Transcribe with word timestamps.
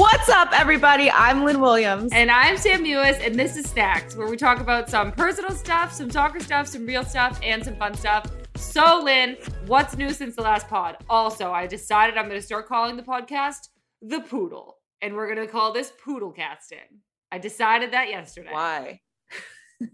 What's 0.00 0.30
up, 0.30 0.58
everybody? 0.58 1.10
I'm 1.10 1.44
Lynn 1.44 1.60
Williams. 1.60 2.10
And 2.14 2.30
I'm 2.30 2.56
Sam 2.56 2.82
Mewis, 2.82 3.22
and 3.22 3.38
this 3.38 3.54
is 3.58 3.66
Snacks, 3.66 4.16
where 4.16 4.26
we 4.26 4.34
talk 4.38 4.58
about 4.58 4.88
some 4.88 5.12
personal 5.12 5.50
stuff, 5.50 5.92
some 5.92 6.10
soccer 6.10 6.40
stuff, 6.40 6.66
some 6.68 6.86
real 6.86 7.04
stuff, 7.04 7.38
and 7.42 7.62
some 7.62 7.76
fun 7.76 7.92
stuff. 7.92 8.24
So, 8.56 9.02
Lynn, 9.04 9.36
what's 9.66 9.98
new 9.98 10.14
since 10.14 10.36
the 10.36 10.40
last 10.40 10.68
pod? 10.68 10.96
Also, 11.10 11.52
I 11.52 11.66
decided 11.66 12.16
I'm 12.16 12.28
going 12.28 12.40
to 12.40 12.46
start 12.46 12.66
calling 12.66 12.96
the 12.96 13.02
podcast 13.02 13.68
The 14.00 14.20
Poodle, 14.20 14.78
and 15.02 15.14
we're 15.14 15.26
going 15.34 15.46
to 15.46 15.52
call 15.52 15.70
this 15.70 15.92
Poodle 16.02 16.32
Casting. 16.32 16.78
I 17.30 17.36
decided 17.36 17.92
that 17.92 18.08
yesterday. 18.08 18.52
Why? 18.52 19.00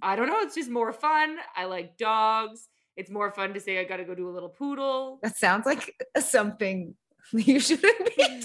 I 0.03 0.15
don't 0.15 0.29
know. 0.29 0.39
It's 0.43 0.55
just 0.55 0.71
more 0.71 0.93
fun. 0.93 1.37
I 1.57 1.65
like 1.65 1.99
dogs. 1.99 2.69
It's 2.97 3.11
more 3.11 3.33
fun 3.33 3.55
to 3.55 3.61
say 3.61 3.81
I 3.81 3.83
got 3.83 3.97
to 3.97 4.05
go 4.05 4.15
do 4.15 4.29
a 4.29 4.31
little 4.31 4.51
poodle. 4.51 5.19
That 5.25 5.37
sounds 5.37 5.67
like 5.67 5.93
something 6.21 6.95
you 7.33 7.59
shouldn't 7.59 8.07
be 8.17 8.23
doing. 8.25 8.43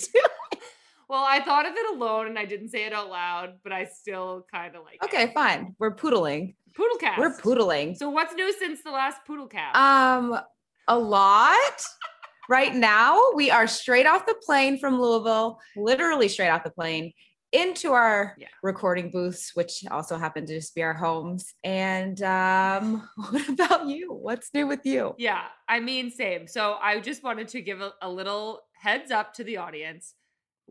Well, 1.11 1.25
I 1.27 1.41
thought 1.41 1.65
of 1.65 1.73
it 1.75 1.93
alone 1.93 2.27
and 2.27 2.39
I 2.39 2.45
didn't 2.45 2.69
say 2.69 2.85
it 2.85 2.93
out 2.93 3.09
loud, 3.09 3.55
but 3.65 3.73
I 3.73 3.83
still 3.83 4.45
kind 4.49 4.77
of 4.77 4.85
like 4.85 5.03
Okay, 5.03 5.23
it. 5.23 5.33
fine. 5.33 5.75
We're 5.77 5.93
poodling. 5.93 6.55
Poodle 6.73 6.97
cast. 6.99 7.19
We're 7.19 7.35
poodling. 7.37 7.97
So 7.97 8.09
what's 8.09 8.33
new 8.33 8.53
since 8.57 8.81
the 8.81 8.91
last 8.91 9.17
poodle 9.27 9.47
cast? 9.47 9.75
Um, 9.77 10.39
a 10.87 10.97
lot. 10.97 11.83
right 12.49 12.73
now, 12.73 13.21
we 13.35 13.51
are 13.51 13.67
straight 13.67 14.05
off 14.05 14.25
the 14.25 14.35
plane 14.45 14.79
from 14.79 15.01
Louisville, 15.01 15.59
literally 15.75 16.29
straight 16.29 16.47
off 16.47 16.63
the 16.63 16.71
plane 16.71 17.11
into 17.51 17.91
our 17.91 18.33
Yeah. 18.37 18.47
recording 18.63 19.11
booths, 19.11 19.51
which 19.53 19.83
also 19.91 20.17
happen 20.17 20.45
to 20.45 20.53
just 20.55 20.73
be 20.75 20.81
our 20.81 20.93
homes. 20.93 21.53
And 21.65 22.21
um, 22.23 23.05
what 23.31 23.49
about 23.49 23.87
you? 23.87 24.13
What's 24.13 24.53
new 24.53 24.65
with 24.65 24.85
you? 24.85 25.15
yeah, 25.17 25.43
I 25.67 25.81
mean, 25.81 26.09
same. 26.09 26.47
So 26.47 26.77
I 26.81 27.01
just 27.01 27.21
wanted 27.21 27.49
to 27.49 27.61
give 27.61 27.81
a, 27.81 27.91
a 28.01 28.09
little 28.09 28.61
heads 28.81 29.11
up 29.11 29.33
to 29.33 29.43
the 29.43 29.57
audience. 29.57 30.13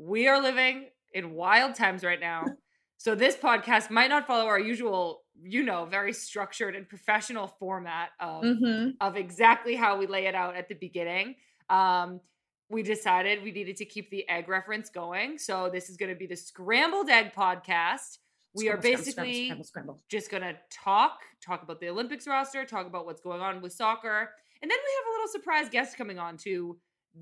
We 0.01 0.29
are 0.29 0.41
living 0.41 0.87
in 1.13 1.33
wild 1.33 1.75
times 1.75 2.03
right 2.05 2.21
now. 2.21 2.45
So 3.03 3.15
this 3.15 3.35
podcast 3.35 3.89
might 3.89 4.11
not 4.11 4.27
follow 4.27 4.45
our 4.45 4.61
usual, 4.61 5.23
you 5.43 5.63
know, 5.63 5.87
very 5.87 6.13
structured 6.13 6.77
and 6.77 6.87
professional 6.87 7.47
format 7.47 8.11
of 8.21 8.43
Mm-hmm. 8.45 8.91
of 9.01 9.17
exactly 9.17 9.75
how 9.75 9.97
we 9.97 10.07
lay 10.07 10.27
it 10.27 10.35
out 10.35 10.55
at 10.55 10.69
the 10.69 10.75
beginning. 10.75 11.37
Um, 11.71 12.21
we 12.69 12.83
decided 12.83 13.43
we 13.43 13.53
needed 13.53 13.77
to 13.79 13.87
keep 13.87 14.11
the 14.11 14.29
egg 14.29 14.51
reference 14.51 14.91
going. 14.91 15.39
So 15.39 15.71
this 15.73 15.89
is 15.89 15.97
going 15.97 16.11
to 16.13 16.15
be 16.15 16.27
the 16.27 16.37
scrambled 16.37 17.09
egg 17.09 17.33
podcast. 17.35 18.19
We 18.55 18.69
are 18.69 18.77
basically 18.77 19.47
scramble, 19.47 19.65
scramble. 19.65 20.03
just 20.11 20.31
going 20.31 20.43
to 20.43 20.57
talk, 20.71 21.21
talk 21.43 21.63
about 21.63 21.81
the 21.81 21.89
Olympics 21.89 22.27
roster, 22.27 22.67
talk 22.67 22.87
about 22.87 23.07
what's 23.07 23.23
going 23.23 23.41
on 23.41 23.63
with 23.63 23.73
soccer. 23.73 24.29
And 24.61 24.71
then 24.71 24.79
we 24.79 24.93
have 24.99 25.07
a 25.09 25.13
little 25.15 25.29
surprise 25.33 25.69
guest 25.71 25.97
coming 25.97 26.19
on 26.19 26.37
to 26.45 26.77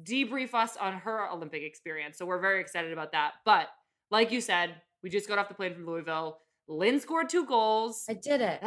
debrief 0.05 0.55
us 0.55 0.77
on 0.77 0.95
her 0.95 1.31
Olympic 1.31 1.63
experience. 1.63 2.19
So 2.19 2.27
we're 2.27 2.41
very 2.41 2.61
excited 2.61 2.93
about 2.93 3.13
that. 3.13 3.35
But 3.45 3.69
like 4.11 4.31
you 4.33 4.41
said, 4.41 4.75
we 5.03 5.11
just 5.11 5.29
got 5.29 5.39
off 5.39 5.49
the 5.49 5.55
plane 5.55 5.75
from 5.75 5.87
Louisville. 5.87 6.41
Lynn 6.69 7.01
scored 7.01 7.31
two 7.31 7.47
goals. 7.47 8.05
I 8.09 8.15
did 8.15 8.41
it. 8.41 8.61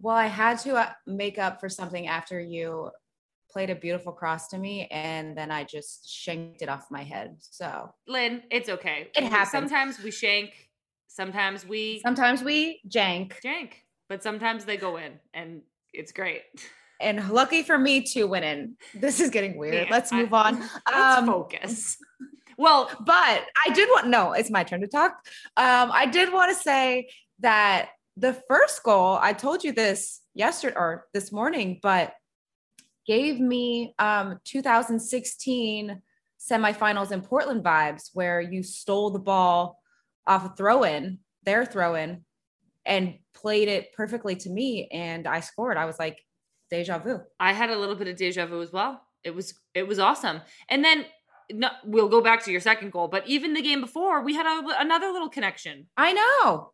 Well, 0.00 0.16
I 0.16 0.26
had 0.26 0.58
to 0.60 0.76
uh, 0.76 0.92
make 1.06 1.38
up 1.38 1.60
for 1.60 1.68
something 1.68 2.06
after 2.06 2.40
you 2.40 2.90
played 3.50 3.70
a 3.70 3.74
beautiful 3.74 4.12
cross 4.12 4.48
to 4.48 4.58
me, 4.58 4.88
and 4.90 5.36
then 5.36 5.50
I 5.50 5.62
just 5.64 6.10
shanked 6.10 6.62
it 6.62 6.68
off 6.68 6.90
my 6.90 7.04
head. 7.04 7.36
So 7.38 7.92
Lynn, 8.08 8.42
it's 8.50 8.68
okay. 8.68 9.10
It 9.14 9.24
happens. 9.24 9.50
Sometimes 9.50 10.02
we 10.02 10.10
shank, 10.10 10.70
sometimes 11.06 11.66
we 11.66 12.00
sometimes 12.00 12.42
we 12.42 12.80
jank, 12.88 13.34
jank, 13.44 13.72
but 14.08 14.22
sometimes 14.22 14.64
they 14.64 14.76
go 14.76 14.96
in 14.96 15.20
and 15.34 15.62
it's 15.92 16.12
great. 16.12 16.42
and 17.04 17.30
lucky 17.30 17.62
for 17.62 17.78
me 17.78 18.00
to 18.02 18.24
win 18.24 18.42
in. 18.42 18.76
This 18.94 19.20
is 19.20 19.30
getting 19.30 19.56
weird. 19.56 19.74
Man, 19.74 19.86
Let's 19.90 20.12
I- 20.12 20.16
move 20.22 20.32
on. 20.34 20.58
Let's 20.60 21.18
Um, 21.18 21.26
focus. 21.26 21.96
Well, 22.56 22.88
but 23.00 23.44
I 23.66 23.72
did 23.74 23.88
want 23.90 24.06
no, 24.08 24.32
it's 24.32 24.50
my 24.50 24.64
turn 24.64 24.80
to 24.80 24.86
talk. 24.86 25.12
Um, 25.56 25.90
I 25.92 26.06
did 26.06 26.32
want 26.32 26.56
to 26.56 26.62
say 26.62 27.08
that 27.40 27.90
the 28.16 28.32
first 28.48 28.82
goal, 28.84 29.18
I 29.20 29.32
told 29.32 29.64
you 29.64 29.72
this 29.72 30.20
yesterday 30.34 30.76
or 30.76 31.06
this 31.12 31.32
morning, 31.32 31.80
but 31.82 32.14
gave 33.06 33.38
me 33.40 33.94
um 33.98 34.38
2016 34.44 36.00
semifinals 36.40 37.10
in 37.12 37.20
Portland 37.22 37.64
vibes 37.64 38.10
where 38.14 38.40
you 38.40 38.62
stole 38.62 39.10
the 39.10 39.18
ball 39.18 39.78
off 40.26 40.44
a 40.44 40.54
throw-in, 40.56 41.18
their 41.44 41.64
throw-in, 41.66 42.24
and 42.86 43.14
played 43.34 43.68
it 43.68 43.92
perfectly 43.94 44.36
to 44.36 44.48
me. 44.50 44.88
And 44.92 45.26
I 45.26 45.40
scored. 45.40 45.76
I 45.76 45.86
was 45.86 45.98
like, 45.98 46.18
deja 46.74 46.98
vu. 46.98 47.20
I 47.38 47.52
had 47.52 47.70
a 47.70 47.78
little 47.78 47.94
bit 47.94 48.08
of 48.08 48.16
deja 48.16 48.46
vu 48.46 48.60
as 48.60 48.72
well. 48.72 49.00
It 49.22 49.34
was 49.34 49.54
it 49.74 49.86
was 49.86 49.98
awesome. 49.98 50.40
And 50.68 50.84
then 50.84 51.06
no, 51.52 51.68
we'll 51.84 52.08
go 52.08 52.20
back 52.20 52.44
to 52.44 52.50
your 52.50 52.60
second 52.60 52.90
goal, 52.90 53.08
but 53.08 53.26
even 53.26 53.54
the 53.54 53.62
game 53.62 53.80
before, 53.80 54.22
we 54.22 54.34
had 54.34 54.46
a, 54.46 54.80
another 54.80 55.08
little 55.08 55.28
connection. 55.28 55.86
I 55.96 56.12
know. 56.12 56.72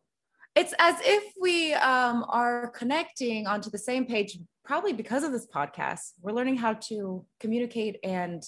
It's 0.55 0.73
as 0.79 0.95
if 1.01 1.33
we 1.39 1.73
um, 1.73 2.25
are 2.27 2.69
connecting 2.69 3.47
onto 3.47 3.69
the 3.69 3.77
same 3.77 4.05
page, 4.05 4.37
probably 4.63 4.93
because 4.93 5.23
of 5.23 5.31
this 5.31 5.47
podcast. 5.47 6.11
We're 6.21 6.33
learning 6.33 6.57
how 6.57 6.73
to 6.89 7.25
communicate 7.39 7.97
and 8.03 8.43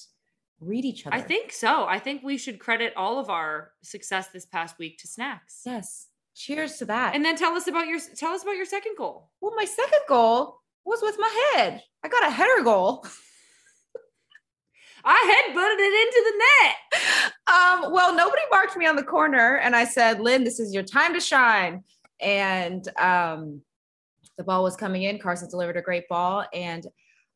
read 0.60 0.86
each 0.86 1.06
other. 1.06 1.16
I 1.16 1.22
think 1.22 1.52
so. 1.52 1.86
I 1.86 2.00
think 2.00 2.24
we 2.24 2.38
should 2.38 2.60
credit 2.60 2.94
all 2.96 3.20
of 3.20 3.30
our 3.30 3.72
success 3.84 4.28
this 4.30 4.46
past 4.46 4.78
week 4.80 4.98
to 5.00 5.08
snacks. 5.08 5.62
Yes. 5.66 6.08
Cheers 6.36 6.78
to 6.78 6.86
that. 6.86 7.16
And 7.16 7.24
then 7.24 7.36
tell 7.36 7.54
us 7.54 7.68
about 7.68 7.88
your 7.88 8.00
tell 8.16 8.34
us 8.34 8.44
about 8.44 8.56
your 8.56 8.66
second 8.66 8.96
goal. 8.98 9.30
well, 9.40 9.54
my 9.56 9.66
second 9.66 10.00
goal 10.08 10.63
was 10.86 11.00
with 11.02 11.16
my 11.20 11.54
head. 11.56 11.82
I 12.04 12.08
got 12.08 12.28
a 12.28 12.32
header 12.32 12.64
goal. 12.64 13.06
I 15.06 15.44
headbutted 15.50 15.80
it 15.80 15.94
into 16.06 16.22
the 16.32 16.38
net. 16.44 17.34
Um, 17.48 17.92
well, 17.94 18.16
nobody 18.16 18.42
marked 18.52 18.78
me 18.78 18.86
on 18.86 18.96
the 18.96 19.04
corner, 19.04 19.58
and 19.58 19.76
I 19.76 19.86
said, 19.86 20.22
Lynn, 20.22 20.44
this 20.44 20.60
is 20.60 20.74
your 20.74 20.84
time 20.84 21.14
to 21.14 21.20
shine. 21.20 21.84
And 22.22 22.88
um, 22.98 23.62
the 24.38 24.44
ball 24.44 24.64
was 24.64 24.78
coming 24.78 25.04
in. 25.04 25.20
Carson 25.20 25.50
delivered 25.50 25.78
a 25.78 25.82
great 25.82 26.08
ball, 26.08 26.46
and 26.54 26.88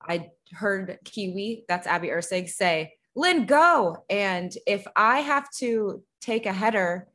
I 0.02 0.30
heard 0.54 0.98
Kiwi, 1.04 1.66
that's 1.68 1.88
Abby 1.88 2.10
Erceg, 2.10 2.50
say, 2.50 2.94
Lynn, 3.16 3.46
go. 3.46 4.06
And 4.10 4.54
if 4.66 4.86
I 4.96 5.20
have 5.20 5.50
to 5.58 6.04
take 6.22 6.46
a 6.46 6.54
header 6.54 7.08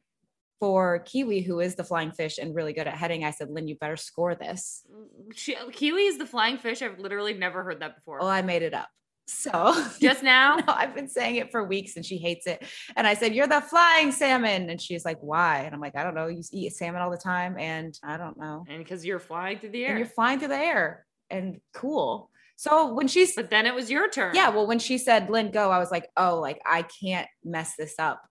for 0.63 1.01
Kiwi, 1.01 1.41
who 1.41 1.59
is 1.59 1.75
the 1.75 1.83
flying 1.83 2.13
fish 2.13 2.39
and 2.39 2.55
really 2.55 2.73
good 2.73 2.87
at 2.87 2.95
heading, 2.95 3.25
I 3.25 3.33
said, 3.33 3.51
Lynn, 3.51 3.67
you 3.67 3.75
better 3.75 3.97
score 3.97 4.37
this. 4.37 4.85
Mm, 4.95 5.33
she, 5.35 5.57
Kiwi 5.73 6.03
is 6.05 6.19
the 6.19 6.25
flying 6.27 6.57
fish. 6.57 6.83
I've 6.83 7.01
literally 7.01 7.35
never 7.35 7.65
heard 7.65 7.81
that 7.81 7.97
before. 7.97 8.23
Oh, 8.23 8.29
I 8.29 8.43
made 8.43 8.63
it 8.63 8.73
up. 8.73 8.89
So 9.27 9.75
Just 10.01 10.23
now, 10.23 10.59
No, 10.65 10.73
I've 10.73 10.95
been 10.95 11.09
saying 11.09 11.35
it 11.35 11.51
for 11.51 11.65
weeks 11.65 11.97
and 11.97 12.07
she 12.07 12.17
hates 12.17 12.47
it. 12.47 12.65
And 12.95 13.09
I 13.09 13.15
said, 13.15 13.35
You're 13.35 13.49
the 13.49 13.61
flying 13.61 14.13
salmon. 14.13 14.71
And 14.71 14.81
she's 14.81 15.05
like, 15.05 15.19
Why? 15.21 15.63
And 15.65 15.75
I'm 15.75 15.81
like, 15.81 15.97
I 15.97 16.05
don't 16.05 16.15
know. 16.15 16.29
You 16.29 16.43
eat 16.53 16.75
salmon 16.77 17.03
all 17.03 17.11
the 17.11 17.17
time. 17.17 17.59
And 17.59 17.99
I 18.05 18.17
don't 18.17 18.39
know. 18.39 18.65
and 18.69 18.79
because 18.79 19.05
you're 19.05 19.19
flying 19.19 19.59
through 19.59 19.71
the 19.71 19.83
air. 19.85 19.91
And 19.91 19.99
you're 19.99 20.07
flying 20.07 20.39
through 20.39 20.49
the 20.49 20.59
air 20.59 21.05
and 21.29 21.61
cool. 21.75 22.31
So 22.55 22.93
when 22.95 23.09
she's, 23.09 23.35
But 23.35 23.51
then 23.51 23.67
it 23.67 23.75
was 23.75 23.91
your 23.91 24.09
turn. 24.09 24.37
yeah, 24.37 24.51
well, 24.51 24.69
when 24.69 24.79
she 24.79 24.97
said, 24.97 25.29
Lynn, 25.29 25.51
go, 25.51 25.73
I 25.73 25.81
was 25.81 25.91
like, 25.91 26.09
Oh, 26.17 26.39
like 26.39 26.61
I 26.65 26.83
can't 26.83 27.27
mess 27.45 27.75
this 27.77 27.95
up. 27.99 28.23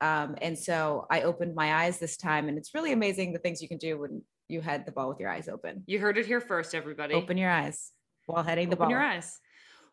Um, 0.00 0.36
and 0.40 0.58
so 0.58 1.06
I 1.10 1.22
opened 1.22 1.54
my 1.54 1.84
eyes 1.84 1.98
this 1.98 2.16
time. 2.16 2.48
And 2.48 2.56
it's 2.56 2.74
really 2.74 2.92
amazing 2.92 3.32
the 3.32 3.38
things 3.38 3.60
you 3.60 3.68
can 3.68 3.78
do 3.78 3.98
when 3.98 4.22
you 4.48 4.60
head 4.60 4.84
the 4.86 4.92
ball 4.92 5.08
with 5.08 5.20
your 5.20 5.30
eyes 5.30 5.48
open. 5.48 5.84
You 5.86 5.98
heard 5.98 6.18
it 6.18 6.26
here 6.26 6.40
first, 6.40 6.74
everybody. 6.74 7.14
Open 7.14 7.36
your 7.36 7.50
eyes 7.50 7.92
while 8.26 8.42
heading 8.42 8.70
the 8.70 8.76
ball. 8.76 8.86
Open 8.86 8.92
your 8.92 9.02
eyes. 9.02 9.38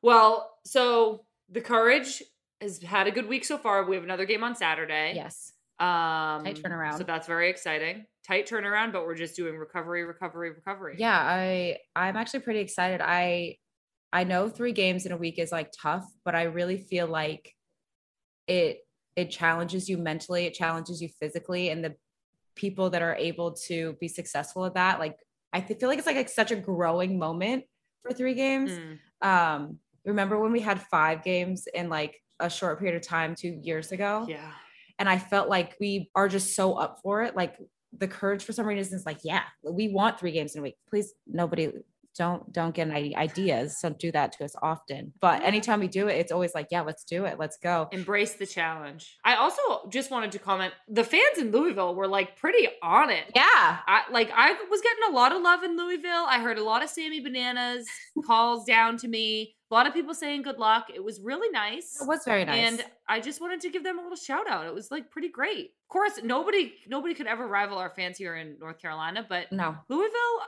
Well, 0.01 0.51
so 0.65 1.25
the 1.49 1.61
courage 1.61 2.23
has 2.61 2.81
had 2.81 3.07
a 3.07 3.11
good 3.11 3.27
week 3.27 3.45
so 3.45 3.57
far. 3.57 3.83
We 3.85 3.95
have 3.95 4.03
another 4.03 4.25
game 4.25 4.43
on 4.43 4.55
Saturday. 4.55 5.13
Yes. 5.15 5.53
Um, 5.79 6.43
turnaround. 6.45 6.97
So 6.97 7.03
that's 7.03 7.27
very 7.27 7.49
exciting. 7.49 8.05
Tight 8.27 8.47
turnaround, 8.47 8.93
but 8.93 9.05
we're 9.05 9.15
just 9.15 9.35
doing 9.35 9.55
recovery, 9.55 10.03
recovery, 10.03 10.51
recovery. 10.51 10.95
yeah 10.97 11.17
i 11.17 11.77
i'm 11.95 12.17
actually 12.17 12.41
pretty 12.41 12.59
excited 12.59 12.99
i 13.01 13.55
i 14.11 14.23
know 14.25 14.49
three 14.49 14.73
games 14.73 15.05
in 15.05 15.11
a 15.13 15.17
week 15.17 15.39
is 15.39 15.51
like 15.51 15.71
tough 15.81 16.03
but 16.25 16.35
i 16.35 16.43
really 16.43 16.77
feel 16.77 17.07
like 17.07 17.55
it 18.47 18.79
it 19.17 19.29
challenges 19.31 19.89
you 19.89 19.97
mentally 19.97 20.45
it 20.45 20.53
challenges 20.53 21.01
you 21.01 21.09
physically 21.19 21.69
and 21.69 21.83
the 21.83 21.93
people 22.55 22.89
that 22.91 23.01
are 23.01 23.15
able 23.15 23.51
to 23.51 23.97
be 23.99 24.07
successful 24.07 24.63
at 24.65 24.75
that 24.75 24.99
like 24.99 25.17
i 25.51 25.59
feel 25.59 25.89
like 25.89 25.97
it's 25.97 26.07
like, 26.07 26.15
like 26.15 26.29
such 26.29 26.51
a 26.51 26.55
growing 26.55 27.19
moment 27.19 27.65
for 28.03 28.13
three 28.13 28.33
games 28.35 28.71
Mm. 28.71 28.97
um 29.27 29.79
remember 30.05 30.39
when 30.39 30.51
we 30.53 30.61
had 30.61 30.79
five 30.81 31.23
games 31.23 31.67
in 31.73 31.89
like 31.89 32.21
a 32.39 32.49
short 32.49 32.79
period 32.79 32.95
of 32.95 33.01
time 33.01 33.35
two 33.35 33.59
years 33.63 33.91
ago 33.91 34.25
Yeah. 34.29 34.51
and 34.99 35.09
I 35.09 35.17
felt 35.17 35.49
like 35.49 35.75
we 35.81 36.09
are 36.15 36.27
just 36.29 36.55
so 36.55 36.73
up 36.75 36.99
for 37.03 37.23
it. 37.23 37.35
Like 37.35 37.55
the 37.97 38.07
courage 38.07 38.43
for 38.43 38.53
some 38.53 38.65
reason 38.67 38.95
is 38.97 39.05
like, 39.07 39.19
yeah, 39.23 39.43
we 39.63 39.87
want 39.89 40.19
three 40.19 40.31
games 40.31 40.53
in 40.53 40.59
a 40.59 40.63
week. 40.63 40.75
Please, 40.89 41.13
nobody 41.25 41.71
don't 42.17 42.51
don't 42.51 42.73
get 42.73 42.89
any 42.89 43.15
ideas. 43.15 43.77
Don't 43.81 43.97
do 43.99 44.11
that 44.11 44.31
to 44.33 44.45
us 44.45 44.55
often. 44.61 45.13
But 45.19 45.37
mm-hmm. 45.37 45.47
anytime 45.47 45.79
we 45.79 45.87
do 45.87 46.07
it, 46.07 46.17
it's 46.17 46.31
always 46.31 46.53
like, 46.55 46.67
yeah, 46.71 46.81
let's 46.81 47.03
do 47.03 47.25
it. 47.25 47.37
Let's 47.39 47.57
go. 47.57 47.87
Embrace 47.91 48.35
the 48.35 48.45
challenge. 48.45 49.17
I 49.23 49.35
also 49.35 49.61
just 49.89 50.11
wanted 50.11 50.31
to 50.33 50.39
comment 50.39 50.73
the 50.87 51.03
fans 51.03 51.37
in 51.37 51.51
Louisville 51.51 51.95
were 51.95 52.07
like 52.07 52.35
pretty 52.35 52.67
on 52.81 53.09
it. 53.09 53.25
Yeah. 53.35 53.43
I 53.45 54.03
like 54.11 54.31
I 54.33 54.53
was 54.69 54.81
getting 54.81 55.13
a 55.13 55.15
lot 55.15 55.31
of 55.31 55.41
love 55.41 55.63
in 55.63 55.77
Louisville. 55.77 56.25
I 56.27 56.39
heard 56.39 56.57
a 56.57 56.63
lot 56.63 56.83
of 56.83 56.89
Sammy 56.89 57.19
Bananas 57.19 57.87
calls 58.25 58.65
down 58.65 58.97
to 58.97 59.07
me. 59.07 59.55
A 59.69 59.73
lot 59.73 59.85
of 59.85 59.93
people 59.93 60.13
saying 60.13 60.43
good 60.43 60.59
luck. 60.59 60.87
It 60.93 61.03
was 61.03 61.19
really 61.19 61.49
nice. 61.49 61.99
It 62.01 62.07
was 62.07 62.21
very 62.23 62.45
nice. 62.45 62.55
And 62.55 62.85
I 63.09 63.19
just 63.19 63.41
wanted 63.41 63.59
to 63.61 63.69
give 63.69 63.83
them 63.83 63.99
a 63.99 64.01
little 64.01 64.17
shout 64.17 64.49
out. 64.49 64.65
It 64.65 64.73
was 64.73 64.91
like 64.91 65.11
pretty 65.11 65.29
great. 65.29 65.71
Of 65.83 65.89
course, 65.89 66.19
nobody 66.23 66.73
nobody 66.87 67.13
could 67.13 67.27
ever 67.27 67.45
rival 67.45 67.77
our 67.77 67.89
fans 67.89 68.17
here 68.17 68.35
in 68.35 68.57
North 68.59 68.79
Carolina, 68.79 69.25
but 69.27 69.51
no. 69.51 69.75
Louisville, 69.89 70.39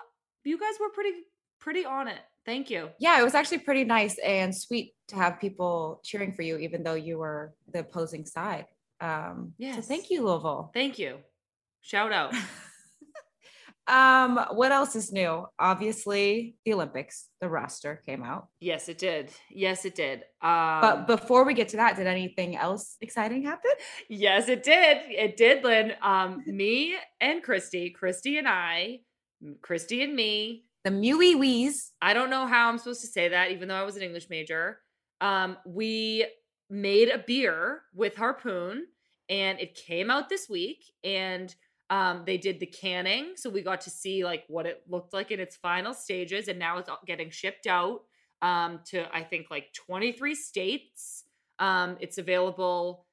you 0.45 0.57
guys 0.57 0.73
were 0.79 0.89
pretty 0.89 1.11
pretty 1.59 1.85
on 1.85 2.07
it. 2.07 2.19
Thank 2.45 2.69
you. 2.69 2.89
Yeah, 2.99 3.19
it 3.19 3.23
was 3.23 3.35
actually 3.35 3.59
pretty 3.59 3.83
nice 3.83 4.17
and 4.19 4.55
sweet 4.55 4.93
to 5.09 5.15
have 5.15 5.39
people 5.39 6.01
cheering 6.03 6.33
for 6.33 6.41
you, 6.41 6.57
even 6.57 6.83
though 6.83 6.95
you 6.95 7.17
were 7.19 7.53
the 7.71 7.79
opposing 7.79 8.25
side. 8.25 8.65
Um, 9.01 9.53
Yes. 9.57 9.75
So 9.75 9.81
thank 9.83 10.09
you, 10.09 10.25
Louisville. 10.25 10.71
Thank 10.73 10.97
you. 10.99 11.17
Shout 11.81 12.11
out. 12.11 12.33
um, 13.87 14.39
what 14.51 14.71
else 14.71 14.95
is 14.95 15.11
new? 15.11 15.45
Obviously, 15.57 16.55
the 16.65 16.73
Olympics. 16.73 17.27
The 17.41 17.49
roster 17.49 18.01
came 18.05 18.23
out. 18.23 18.47
yes, 18.59 18.89
it 18.89 18.97
did. 18.97 19.31
Yes, 19.49 19.85
it 19.85 19.95
did. 19.95 20.19
Um, 20.41 20.81
But 20.81 21.07
before 21.07 21.43
we 21.45 21.53
get 21.53 21.69
to 21.69 21.77
that, 21.77 21.95
did 21.95 22.05
anything 22.07 22.55
else 22.55 22.97
exciting 23.01 23.43
happen? 23.43 23.71
Yes, 24.09 24.47
it 24.49 24.63
did. 24.63 24.97
It 25.09 25.37
did, 25.37 25.63
Lynn. 25.63 25.93
Um, 26.01 26.43
me 26.45 26.95
and 27.21 27.43
Kristie, 27.43 27.93
Kristie 27.95 28.37
and 28.37 28.47
I, 28.47 28.99
Kristie 29.61 30.03
and 30.03 30.15
me. 30.15 30.65
The 30.83 30.91
Mewy 30.91 31.37
Wees. 31.37 31.91
I 32.01 32.13
don't 32.13 32.29
know 32.29 32.47
how 32.47 32.69
I'm 32.69 32.77
supposed 32.77 33.01
to 33.01 33.07
say 33.07 33.29
that, 33.29 33.51
even 33.51 33.67
though 33.67 33.75
I 33.75 33.83
was 33.83 33.97
an 33.97 34.01
English 34.01 34.29
major. 34.29 34.79
Um, 35.21 35.57
we 35.65 36.25
made 36.69 37.09
a 37.09 37.17
beer 37.17 37.81
with 37.93 38.15
Harpoon, 38.15 38.85
and 39.29 39.59
it 39.59 39.75
came 39.75 40.09
out 40.09 40.29
this 40.29 40.47
week. 40.49 40.83
And 41.03 41.53
um, 41.89 42.23
they 42.25 42.37
did 42.37 42.59
the 42.59 42.67
canning, 42.67 43.33
so 43.35 43.49
we 43.49 43.61
got 43.61 43.81
to 43.81 43.89
see 43.89 44.23
like 44.23 44.43
what 44.47 44.65
it 44.65 44.83
looked 44.87 45.13
like 45.13 45.31
in 45.31 45.39
its 45.39 45.55
final 45.55 45.93
stages, 45.93 46.47
and 46.47 46.59
now 46.59 46.77
it's 46.77 46.89
getting 47.07 47.31
shipped 47.31 47.65
out 47.67 48.01
um, 48.41 48.79
to 48.85 49.13
I 49.13 49.23
think 49.23 49.47
like 49.49 49.73
23 49.73 50.35
states. 50.35 51.23
Um, 51.57 51.97
it's 51.99 52.17
available 52.17 53.05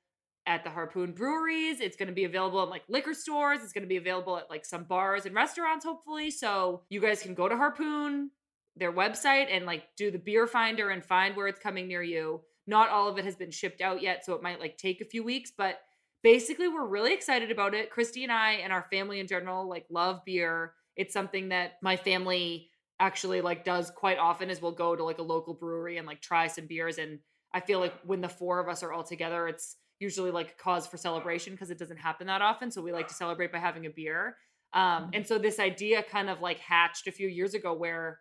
at 0.46 0.64
the 0.64 0.70
Harpoon 0.70 1.12
breweries. 1.12 1.80
It's 1.80 1.96
going 1.96 2.08
to 2.08 2.14
be 2.14 2.24
available 2.24 2.62
in 2.62 2.70
like 2.70 2.84
liquor 2.88 3.14
stores. 3.14 3.60
It's 3.62 3.72
going 3.72 3.82
to 3.82 3.88
be 3.88 3.96
available 3.96 4.36
at 4.36 4.48
like 4.48 4.64
some 4.64 4.84
bars 4.84 5.26
and 5.26 5.34
restaurants, 5.34 5.84
hopefully. 5.84 6.30
So 6.30 6.82
you 6.88 7.00
guys 7.00 7.22
can 7.22 7.34
go 7.34 7.48
to 7.48 7.56
Harpoon, 7.56 8.30
their 8.76 8.92
website, 8.92 9.48
and 9.50 9.66
like 9.66 9.84
do 9.96 10.10
the 10.10 10.18
beer 10.18 10.46
finder 10.46 10.90
and 10.90 11.04
find 11.04 11.36
where 11.36 11.48
it's 11.48 11.60
coming 11.60 11.88
near 11.88 12.02
you. 12.02 12.42
Not 12.66 12.90
all 12.90 13.08
of 13.08 13.18
it 13.18 13.24
has 13.24 13.36
been 13.36 13.50
shipped 13.50 13.80
out 13.80 14.02
yet, 14.02 14.24
so 14.24 14.34
it 14.34 14.42
might 14.42 14.60
like 14.60 14.76
take 14.76 15.00
a 15.00 15.04
few 15.04 15.22
weeks, 15.22 15.52
but 15.56 15.80
basically 16.22 16.68
we're 16.68 16.86
really 16.86 17.14
excited 17.14 17.50
about 17.50 17.74
it. 17.74 17.92
Kristie 17.92 18.22
and 18.22 18.32
I 18.32 18.54
and 18.54 18.72
our 18.72 18.86
family 18.90 19.20
in 19.20 19.26
general 19.26 19.68
like 19.68 19.86
love 19.90 20.24
beer. 20.24 20.74
It's 20.96 21.12
something 21.12 21.50
that 21.50 21.74
my 21.82 21.96
family 21.96 22.70
actually 22.98 23.40
like 23.40 23.64
does 23.64 23.90
quite 23.90 24.18
often 24.18 24.50
is 24.50 24.62
we'll 24.62 24.72
go 24.72 24.96
to 24.96 25.04
like 25.04 25.18
a 25.18 25.22
local 25.22 25.54
brewery 25.54 25.98
and 25.98 26.06
like 26.06 26.20
try 26.20 26.46
some 26.46 26.66
beers 26.66 26.98
and 26.98 27.18
I 27.52 27.60
feel 27.60 27.78
like 27.78 27.94
when 28.04 28.20
the 28.20 28.28
four 28.28 28.58
of 28.58 28.68
us 28.68 28.82
are 28.82 28.92
all 28.92 29.04
together 29.04 29.48
it's 29.48 29.76
usually 29.98 30.30
like 30.30 30.58
cause 30.58 30.86
for 30.86 30.96
celebration 30.96 31.52
because 31.52 31.70
it 31.70 31.78
doesn't 31.78 31.96
happen 31.96 32.26
that 32.26 32.42
often 32.42 32.70
so 32.70 32.82
we 32.82 32.92
like 32.92 33.08
to 33.08 33.14
celebrate 33.14 33.52
by 33.52 33.58
having 33.58 33.86
a 33.86 33.90
beer. 33.90 34.36
Um 34.72 35.10
and 35.14 35.26
so 35.26 35.38
this 35.38 35.58
idea 35.58 36.02
kind 36.02 36.28
of 36.28 36.40
like 36.40 36.58
hatched 36.58 37.06
a 37.06 37.12
few 37.12 37.28
years 37.28 37.54
ago 37.54 37.72
where 37.72 38.20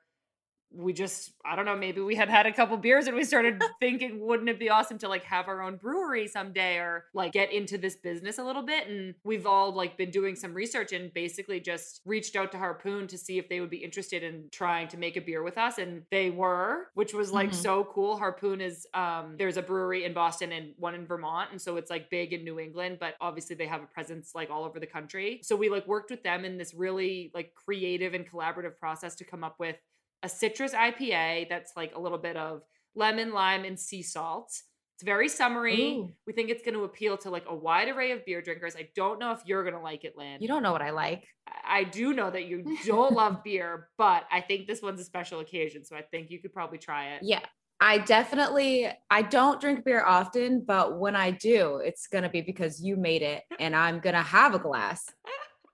we 0.75 0.91
just 0.93 1.31
i 1.45 1.55
don't 1.55 1.65
know 1.65 1.75
maybe 1.75 2.01
we 2.01 2.15
had 2.15 2.29
had 2.29 2.45
a 2.45 2.51
couple 2.51 2.75
beers 2.77 3.07
and 3.07 3.15
we 3.15 3.23
started 3.23 3.61
thinking 3.79 4.19
wouldn't 4.25 4.49
it 4.49 4.59
be 4.59 4.69
awesome 4.69 4.97
to 4.97 5.07
like 5.07 5.23
have 5.23 5.47
our 5.47 5.61
own 5.61 5.77
brewery 5.77 6.27
someday 6.27 6.77
or 6.77 7.05
like 7.13 7.31
get 7.31 7.51
into 7.53 7.77
this 7.77 7.95
business 7.95 8.37
a 8.37 8.43
little 8.43 8.61
bit? 8.63 8.87
And 8.87 9.15
we've 9.23 9.45
all 9.45 9.71
like 9.73 9.97
been 9.97 10.11
doing 10.11 10.35
some 10.35 10.53
research 10.53 10.91
and 10.93 11.13
basically 11.13 11.59
just 11.59 12.01
reached 12.05 12.35
out 12.35 12.51
to 12.51 12.57
harpoon 12.57 13.07
to 13.07 13.17
see 13.17 13.37
if 13.37 13.47
they 13.49 13.59
would 13.61 13.69
be 13.69 13.77
interested 13.77 14.23
in 14.23 14.45
trying 14.51 14.87
to 14.89 14.97
make 14.97 15.15
a 15.17 15.21
beer 15.21 15.43
with 15.43 15.57
us 15.57 15.77
and 15.77 16.03
they 16.11 16.29
were 16.29 16.87
which 16.93 17.13
was 17.13 17.31
like 17.31 17.49
Mhm. 17.51 17.55
so 17.55 17.83
cool. 17.85 18.17
Harpoon 18.17 18.59
is 18.61 18.85
um 18.93 19.35
there's 19.37 19.57
a 19.57 19.61
brewery 19.61 20.03
in 20.03 20.13
boston 20.13 20.51
and 20.51 20.73
one 20.77 20.95
in 20.95 21.05
vermont 21.05 21.51
and 21.51 21.61
so 21.61 21.77
it's 21.77 21.89
like 21.89 22.09
big 22.09 22.33
in 22.33 22.43
new 22.43 22.59
england 22.59 22.97
but 22.99 23.15
obviously 23.21 23.55
they 23.55 23.67
have 23.67 23.81
a 23.81 23.87
presence 23.87 24.31
like 24.35 24.49
all 24.49 24.63
over 24.65 24.79
the 24.79 24.87
country. 24.87 25.39
So 25.43 25.55
we 25.55 25.69
like 25.69 25.87
worked 25.87 26.11
with 26.11 26.23
them 26.23 26.43
in 26.45 26.57
this 26.57 26.73
really 26.73 27.31
like 27.33 27.53
creative 27.55 28.13
and 28.13 28.29
collaborative 28.29 28.77
process 28.77 29.15
to 29.15 29.23
come 29.23 29.43
up 29.43 29.55
with 29.59 29.77
a 30.25 30.29
citrus 30.29 30.73
IPA 30.73 31.47
that's 31.49 31.71
like 31.77 31.95
a 31.95 31.99
little 31.99 32.17
bit 32.17 32.35
of 32.35 32.63
lemon, 32.95 33.31
lime, 33.31 33.63
and 33.63 33.79
sea 33.79 34.01
salt. 34.01 34.49
It's 34.95 35.03
very 35.03 35.29
summery. 35.29 35.97
Ooh. 35.97 36.13
We 36.25 36.33
think 36.33 36.49
it's 36.49 36.63
going 36.63 36.73
to 36.73 36.83
appeal 36.83 37.17
to 37.17 37.29
like 37.29 37.45
a 37.47 37.55
wide 37.55 37.89
array 37.89 38.11
of 38.11 38.25
beer 38.25 38.41
drinkers. 38.41 38.75
I 38.75 38.89
don't 38.95 39.19
know 39.19 39.33
if 39.33 39.41
you're 39.45 39.63
going 39.63 39.75
to 39.75 39.81
like 39.81 40.03
it, 40.03 40.17
Lynn. 40.17 40.41
You 40.41 40.47
don't 40.47 40.63
know 40.63 40.71
what 40.71 40.81
I 40.81 40.89
like. 40.89 41.27
I 41.47 41.81
I 41.81 41.83
do 41.83 42.13
know 42.13 42.31
that 42.31 42.45
you 42.45 42.63
don't 42.85 43.13
love 43.13 43.43
beer, 43.43 43.89
but 43.97 44.25
I 44.31 44.41
think 44.41 44.67
this 44.67 44.81
one's 44.81 44.99
a 44.99 45.03
special 45.03 45.41
occasion. 45.41 45.85
So 45.85 45.95
I 45.95 46.01
think 46.01 46.31
you 46.31 46.41
could 46.41 46.53
probably 46.53 46.79
try 46.79 47.09
it. 47.09 47.21
Yeah. 47.23 47.41
I 47.79 47.97
definitely 47.99 48.87
I 49.11 49.21
don't 49.21 49.59
drink 49.59 49.83
beer 49.83 50.03
often, 50.03 50.63
but 50.65 50.97
when 50.97 51.15
I 51.15 51.31
do, 51.31 51.81
it's 51.83 52.07
gonna 52.07 52.29
be 52.29 52.41
because 52.41 52.81
you 52.81 52.95
made 52.95 53.21
it 53.21 53.43
and 53.59 53.75
I'm 53.75 53.99
gonna 53.99 54.23
have 54.23 54.55
a 54.55 54.59
glass. 54.59 55.05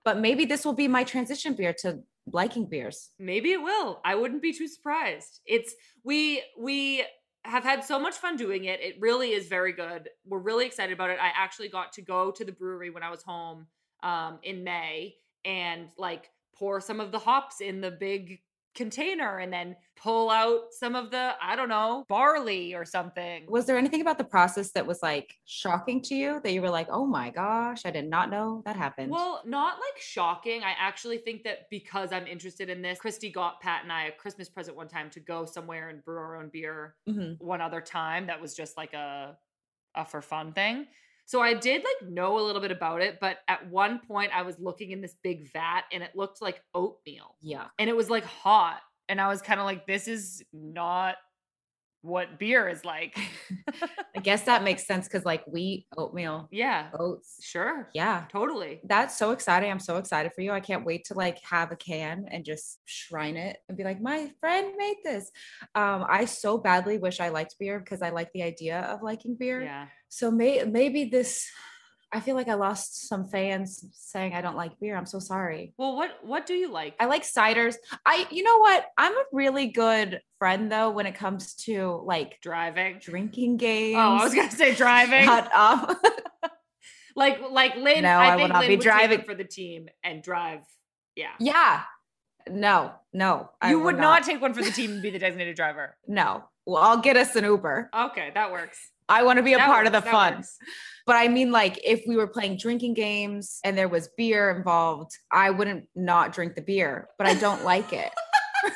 But 0.04 0.18
maybe 0.18 0.44
this 0.44 0.64
will 0.64 0.72
be 0.72 0.88
my 0.88 1.04
transition 1.04 1.54
beer 1.54 1.72
to 1.82 2.00
liking 2.30 2.66
beers. 2.66 3.10
Maybe 3.18 3.52
it 3.52 3.62
will. 3.62 4.00
I 4.04 4.14
wouldn't 4.14 4.42
be 4.42 4.52
too 4.52 4.68
surprised. 4.68 5.40
It's 5.46 5.74
we 6.04 6.42
we 6.58 7.04
have 7.44 7.64
had 7.64 7.84
so 7.84 7.98
much 7.98 8.16
fun 8.16 8.36
doing 8.36 8.64
it. 8.64 8.80
It 8.80 8.96
really 9.00 9.32
is 9.32 9.48
very 9.48 9.72
good. 9.72 10.08
We're 10.26 10.38
really 10.38 10.66
excited 10.66 10.92
about 10.92 11.10
it. 11.10 11.18
I 11.20 11.32
actually 11.34 11.68
got 11.68 11.92
to 11.94 12.02
go 12.02 12.30
to 12.30 12.44
the 12.44 12.52
brewery 12.52 12.90
when 12.90 13.02
I 13.02 13.10
was 13.10 13.22
home 13.22 13.66
um 14.02 14.38
in 14.42 14.64
May 14.64 15.14
and 15.44 15.88
like 15.96 16.30
pour 16.54 16.80
some 16.80 17.00
of 17.00 17.12
the 17.12 17.18
hops 17.18 17.60
in 17.60 17.80
the 17.80 17.90
big 17.90 18.40
container 18.74 19.38
and 19.38 19.52
then 19.52 19.76
pull 19.96 20.30
out 20.30 20.72
some 20.72 20.94
of 20.94 21.10
the 21.10 21.34
I 21.40 21.56
don't 21.56 21.68
know, 21.68 22.04
barley 22.08 22.74
or 22.74 22.84
something. 22.84 23.44
Was 23.48 23.66
there 23.66 23.76
anything 23.78 24.00
about 24.00 24.18
the 24.18 24.24
process 24.24 24.72
that 24.72 24.86
was 24.86 25.02
like 25.02 25.34
shocking 25.44 26.00
to 26.02 26.14
you 26.14 26.40
that 26.42 26.52
you 26.52 26.62
were 26.62 26.70
like, 26.70 26.88
oh 26.90 27.06
my 27.06 27.30
gosh, 27.30 27.84
I 27.84 27.90
did 27.90 28.08
not 28.08 28.30
know 28.30 28.62
that 28.64 28.76
happened? 28.76 29.10
Well, 29.10 29.42
not 29.44 29.74
like 29.74 30.00
shocking. 30.00 30.62
I 30.64 30.72
actually 30.78 31.18
think 31.18 31.44
that 31.44 31.68
because 31.70 32.12
I'm 32.12 32.26
interested 32.26 32.68
in 32.70 32.82
this, 32.82 32.98
Kristie 32.98 33.32
got 33.32 33.60
Pat 33.60 33.82
and 33.82 33.92
I 33.92 34.04
a 34.06 34.12
Christmas 34.12 34.48
present 34.48 34.76
one 34.76 34.88
time 34.88 35.10
to 35.10 35.20
go 35.20 35.44
somewhere 35.44 35.88
and 35.90 36.02
brew 36.04 36.18
our 36.18 36.36
own 36.36 36.48
beer 36.52 36.96
Mhm. 37.08 37.40
one 37.40 37.60
other 37.60 37.80
time 37.80 38.26
that 38.26 38.40
was 38.40 38.54
just 38.54 38.76
like 38.76 38.94
a 38.94 39.38
a 39.94 40.04
for 40.06 40.22
fun 40.22 40.52
thing. 40.54 40.86
So 41.24 41.40
I 41.40 41.54
did 41.54 41.82
like 41.82 42.10
know 42.10 42.38
a 42.38 42.42
little 42.42 42.60
bit 42.60 42.70
about 42.70 43.00
it, 43.00 43.18
but 43.20 43.38
at 43.48 43.68
one 43.70 44.00
point 44.06 44.32
I 44.34 44.42
was 44.42 44.58
looking 44.58 44.90
in 44.90 45.00
this 45.00 45.16
big 45.22 45.50
vat 45.52 45.82
and 45.92 46.02
it 46.02 46.10
looked 46.14 46.42
like 46.42 46.60
oatmeal. 46.74 47.36
yeah. 47.40 47.66
And 47.78 47.88
it 47.88 47.96
was 47.96 48.10
like 48.10 48.24
hot. 48.24 48.80
And 49.08 49.20
I 49.20 49.28
was 49.28 49.42
kind 49.42 49.60
of 49.60 49.66
like, 49.66 49.86
this 49.86 50.08
is 50.08 50.42
not 50.52 51.16
what 52.02 52.38
beer 52.38 52.68
is 52.68 52.84
like. 52.84 53.16
I 54.16 54.20
guess 54.20 54.42
that 54.42 54.64
makes 54.64 54.86
sense 54.86 55.06
because 55.06 55.24
like 55.24 55.44
wheat, 55.46 55.86
oatmeal, 55.96 56.48
yeah. 56.50 56.88
oats. 56.98 57.38
Sure. 57.40 57.88
Yeah. 57.94 58.24
Totally. 58.30 58.80
That's 58.84 59.16
so 59.16 59.30
exciting. 59.30 59.70
I'm 59.70 59.78
so 59.80 59.98
excited 59.98 60.32
for 60.34 60.40
you. 60.40 60.50
I 60.52 60.60
can't 60.60 60.84
wait 60.84 61.04
to 61.06 61.14
like 61.14 61.38
have 61.42 61.70
a 61.72 61.76
can 61.76 62.26
and 62.30 62.44
just 62.44 62.80
shrine 62.84 63.36
it 63.36 63.58
and 63.68 63.78
be 63.78 63.84
like, 63.84 64.00
my 64.00 64.30
friend 64.40 64.74
made 64.76 64.96
this. 65.04 65.30
Um, 65.74 66.04
I 66.08 66.24
so 66.24 66.58
badly 66.58 66.98
wish 66.98 67.20
I 67.20 67.28
liked 67.28 67.56
beer 67.58 67.78
because 67.78 68.02
I 68.02 68.10
like 68.10 68.32
the 68.32 68.42
idea 68.42 68.80
of 68.80 69.02
liking 69.02 69.36
beer. 69.36 69.62
Yeah. 69.62 69.86
So 70.14 70.30
may- 70.30 70.62
maybe 70.64 71.06
this, 71.06 71.48
I 72.12 72.20
feel 72.20 72.36
like 72.36 72.48
I 72.48 72.52
lost 72.54 73.08
some 73.08 73.26
fans 73.28 73.82
saying 73.92 74.34
I 74.34 74.42
don't 74.42 74.56
like 74.56 74.78
beer. 74.78 74.94
I'm 74.94 75.06
so 75.06 75.18
sorry. 75.18 75.72
Well, 75.78 75.96
what 75.96 76.10
what 76.22 76.44
do 76.44 76.52
you 76.52 76.70
like? 76.70 76.94
I 77.00 77.06
like 77.06 77.22
ciders. 77.22 77.76
I, 78.04 78.26
you 78.30 78.42
know 78.42 78.58
what? 78.58 78.84
I'm 78.98 79.12
a 79.16 79.24
really 79.32 79.68
good 79.68 80.20
friend 80.38 80.70
though 80.70 80.90
when 80.90 81.06
it 81.06 81.14
comes 81.14 81.54
to 81.64 82.02
like 82.04 82.42
Driving. 82.42 82.98
drinking 83.00 83.56
games. 83.56 83.96
Oh, 83.96 84.16
I 84.18 84.24
was 84.24 84.34
gonna 84.34 84.50
say 84.50 84.74
driving. 84.74 85.24
Shut 85.24 85.50
up. 85.54 85.98
Like 87.14 87.40
like 87.50 87.76
Lynn, 87.76 88.02
No, 88.04 88.08
I, 88.08 88.28
I 88.28 88.36
will 88.36 88.42
think 88.44 88.52
not 88.54 88.60
Lynn 88.60 88.68
be 88.70 88.76
driving. 88.76 89.22
for 89.22 89.34
the 89.34 89.44
team 89.44 89.88
and 90.02 90.22
drive. 90.22 90.60
Yeah. 91.14 91.32
yeah. 91.38 91.82
No, 92.48 92.92
no. 93.12 93.50
You 93.68 93.80
would 93.80 93.98
not. 93.98 94.22
take 94.24 94.40
one 94.40 94.54
for 94.54 94.62
the 94.62 94.70
team 94.70 94.92
and 94.92 95.02
be 95.02 95.10
the 95.10 95.18
designated 95.18 95.54
driver. 95.56 95.96
No. 96.08 96.44
Well, 96.64 96.82
I'll 96.82 96.98
get 97.02 97.16
us 97.16 97.34
an 97.36 97.44
Uber. 97.44 97.90
Okay, 97.94 98.30
that 98.34 98.50
works. 98.52 98.78
I 99.08 99.22
want 99.22 99.38
to 99.38 99.42
be 99.42 99.54
a 99.54 99.58
That 99.58 99.66
part 99.66 99.86
of 99.86 99.92
the 99.92 100.02
fun. 100.02 100.36
works. 100.36 100.56
But 101.06 101.16
I 101.16 101.28
mean, 101.28 101.50
like, 101.50 101.80
if 101.84 102.02
we 102.06 102.16
were 102.16 102.28
playing 102.28 102.58
drinking 102.58 102.94
games 102.94 103.58
and 103.64 103.76
there 103.76 103.88
was 103.88 104.08
beer 104.16 104.50
involved, 104.50 105.10
I 105.32 105.50
wouldn't 105.50 105.88
not 105.96 106.32
drink 106.32 106.54
the 106.54 106.62
beer, 106.62 107.08
but 107.18 107.26
I 107.26 107.34
don't 107.34 107.64
like 107.64 107.92
it. 107.92 108.10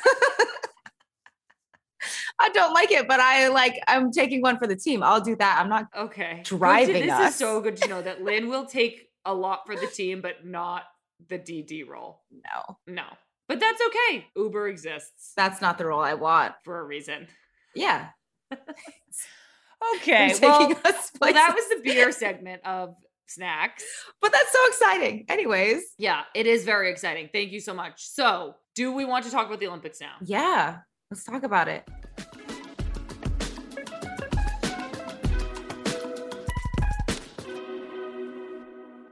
I 2.39 2.49
don't 2.49 2.73
like 2.73 2.91
it, 2.91 3.07
but 3.07 3.19
I 3.19 3.47
like, 3.47 3.79
I'm 3.87 4.11
taking 4.11 4.41
one 4.41 4.59
for 4.59 4.67
the 4.67 4.75
team. 4.75 5.01
I'll 5.01 5.21
do 5.21 5.35
that. 5.37 5.57
I'm 5.59 5.69
not, 5.69 5.85
Okay. 5.97 6.41
To- 6.45 6.57
Driving 6.57 7.03
This 7.07 7.11
us. 7.11 7.33
is 7.33 7.39
so 7.39 7.61
good 7.61 7.77
to 7.77 7.87
know 7.87 8.01
that 8.01 8.23
Lynn 8.23 8.49
will 8.49 8.65
take 8.65 9.09
a 9.25 9.33
lot 9.33 9.65
for 9.65 9.75
the 9.75 9.87
team, 9.87 10.21
but 10.21 10.45
not 10.45 10.83
the 11.29 11.39
DD 11.39 11.87
role. 11.87 12.21
no. 12.31 12.77
No. 12.85 13.03
But 13.47 13.61
that's 13.61 13.81
okay. 13.87 14.27
Uber 14.35 14.67
exists 14.67 15.31
That's 15.37 15.61
not 15.61 15.77
the 15.77 15.85
role 15.85 16.01
I 16.01 16.15
want. 16.15 16.53
for 16.65 16.79
a 16.79 16.83
reason. 16.83 17.27
Yeah. 17.73 18.09
Okay. 19.95 20.33
Well, 20.41 20.67
well, 21.21 21.33
that 21.33 21.53
was 21.55 21.69
the 21.69 21.81
beer 21.83 22.11
segment 22.11 22.65
of 22.65 22.95
snacks. 23.27 23.83
But 24.21 24.31
that's 24.31 24.51
so 24.51 24.59
exciting. 24.67 25.25
Anyways. 25.29 25.83
Yeah, 25.97 26.23
it 26.33 26.47
is 26.47 26.65
very 26.65 26.89
exciting. 26.89 27.29
Thank 27.31 27.51
you 27.51 27.59
so 27.59 27.73
much. 27.73 28.07
So, 28.09 28.55
do 28.75 28.91
we 28.91 29.05
want 29.05 29.25
to 29.25 29.31
talk 29.31 29.45
about 29.45 29.59
the 29.59 29.67
Olympics 29.67 30.01
now? 30.01 30.13
Yeah. 30.21 30.77
Let's 31.11 31.23
talk 31.23 31.43
about 31.43 31.67
it. 31.67 31.87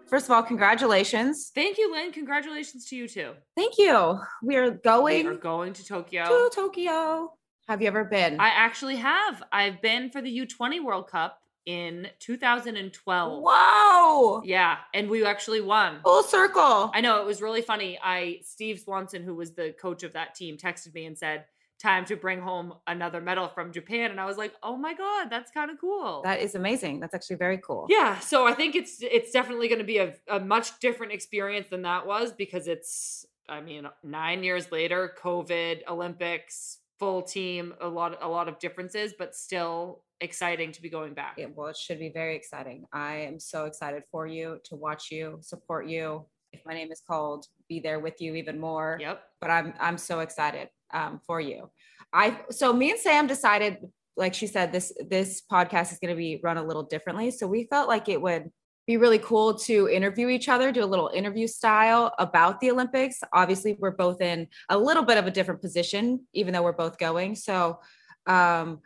First 0.07 0.25
of 0.25 0.31
all, 0.31 0.43
congratulations. 0.43 1.51
Thank 1.53 1.77
you, 1.77 1.91
Lynn. 1.91 2.11
Congratulations 2.11 2.85
to 2.87 2.95
you 2.95 3.07
too. 3.07 3.33
Thank 3.55 3.77
you. 3.77 4.19
We 4.43 4.55
are 4.55 4.71
going. 4.71 5.25
We 5.25 5.31
are 5.31 5.35
going 5.35 5.73
to 5.73 5.85
Tokyo. 5.85 6.25
to 6.25 6.49
Tokyo. 6.53 7.33
Have 7.67 7.81
you 7.81 7.87
ever 7.87 8.03
been? 8.03 8.39
I 8.39 8.49
actually 8.49 8.97
have. 8.97 9.41
I've 9.51 9.81
been 9.81 10.09
for 10.11 10.21
the 10.21 10.45
U20 10.45 10.83
World 10.83 11.07
Cup 11.09 11.41
in 11.65 12.07
2012. 12.19 13.43
Whoa. 13.43 14.41
Yeah, 14.45 14.77
and 14.93 15.09
we 15.09 15.25
actually 15.25 15.61
won. 15.61 15.99
Full 16.03 16.21
circle. 16.23 16.91
I 16.93 17.01
know 17.01 17.21
it 17.21 17.25
was 17.25 17.41
really 17.41 17.63
funny. 17.63 17.97
I 18.03 18.39
Steve 18.43 18.79
Swanson, 18.79 19.23
who 19.23 19.33
was 19.33 19.53
the 19.53 19.73
coach 19.81 20.03
of 20.03 20.13
that 20.13 20.35
team, 20.35 20.57
texted 20.57 20.93
me 20.93 21.07
and 21.07 21.17
said, 21.17 21.45
"Time 21.81 22.05
to 22.05 22.15
bring 22.15 22.39
home 22.39 22.75
another 22.85 23.19
medal 23.19 23.47
from 23.47 23.71
Japan." 23.71 24.11
And 24.11 24.19
I 24.21 24.25
was 24.25 24.37
like, 24.37 24.53
"Oh 24.61 24.77
my 24.77 24.93
god, 24.93 25.31
that's 25.31 25.49
kind 25.49 25.71
of 25.71 25.81
cool." 25.81 26.21
that 26.23 26.41
is 26.41 26.53
amazing. 26.53 26.99
That's 26.99 27.15
actually 27.15 27.37
very 27.37 27.57
cool. 27.57 27.87
yeah, 27.89 28.19
so 28.19 28.45
I 28.45 28.53
think 28.53 28.75
it's 28.75 28.97
it's 29.01 29.31
definitely 29.31 29.67
going 29.69 29.79
to 29.79 29.85
be 29.85 29.97
a, 29.97 30.13
a 30.29 30.39
much 30.39 30.79
different 30.79 31.13
experience 31.13 31.67
than 31.69 31.81
that 31.81 32.05
was 32.05 32.31
because 32.31 32.67
it's 32.67 33.25
I 33.49 33.61
mean, 33.61 33.87
9 34.03 34.43
years 34.43 34.71
later, 34.71 35.15
COVID, 35.21 35.81
Olympics, 35.87 36.79
full 36.99 37.21
team, 37.21 37.73
a 37.81 37.87
lot 37.87 38.17
a 38.21 38.27
lot 38.27 38.47
of 38.47 38.59
differences, 38.59 39.13
but 39.17 39.35
still 39.35 40.03
exciting 40.21 40.71
to 40.71 40.81
be 40.81 40.89
going 40.89 41.13
back. 41.13 41.35
Yeah, 41.37 41.47
well, 41.53 41.67
it 41.67 41.77
should 41.77 41.99
be 41.99 42.09
very 42.09 42.35
exciting. 42.35 42.85
I 42.93 43.15
am 43.15 43.39
so 43.39 43.65
excited 43.65 44.03
for 44.11 44.27
you 44.27 44.59
to 44.65 44.75
watch 44.75 45.11
you, 45.11 45.39
support 45.41 45.87
you. 45.87 46.25
If 46.53 46.65
my 46.65 46.73
name 46.73 46.91
is 46.91 47.01
called, 47.05 47.47
be 47.67 47.79
there 47.79 47.99
with 47.99 48.21
you 48.21 48.35
even 48.35 48.59
more. 48.59 48.97
Yep. 49.01 49.21
But 49.41 49.51
I'm 49.51 49.73
I'm 49.79 49.97
so 49.97 50.21
excited 50.21 50.69
um, 50.93 51.19
for 51.25 51.41
you. 51.41 51.69
I 52.13 52.39
so 52.49 52.71
me 52.71 52.91
and 52.91 52.99
Sam 52.99 53.27
decided, 53.27 53.77
like 54.15 54.33
she 54.33 54.47
said, 54.47 54.71
this 54.71 54.93
this 55.09 55.41
podcast 55.51 55.91
is 55.91 55.99
going 55.99 56.13
to 56.13 56.17
be 56.17 56.39
run 56.41 56.57
a 56.57 56.63
little 56.63 56.83
differently. 56.83 57.31
So 57.31 57.47
we 57.47 57.65
felt 57.65 57.89
like 57.89 58.07
it 58.07 58.21
would 58.21 58.51
be 58.87 58.97
really 58.97 59.19
cool 59.19 59.55
to 59.55 59.89
interview 59.89 60.29
each 60.29 60.47
other, 60.47 60.71
do 60.71 60.83
a 60.83 60.85
little 60.85 61.09
interview 61.13 61.47
style 61.47 62.13
about 62.19 62.59
the 62.59 62.69
Olympics. 62.69 63.19
Obviously, 63.33 63.75
we're 63.79 63.91
both 63.91 64.21
in 64.21 64.47
a 64.69 64.77
little 64.77 65.03
bit 65.03 65.17
of 65.17 65.25
a 65.25 65.31
different 65.31 65.61
position, 65.61 66.21
even 66.33 66.53
though 66.53 66.63
we're 66.63 66.71
both 66.71 66.97
going. 66.97 67.35
So 67.35 67.79
um, 68.27 68.81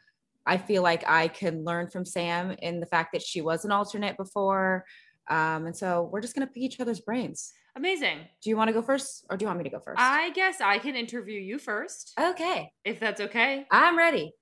I 0.46 0.58
feel 0.58 0.84
like 0.84 1.08
I 1.08 1.28
can 1.28 1.64
learn 1.66 1.90
from 1.90 2.06
Sam 2.06 2.52
in 2.62 2.80
the 2.80 2.86
fact 2.86 3.12
that 3.14 3.22
she 3.22 3.42
was 3.42 3.66
an 3.66 3.72
alternate 3.72 4.16
before. 4.16 4.86
Um, 5.30 5.68
and 5.68 5.76
so 5.76 6.10
we're 6.12 6.22
just 6.22 6.36
going 6.36 6.48
to 6.48 6.54
pick 6.54 6.64
each 6.64 6.80
other's 6.80 7.02
brains. 7.02 7.54
Amazing. 7.76 8.20
Do 8.42 8.50
you 8.50 8.58
want 8.58 8.70
to 8.70 8.74
go 8.74 8.82
first 8.82 9.26
or 9.30 9.38
do 9.38 9.44
you 9.44 9.48
want 9.48 9.60
me 9.60 9.64
to 9.64 9.70
go 9.70 9.80
first? 9.80 10.00
I 10.02 10.32
guess 10.32 10.60
I 10.60 10.80
can 10.80 10.96
interview 10.96 11.40
you 11.40 11.60
first, 11.60 12.14
okay, 12.20 12.72
if 12.84 13.00
that's 13.00 13.22
okay. 13.22 13.68
I'm 13.70 13.98
ready. 13.98 14.34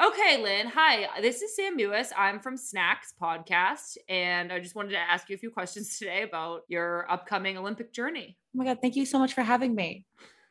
Okay, 0.00 0.42
Lynn. 0.42 0.68
Hi, 0.68 1.20
this 1.20 1.42
is 1.42 1.54
Sam 1.54 1.76
Mewis. 1.76 2.12
I'm 2.16 2.40
from 2.40 2.56
Snacks 2.56 3.12
Podcast, 3.20 3.98
and 4.08 4.50
I 4.52 4.58
just 4.58 4.74
wanted 4.74 4.90
to 4.92 4.98
ask 4.98 5.28
you 5.28 5.34
a 5.34 5.38
few 5.38 5.50
questions 5.50 5.98
today 5.98 6.22
about 6.22 6.62
your 6.68 7.10
upcoming 7.10 7.58
Olympic 7.58 7.92
journey. 7.92 8.36
Oh 8.54 8.58
my 8.58 8.64
God, 8.64 8.78
thank 8.80 8.96
you 8.96 9.04
so 9.04 9.18
much 9.18 9.34
for 9.34 9.42
having 9.42 9.74
me. 9.74 10.04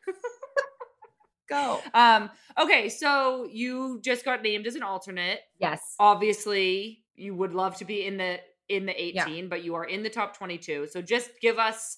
go. 1.50 1.81
Um, 1.93 2.29
okay, 2.60 2.88
so 2.88 3.48
you 3.51 4.00
just 4.03 4.24
got 4.24 4.41
named 4.43 4.67
as 4.67 4.75
an 4.75 4.83
alternate. 4.83 5.39
Yes. 5.60 5.81
Obviously, 6.00 7.03
you 7.15 7.36
would 7.36 7.53
love 7.53 7.75
to 7.77 7.86
be 7.86 8.05
in 8.05 8.17
the 8.17 8.39
in 8.69 8.86
the 8.86 8.93
18, 9.03 9.13
Yeah. 9.36 9.41
but 9.50 9.63
you 9.63 9.75
are 9.75 9.83
in 9.83 10.01
the 10.01 10.10
top 10.10 10.38
22. 10.38 10.88
So 10.88 11.01
just 11.01 11.29
give 11.41 11.57
us 11.60 11.98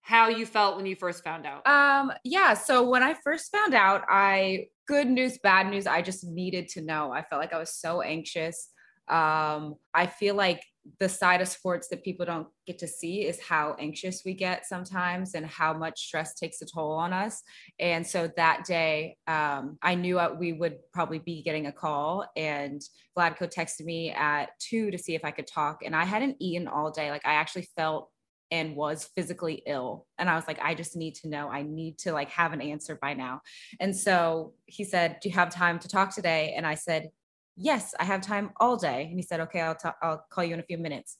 how 0.00 0.28
you 0.28 0.46
felt 0.46 0.76
when 0.76 0.86
you 0.86 0.96
first 0.96 1.22
found 1.22 1.44
out. 1.44 1.66
Um, 1.66 2.12
yeah. 2.24 2.54
So 2.54 2.88
when 2.88 3.02
I 3.02 3.12
first 3.14 3.52
found 3.52 3.74
out, 3.74 4.04
I 4.08 4.68
good 4.86 5.08
news, 5.08 5.38
bad 5.38 5.68
news, 5.68 5.86
I 5.86 6.02
just 6.02 6.24
needed 6.24 6.68
to 6.70 6.82
know. 6.82 7.12
I 7.12 7.22
felt 7.22 7.40
like 7.40 7.52
I 7.52 7.58
was 7.58 7.74
so 7.74 8.02
anxious. 8.02 8.70
Um, 9.08 9.74
I 9.92 10.06
feel 10.06 10.34
like 10.34 10.62
the 11.00 11.08
side 11.08 11.40
of 11.40 11.48
sports 11.48 11.88
that 11.88 12.04
people 12.04 12.26
don't 12.26 12.46
get 12.66 12.78
to 12.78 12.86
see 12.86 13.24
is 13.24 13.40
how 13.40 13.74
anxious 13.78 14.22
we 14.24 14.34
get 14.34 14.66
sometimes 14.66 15.34
and 15.34 15.46
how 15.46 15.72
much 15.72 16.06
stress 16.06 16.34
takes 16.34 16.60
a 16.60 16.66
toll 16.66 16.92
on 16.92 17.12
us. 17.12 17.42
And 17.78 18.06
so 18.06 18.30
that 18.36 18.64
day, 18.64 19.16
um, 19.26 19.78
I 19.82 19.94
knew 19.94 20.20
we 20.38 20.52
would 20.52 20.76
probably 20.92 21.18
be 21.18 21.42
getting 21.42 21.66
a 21.66 21.72
call, 21.72 22.26
and 22.36 22.82
Vlatko 23.16 23.52
texted 23.52 23.84
me 23.84 24.10
at 24.10 24.50
two 24.58 24.90
to 24.90 24.98
see 24.98 25.14
if 25.14 25.24
I 25.24 25.30
could 25.30 25.46
talk. 25.46 25.80
And 25.84 25.96
I 25.96 26.04
hadn't 26.04 26.36
eaten 26.40 26.68
all 26.68 26.90
day. 26.90 27.10
Like 27.10 27.26
I 27.26 27.34
actually 27.34 27.68
felt 27.76 28.10
and 28.54 28.76
was 28.76 29.10
physically 29.16 29.62
ill. 29.66 30.06
And 30.16 30.30
i 30.30 30.36
was 30.36 30.46
like 30.46 30.60
i 30.62 30.74
just 30.74 30.94
need 30.96 31.16
to 31.16 31.28
know. 31.28 31.48
I 31.48 31.62
need 31.62 31.98
to 31.98 32.12
like 32.12 32.30
have 32.30 32.52
an 32.52 32.60
answer 32.60 32.96
by 33.00 33.12
now. 33.14 33.40
And 33.80 33.94
so 33.96 34.52
he 34.66 34.84
said 34.84 35.18
do 35.20 35.28
you 35.28 35.34
have 35.34 35.50
time 35.50 35.80
to 35.80 35.88
talk 35.88 36.14
today? 36.14 36.54
And 36.56 36.64
i 36.66 36.76
said 36.76 37.10
yes 37.56 37.94
i 37.98 38.04
have 38.04 38.20
time 38.20 38.50
all 38.60 38.76
day. 38.76 39.06
And 39.10 39.18
he 39.18 39.22
said 39.22 39.40
okay 39.40 39.60
i'll 39.60 39.76
i'll 40.02 40.24
call 40.30 40.44
you 40.44 40.54
in 40.54 40.60
a 40.60 40.70
few 40.70 40.78
minutes. 40.78 41.18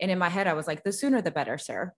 And 0.00 0.10
in 0.10 0.18
my 0.18 0.28
head 0.28 0.46
i 0.46 0.52
was 0.52 0.66
like 0.66 0.84
the 0.84 0.92
sooner 0.92 1.22
the 1.22 1.30
better 1.30 1.56
sir. 1.56 1.92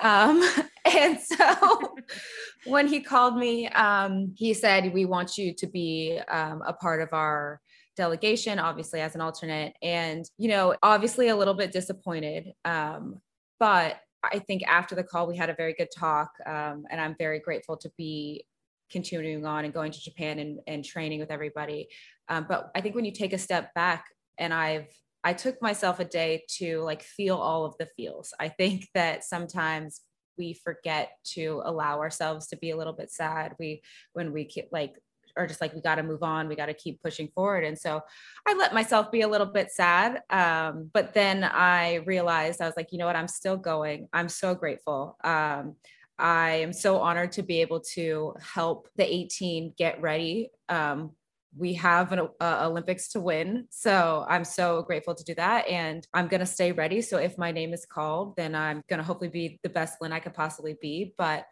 Um 0.00 0.36
and 0.84 1.20
so 1.20 1.94
when 2.66 2.88
he 2.88 3.00
called 3.00 3.36
me 3.36 3.68
um 3.68 4.34
he 4.36 4.54
said 4.54 4.92
we 4.92 5.04
want 5.04 5.38
you 5.38 5.54
to 5.54 5.66
be 5.68 6.20
um, 6.28 6.62
a 6.66 6.72
part 6.72 7.00
of 7.00 7.10
our 7.12 7.60
delegation 7.96 8.58
obviously 8.58 9.00
as 9.00 9.14
an 9.14 9.20
alternate. 9.20 9.74
And 9.82 10.28
you 10.36 10.48
know 10.48 10.74
obviously 10.82 11.28
a 11.28 11.36
little 11.36 11.54
bit 11.54 11.70
disappointed 11.70 12.52
um 12.64 13.20
but 13.58 13.96
I 14.32 14.38
think 14.40 14.62
after 14.66 14.94
the 14.94 15.04
call, 15.04 15.26
we 15.26 15.36
had 15.36 15.50
a 15.50 15.54
very 15.54 15.74
good 15.74 15.88
talk. 15.96 16.30
Um, 16.46 16.84
and 16.90 17.00
I'm 17.00 17.14
very 17.18 17.40
grateful 17.40 17.76
to 17.78 17.90
be 17.96 18.44
continuing 18.90 19.44
on 19.44 19.64
and 19.64 19.74
going 19.74 19.92
to 19.92 20.00
Japan 20.00 20.38
and, 20.38 20.60
and 20.66 20.84
training 20.84 21.20
with 21.20 21.30
everybody. 21.30 21.88
Um, 22.28 22.46
but 22.48 22.70
I 22.74 22.80
think 22.80 22.94
when 22.94 23.04
you 23.04 23.12
take 23.12 23.32
a 23.32 23.38
step 23.38 23.74
back, 23.74 24.06
and 24.38 24.52
I've 24.52 24.86
I 25.24 25.32
took 25.32 25.60
myself 25.60 25.98
a 25.98 26.04
day 26.04 26.44
to 26.58 26.82
like 26.82 27.02
feel 27.02 27.36
all 27.36 27.64
of 27.64 27.74
the 27.78 27.88
feels. 27.96 28.32
I 28.38 28.48
think 28.48 28.86
that 28.94 29.24
sometimes 29.24 30.00
we 30.38 30.54
forget 30.54 31.10
to 31.34 31.62
allow 31.64 31.98
ourselves 31.98 32.46
to 32.48 32.56
be 32.56 32.70
a 32.70 32.76
little 32.76 32.92
bit 32.92 33.10
sad. 33.10 33.54
We 33.58 33.82
when 34.12 34.32
we 34.32 34.44
ke- 34.44 34.68
like 34.70 34.94
are 35.36 35.46
just 35.46 35.60
like 35.60 35.74
we 35.74 35.80
got 35.80 35.96
to 35.96 36.02
move 36.02 36.22
on, 36.22 36.48
we 36.48 36.56
got 36.56 36.66
to 36.66 36.74
keep 36.74 37.02
pushing 37.02 37.28
forward. 37.34 37.64
And 37.64 37.78
so 37.78 38.00
I 38.46 38.54
let 38.54 38.74
myself 38.74 39.10
be 39.10 39.22
a 39.22 39.28
little 39.28 39.46
bit 39.46 39.70
sad. 39.70 40.22
Um, 40.30 40.90
but 40.92 41.14
then 41.14 41.44
I 41.44 41.96
realized 42.06 42.60
I 42.60 42.66
was 42.66 42.76
like, 42.76 42.92
you 42.92 42.98
know 42.98 43.06
what, 43.06 43.16
I'm 43.16 43.28
still 43.28 43.56
going. 43.56 44.08
I'm 44.12 44.28
so 44.28 44.54
grateful. 44.54 45.16
Um, 45.22 45.76
I 46.18 46.52
am 46.56 46.72
so 46.72 46.98
honored 46.98 47.32
to 47.32 47.42
be 47.42 47.60
able 47.60 47.80
to 47.94 48.34
help 48.40 48.88
the 48.96 49.04
18 49.04 49.74
get 49.76 50.00
ready. 50.00 50.50
Um, 50.68 51.12
we 51.56 51.74
have 51.74 52.12
an 52.12 52.28
uh, 52.40 52.66
Olympics 52.66 53.08
to 53.08 53.20
win. 53.20 53.66
So 53.70 54.26
I'm 54.28 54.44
so 54.44 54.82
grateful 54.82 55.14
to 55.14 55.24
do 55.24 55.34
that. 55.36 55.66
And 55.68 56.06
I'm 56.12 56.28
going 56.28 56.40
to 56.40 56.46
stay 56.46 56.72
ready. 56.72 57.00
So 57.00 57.18
if 57.18 57.38
my 57.38 57.50
name 57.50 57.72
is 57.72 57.86
called, 57.86 58.36
then 58.36 58.54
I'm 58.54 58.82
going 58.88 58.98
to 58.98 59.04
hopefully 59.04 59.30
be 59.30 59.58
the 59.62 59.70
best 59.70 60.00
Lynn 60.00 60.12
I 60.12 60.20
could 60.20 60.34
possibly 60.34 60.76
be. 60.80 61.14
But, 61.16 61.46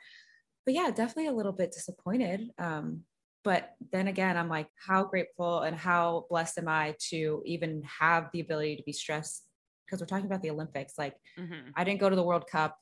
but 0.67 0.75
yeah, 0.75 0.91
definitely 0.91 1.29
a 1.29 1.33
little 1.33 1.53
bit 1.53 1.73
disappointed. 1.73 2.51
Um, 2.59 3.03
but 3.45 3.75
then 3.93 4.09
again, 4.09 4.37
I'm 4.37 4.49
like, 4.49 4.69
how 4.77 5.05
grateful 5.05 5.61
and 5.61 5.77
how 5.77 6.27
blessed 6.31 6.59
am 6.59 6.69
I 6.69 6.97
to 7.11 7.43
even 7.45 7.83
have 7.85 8.31
the 8.33 8.41
ability 8.41 8.77
to 8.77 8.83
be 8.83 8.93
stressed? 8.93 9.47
Because 9.87 10.01
we're 10.01 10.07
talking 10.07 10.27
about 10.27 10.43
the 10.43 10.51
Olympics. 10.51 10.95
Like, 10.99 11.17
Mhm. 11.39 11.73
I 11.77 11.85
didn't 11.85 12.01
go 12.01 12.09
to 12.11 12.17
the 12.17 12.23
World 12.23 12.47
Cup 12.47 12.81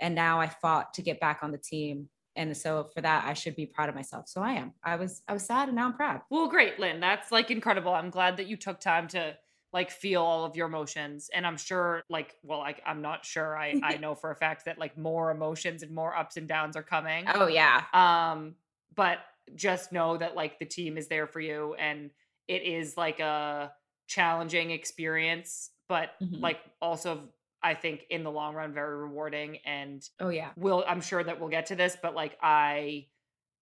and 0.00 0.14
now 0.14 0.40
I 0.40 0.48
fought 0.48 0.94
to 0.94 1.02
get 1.02 1.18
back 1.18 1.42
on 1.42 1.50
the 1.50 1.58
team. 1.58 2.10
And 2.36 2.56
so 2.56 2.84
for 2.94 3.00
that, 3.00 3.24
I 3.26 3.34
should 3.34 3.56
be 3.56 3.66
proud 3.66 3.88
of 3.88 3.94
myself. 3.94 4.28
So 4.28 4.42
I 4.42 4.52
am. 4.52 4.74
I 4.82 4.96
was 4.96 5.22
I 5.28 5.32
was 5.32 5.44
sad 5.44 5.68
and 5.68 5.76
now 5.76 5.86
I'm 5.86 5.94
proud. 5.94 6.22
Well, 6.30 6.48
great, 6.48 6.78
Lynn. 6.78 7.00
That's 7.00 7.30
like 7.32 7.50
incredible. 7.50 7.92
I'm 7.92 8.10
glad 8.10 8.36
that 8.38 8.46
you 8.46 8.56
took 8.56 8.80
time 8.80 9.08
to 9.08 9.36
like 9.72 9.90
feel 9.90 10.22
all 10.22 10.44
of 10.44 10.54
your 10.56 10.66
emotions. 10.66 11.30
And 11.32 11.46
I'm 11.46 11.56
sure, 11.56 12.02
like, 12.10 12.36
well, 12.42 12.58
like 12.58 12.82
I'm 12.86 13.00
not 13.02 13.24
sure. 13.24 13.56
I 13.56 13.80
I 13.82 13.96
know 14.04 14.14
for 14.14 14.30
a 14.30 14.36
fact 14.36 14.64
that 14.66 14.78
like 14.78 14.96
more 14.98 15.30
emotions 15.30 15.82
and 15.82 15.94
more 15.94 16.14
ups 16.16 16.36
and 16.36 16.46
downs 16.48 16.76
are 16.76 16.82
coming. 16.82 17.24
Oh 17.32 17.46
yeah. 17.46 17.84
Um, 17.94 18.56
but 18.94 19.18
just 19.54 19.92
know 19.92 20.16
that 20.16 20.34
like 20.36 20.58
the 20.58 20.66
team 20.66 20.96
is 20.96 21.08
there 21.08 21.26
for 21.26 21.40
you 21.40 21.74
and 21.74 22.10
it 22.48 22.62
is 22.62 22.96
like 22.96 23.20
a 23.20 23.72
challenging 24.06 24.70
experience, 24.70 25.70
but 25.88 26.12
Mhm. 26.20 26.42
like 26.42 26.60
also 26.80 27.30
I 27.62 27.74
think 27.74 28.06
in 28.10 28.24
the 28.24 28.30
long 28.30 28.54
run 28.54 28.72
very 28.74 28.96
rewarding 28.96 29.58
and 29.64 30.02
Oh 30.20 30.28
yeah. 30.30 30.54
We'll 30.56 30.84
I'm 30.86 31.00
sure 31.00 31.24
that 31.24 31.40
we'll 31.40 31.48
get 31.48 31.66
to 31.66 31.76
this, 31.76 31.96
but 32.00 32.14
like 32.14 32.36
I 32.42 33.08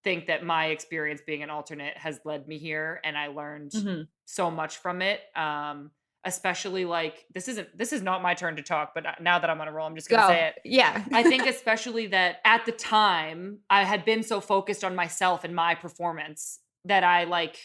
think 0.05 0.27
that 0.27 0.45
my 0.45 0.67
experience 0.67 1.23
being 1.27 1.43
an 1.43 1.51
alternate 1.51 1.97
has 1.99 2.21
led 2.25 2.49
me 2.49 2.59
here 2.59 3.01
and 3.05 3.17
I 3.19 3.29
learned 3.29 3.73
Mhm. 3.73 4.11
so 4.27 4.51
much 4.51 4.79
from 4.79 5.03
it. 5.03 5.21
Um 5.37 5.93
especially 6.25 6.85
like 6.85 7.25
this 7.33 7.49
isn't 7.49 7.77
this 7.77 7.93
is 7.93 8.03
not 8.03 8.23
my 8.23 8.35
turn 8.35 8.57
to 8.57 8.63
talk, 8.63 8.93
but 8.95 9.05
now 9.21 9.39
that 9.39 9.49
I'm 9.49 9.61
on 9.61 9.69
a 9.69 9.73
roll, 9.73 9.87
I'm 9.87 9.95
just 9.95 10.09
gonna 10.11 10.23
Go. 10.23 10.29
say 10.29 10.49
it. 10.49 10.61
Yeah. 10.65 11.05
I 11.13 11.23
think 11.23 11.47
especially 11.57 12.09
that 12.09 12.37
at 12.45 12.67
the 12.67 12.73
time 12.73 13.59
I 13.71 13.85
had 13.85 14.05
been 14.05 14.23
so 14.23 14.41
focused 14.41 14.85
on 14.85 14.95
myself 14.95 15.45
and 15.45 15.55
my 15.55 15.75
performance 15.75 16.61
that 16.85 17.05
I 17.05 17.25
like 17.25 17.57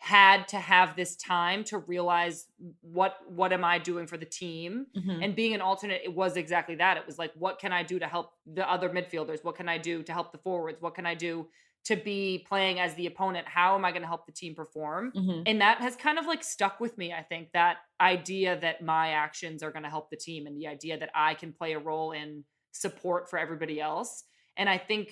had 0.00 0.46
to 0.46 0.56
have 0.58 0.94
this 0.94 1.16
time 1.16 1.64
to 1.64 1.78
realize 1.78 2.46
what 2.82 3.16
what 3.28 3.52
am 3.52 3.64
I 3.64 3.78
doing 3.80 4.06
for 4.06 4.16
the 4.16 4.24
team 4.26 4.86
Mhm. 4.96 5.24
and 5.24 5.34
being 5.34 5.54
an 5.54 5.60
alternate 5.60 6.02
it 6.04 6.14
was 6.14 6.36
exactly 6.36 6.76
that 6.76 6.96
it 6.98 7.04
was 7.04 7.18
like 7.18 7.32
what 7.34 7.58
can 7.58 7.72
I 7.72 7.82
do 7.82 7.98
to 7.98 8.06
help 8.06 8.30
the 8.46 8.68
other 8.70 8.88
midfielders 8.90 9.42
what 9.42 9.56
can 9.56 9.68
I 9.68 9.76
do 9.78 10.04
to 10.04 10.12
help 10.12 10.30
the 10.30 10.38
forwards 10.38 10.80
what 10.80 10.94
can 10.94 11.04
I 11.04 11.16
do 11.16 11.48
to 11.84 11.96
be 11.96 12.44
playing 12.46 12.78
as 12.80 12.94
the 12.94 13.06
opponent 13.06 13.46
how 13.48 13.74
am 13.74 13.84
I 13.84 13.90
going 13.92 14.02
to 14.02 14.08
help 14.08 14.26
the 14.26 14.32
team 14.32 14.54
perform 14.54 15.12
Mhm. 15.12 15.42
and 15.46 15.60
that 15.60 15.78
has 15.80 15.96
kind 15.96 16.18
of 16.18 16.26
like 16.26 16.42
stuck 16.44 16.80
with 16.80 16.98
me 16.98 17.12
i 17.12 17.22
think 17.22 17.52
that 17.52 17.78
idea 18.00 18.58
that 18.60 18.82
my 18.82 19.10
actions 19.10 19.62
are 19.62 19.70
going 19.70 19.84
to 19.84 19.88
help 19.90 20.10
the 20.10 20.16
team 20.16 20.46
and 20.46 20.56
the 20.56 20.66
idea 20.66 20.98
that 20.98 21.10
i 21.14 21.34
can 21.34 21.52
play 21.52 21.72
a 21.72 21.78
role 21.78 22.12
in 22.12 22.44
support 22.72 23.28
for 23.30 23.38
everybody 23.38 23.80
else 23.80 24.24
and 24.56 24.68
i 24.68 24.76
think 24.78 25.10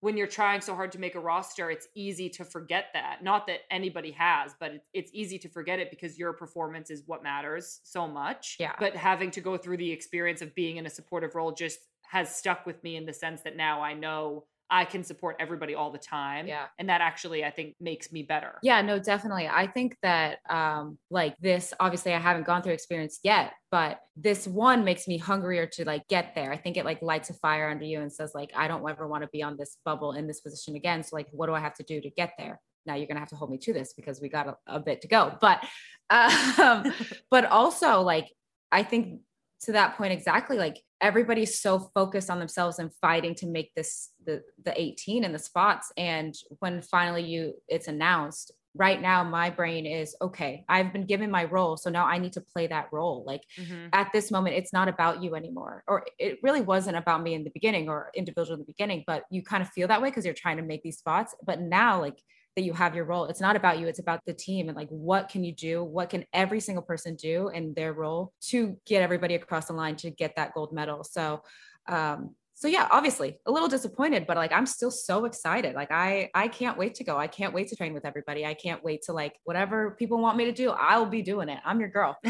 when 0.00 0.16
you're 0.16 0.26
trying 0.26 0.60
so 0.60 0.74
hard 0.74 0.92
to 0.92 0.98
make 0.98 1.14
a 1.14 1.20
roster 1.20 1.70
it's 1.70 1.88
easy 1.94 2.28
to 2.30 2.44
forget 2.44 2.86
that 2.94 3.22
not 3.22 3.46
that 3.46 3.60
anybody 3.70 4.12
has 4.12 4.54
but 4.58 4.72
it's 4.94 5.10
easy 5.12 5.38
to 5.38 5.48
forget 5.48 5.78
it 5.80 5.90
because 5.90 6.18
your 6.18 6.32
performance 6.32 6.90
is 6.90 7.02
what 7.06 7.22
matters 7.22 7.80
so 7.84 8.06
much 8.06 8.56
Yeah. 8.58 8.74
but 8.78 8.94
having 8.96 9.30
to 9.32 9.40
go 9.40 9.56
through 9.56 9.76
the 9.78 9.90
experience 9.92 10.40
of 10.42 10.54
being 10.54 10.76
in 10.78 10.86
a 10.86 10.90
supportive 10.90 11.34
role 11.34 11.52
just 11.52 11.78
has 12.08 12.34
stuck 12.34 12.64
with 12.66 12.82
me 12.84 12.96
in 12.96 13.04
the 13.06 13.12
sense 13.12 13.42
that 13.42 13.56
now 13.56 13.82
i 13.82 13.92
know 13.92 14.46
i 14.70 14.84
can 14.84 15.02
support 15.04 15.36
everybody 15.38 15.74
all 15.74 15.90
the 15.90 15.98
time 15.98 16.46
Yeah. 16.46 16.66
and 16.78 16.88
that 16.88 17.00
actually 17.00 17.44
i 17.44 17.50
think 17.50 17.74
makes 17.80 18.10
me 18.12 18.22
better 18.22 18.58
Yeah, 18.62 18.82
no, 18.82 18.98
definitely. 18.98 19.46
I 19.48 19.66
think 19.66 19.96
that 20.02 20.38
um 20.48 20.98
like 21.10 21.36
this 21.38 21.72
obviously 21.78 22.12
I 22.14 22.18
haven't 22.18 22.46
gone 22.46 22.62
through 22.62 22.72
experience 22.72 23.20
yet, 23.22 23.52
but 23.70 24.00
this 24.16 24.46
one 24.46 24.84
makes 24.84 25.06
me 25.06 25.18
hungrier 25.18 25.66
to 25.76 25.84
like 25.84 26.06
get 26.08 26.34
there. 26.34 26.50
I 26.52 26.56
think 26.56 26.76
it 26.76 26.84
like 26.84 27.00
lights 27.02 27.30
a 27.30 27.34
fire 27.34 27.68
under 27.70 27.84
you 27.84 28.00
and 28.00 28.12
says 28.12 28.32
like 28.34 28.50
I 28.56 28.66
don't 28.68 28.88
ever 28.88 29.06
want 29.06 29.22
to 29.22 29.28
be 29.32 29.42
on 29.42 29.56
this 29.56 29.76
bubble 29.84 30.12
in 30.12 30.26
this 30.26 30.40
position 30.40 30.74
again. 30.76 31.02
So 31.02 31.16
like 31.16 31.28
what 31.32 31.46
do 31.46 31.54
I 31.54 31.60
have 31.60 31.74
to 31.74 31.82
do 31.84 32.00
to 32.00 32.10
get 32.10 32.32
there? 32.38 32.60
Now 32.86 32.94
you're 32.94 33.06
going 33.06 33.16
to 33.16 33.24
have 33.26 33.28
to 33.34 33.36
hold 33.36 33.50
me 33.50 33.58
to 33.58 33.72
this 33.72 33.92
because 33.94 34.20
we 34.20 34.28
got 34.28 34.46
a, 34.48 34.56
a 34.66 34.80
bit 34.80 35.00
to 35.02 35.08
go. 35.08 35.36
But 35.40 35.58
um 36.10 36.92
but 37.30 37.44
also 37.46 38.00
like 38.02 38.28
I 38.72 38.82
think 38.82 39.20
to 39.62 39.72
that 39.72 39.96
point 39.96 40.12
exactly 40.12 40.56
like 40.58 40.82
everybody's 41.00 41.60
so 41.60 41.78
focused 41.94 42.30
on 42.30 42.38
themselves 42.38 42.78
and 42.78 42.92
fighting 43.00 43.34
to 43.36 43.46
make 43.46 43.74
this 43.74 44.10
the 44.24 44.42
the 44.64 44.78
18 44.80 45.24
and 45.24 45.34
the 45.34 45.38
spots. 45.38 45.92
And 45.96 46.34
when 46.60 46.82
finally 46.82 47.24
you 47.24 47.54
it's 47.68 47.88
announced 47.88 48.52
right 48.74 49.00
now 49.00 49.24
my 49.24 49.48
brain 49.48 49.86
is 49.86 50.14
okay 50.20 50.62
i've 50.68 50.92
been 50.92 51.06
given 51.06 51.30
my 51.30 51.44
role 51.44 51.78
so 51.78 51.88
now 51.88 52.04
i 52.04 52.18
need 52.18 52.32
to 52.34 52.40
play 52.42 52.66
that 52.66 52.88
role. 52.92 53.24
Like 53.26 53.42
Mhm. 53.56 53.94
at 53.94 54.12
this 54.12 54.30
moment 54.30 54.56
it's 54.56 54.72
not 54.72 54.88
about 54.88 55.22
you 55.22 55.34
anymore. 55.34 55.82
Or 55.88 56.04
it 56.18 56.38
really 56.42 56.60
wasn't 56.60 56.96
about 56.96 57.22
me 57.22 57.34
in 57.34 57.44
the 57.44 57.50
beginning 57.50 57.88
or 57.88 58.10
individual 58.14 58.54
in 58.54 58.60
the 58.60 58.66
beginning 58.66 59.04
but 59.06 59.24
you 59.30 59.42
kind 59.42 59.62
of 59.62 59.70
feel 59.70 59.88
that 59.88 60.02
way 60.02 60.10
because 60.10 60.24
you're 60.24 60.34
trying 60.34 60.58
to 60.58 60.62
make 60.62 60.82
these 60.82 60.98
spots. 60.98 61.34
But 61.44 61.60
now 61.60 62.00
like 62.00 62.18
that 62.56 62.62
you 62.62 62.72
have 62.72 62.96
your 62.96 63.04
role. 63.04 63.26
It's 63.26 63.40
not 63.40 63.56
about 63.56 63.78
you 63.78 63.86
it's 63.86 63.98
about 63.98 64.20
the 64.26 64.34
team 64.34 64.68
and 64.68 64.76
like 64.76 64.88
what 64.88 65.28
can 65.28 65.44
you 65.44 65.52
do 65.52 65.84
what 65.84 66.10
can 66.10 66.24
every 66.32 66.60
single 66.60 66.82
person 66.82 67.14
do 67.14 67.48
in 67.48 67.74
their 67.74 67.92
role 67.92 68.32
to 68.48 68.76
get 68.86 69.02
everybody 69.02 69.34
across 69.34 69.66
the 69.66 69.74
line 69.74 69.96
to 69.96 70.10
get 70.10 70.36
that 70.36 70.54
gold 70.54 70.72
medal. 70.72 71.04
So 71.04 71.42
um 71.88 72.34
so 72.54 72.68
yeah 72.68 72.88
obviously 72.90 73.38
a 73.44 73.50
little 73.50 73.68
disappointed 73.68 74.26
but 74.26 74.38
like 74.38 74.50
i'm 74.50 74.66
still 74.66 74.90
so 74.90 75.26
excited. 75.26 75.74
Like 75.74 75.92
i 75.92 76.30
i 76.34 76.48
can't 76.48 76.78
wait 76.78 76.94
to 76.96 77.04
go. 77.04 77.16
I 77.16 77.26
can't 77.26 77.54
wait 77.54 77.68
to 77.68 77.76
train 77.76 77.94
with 77.94 78.04
everybody. 78.04 78.44
I 78.44 78.54
can't 78.54 78.82
wait 78.82 79.02
to 79.02 79.12
like 79.12 79.34
whatever 79.44 79.92
people 79.92 80.18
want 80.18 80.36
me 80.36 80.46
to 80.46 80.52
do 80.52 80.70
i'll 80.70 81.06
be 81.06 81.22
doing 81.22 81.48
it. 81.48 81.60
I'm 81.64 81.78
your 81.80 81.90
girl. 81.90 82.18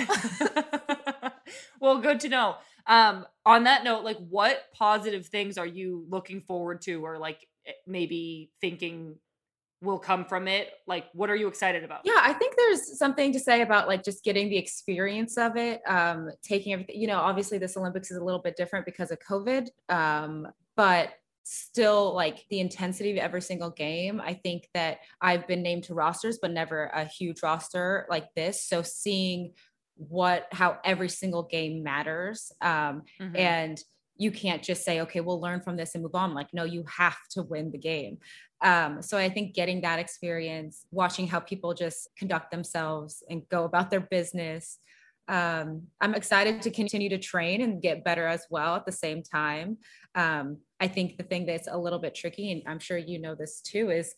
Well, 1.81 1.99
good 1.99 2.21
to 2.21 2.29
know. 2.29 2.57
Um, 2.87 3.27
on 3.45 3.65
that 3.65 3.85
note, 3.85 4.05
like 4.05 4.19
what 4.19 4.65
positive 4.73 5.27
things 5.27 5.59
are 5.59 5.67
you 5.67 6.05
looking 6.09 6.41
forward 6.41 6.83
to 6.83 7.05
or 7.05 7.19
like 7.19 7.47
eh, 7.67 7.73
maybe 7.87 8.51
thinking 8.61 9.17
will 9.87 9.99
come 9.99 10.25
from 10.25 10.49
it? 10.49 10.69
Like 10.87 11.07
what 11.15 11.31
are 11.31 11.37
you 11.37 11.49
excited 11.49 11.85
about? 11.85 12.01
Yeah, 12.05 12.19
I 12.21 12.33
think 12.35 12.55
there's 12.57 12.99
something 12.99 13.33
to 13.33 13.41
say 13.41 13.63
about 13.63 13.89
like 13.89 14.05
just 14.05 14.23
getting 14.25 14.51
the 14.51 14.59
experience 14.59 15.39
of 15.39 15.57
it, 15.57 15.81
um, 15.87 16.31
taking 16.43 16.73
everything. 16.75 17.01
You 17.01 17.07
know, 17.07 17.19
obviously 17.19 17.57
this 17.59 17.77
Olympics 17.77 18.11
is 18.11 18.19
a 18.19 18.25
little 18.25 18.43
bit 18.43 18.57
different 18.57 18.85
because 18.85 19.11
of 19.11 19.19
COVID, 19.21 19.69
um, 19.89 20.49
but 20.77 21.11
still 21.45 22.13
like 22.15 22.45
the 22.51 22.61
intensity 22.61 23.13
of 23.13 23.19
every 23.19 23.41
single 23.41 23.71
game. 23.71 24.21
I 24.21 24.35
think 24.35 24.69
that 24.75 24.99
I've 25.21 25.47
been 25.47 25.63
named 25.63 25.85
to 25.85 25.95
rosters, 25.95 26.39
but 26.43 26.51
never 26.51 26.87
a 26.87 27.05
huge 27.05 27.43
roster 27.43 28.07
like 28.11 28.35
this. 28.35 28.63
So 28.65 28.83
seeing 28.83 29.53
what 29.97 30.47
how 30.53 30.79
every 30.85 31.09
single 31.09 31.45
game 31.45 31.83
matters 31.83 32.53
um, 32.61 33.03
Mhm. 33.19 33.39
and 33.39 33.85
you 34.19 34.31
can't 34.31 34.63
just 34.63 34.85
say 34.85 35.01
okay 35.01 35.21
we'll 35.21 35.41
learn 35.41 35.61
from 35.61 35.77
this 35.77 35.95
and 35.95 36.03
move 36.03 36.15
on 36.15 36.35
like 36.35 36.53
no 36.53 36.65
you 36.65 36.85
have 36.85 37.17
to 37.31 37.43
win 37.43 37.71
the 37.71 37.79
game 37.79 38.19
um, 38.63 39.03
so 39.03 39.17
i 39.17 39.29
think 39.29 39.55
getting 39.55 39.81
that 39.81 39.99
experience 39.99 40.87
watching 40.91 41.27
how 41.27 41.41
people 41.41 41.75
just 41.75 42.09
conduct 42.19 42.51
themselves 42.51 43.23
and 43.31 43.49
go 43.49 43.65
about 43.65 43.91
their 43.91 44.01
business 44.01 44.79
um, 45.29 45.83
i'm 46.01 46.15
excited 46.15 46.63
to 46.63 46.71
continue 46.71 47.09
to 47.09 47.19
train 47.19 47.63
and 47.63 47.83
get 47.83 48.05
better 48.05 48.27
as 48.27 48.47
well 48.51 48.77
at 48.77 48.87
the 48.87 48.93
same 48.93 49.23
time 49.23 49.77
um, 50.15 50.59
i 50.81 50.87
think 50.87 51.17
the 51.17 51.25
thing 51.25 51.47
that's 51.47 51.69
a 51.71 51.77
little 51.77 51.99
bit 51.99 52.15
tricky 52.15 52.53
and 52.53 52.63
i'm 52.67 52.79
sure 52.79 52.99
you 52.99 53.19
know 53.19 53.35
this 53.35 53.61
too 53.61 53.91
is 53.91 54.15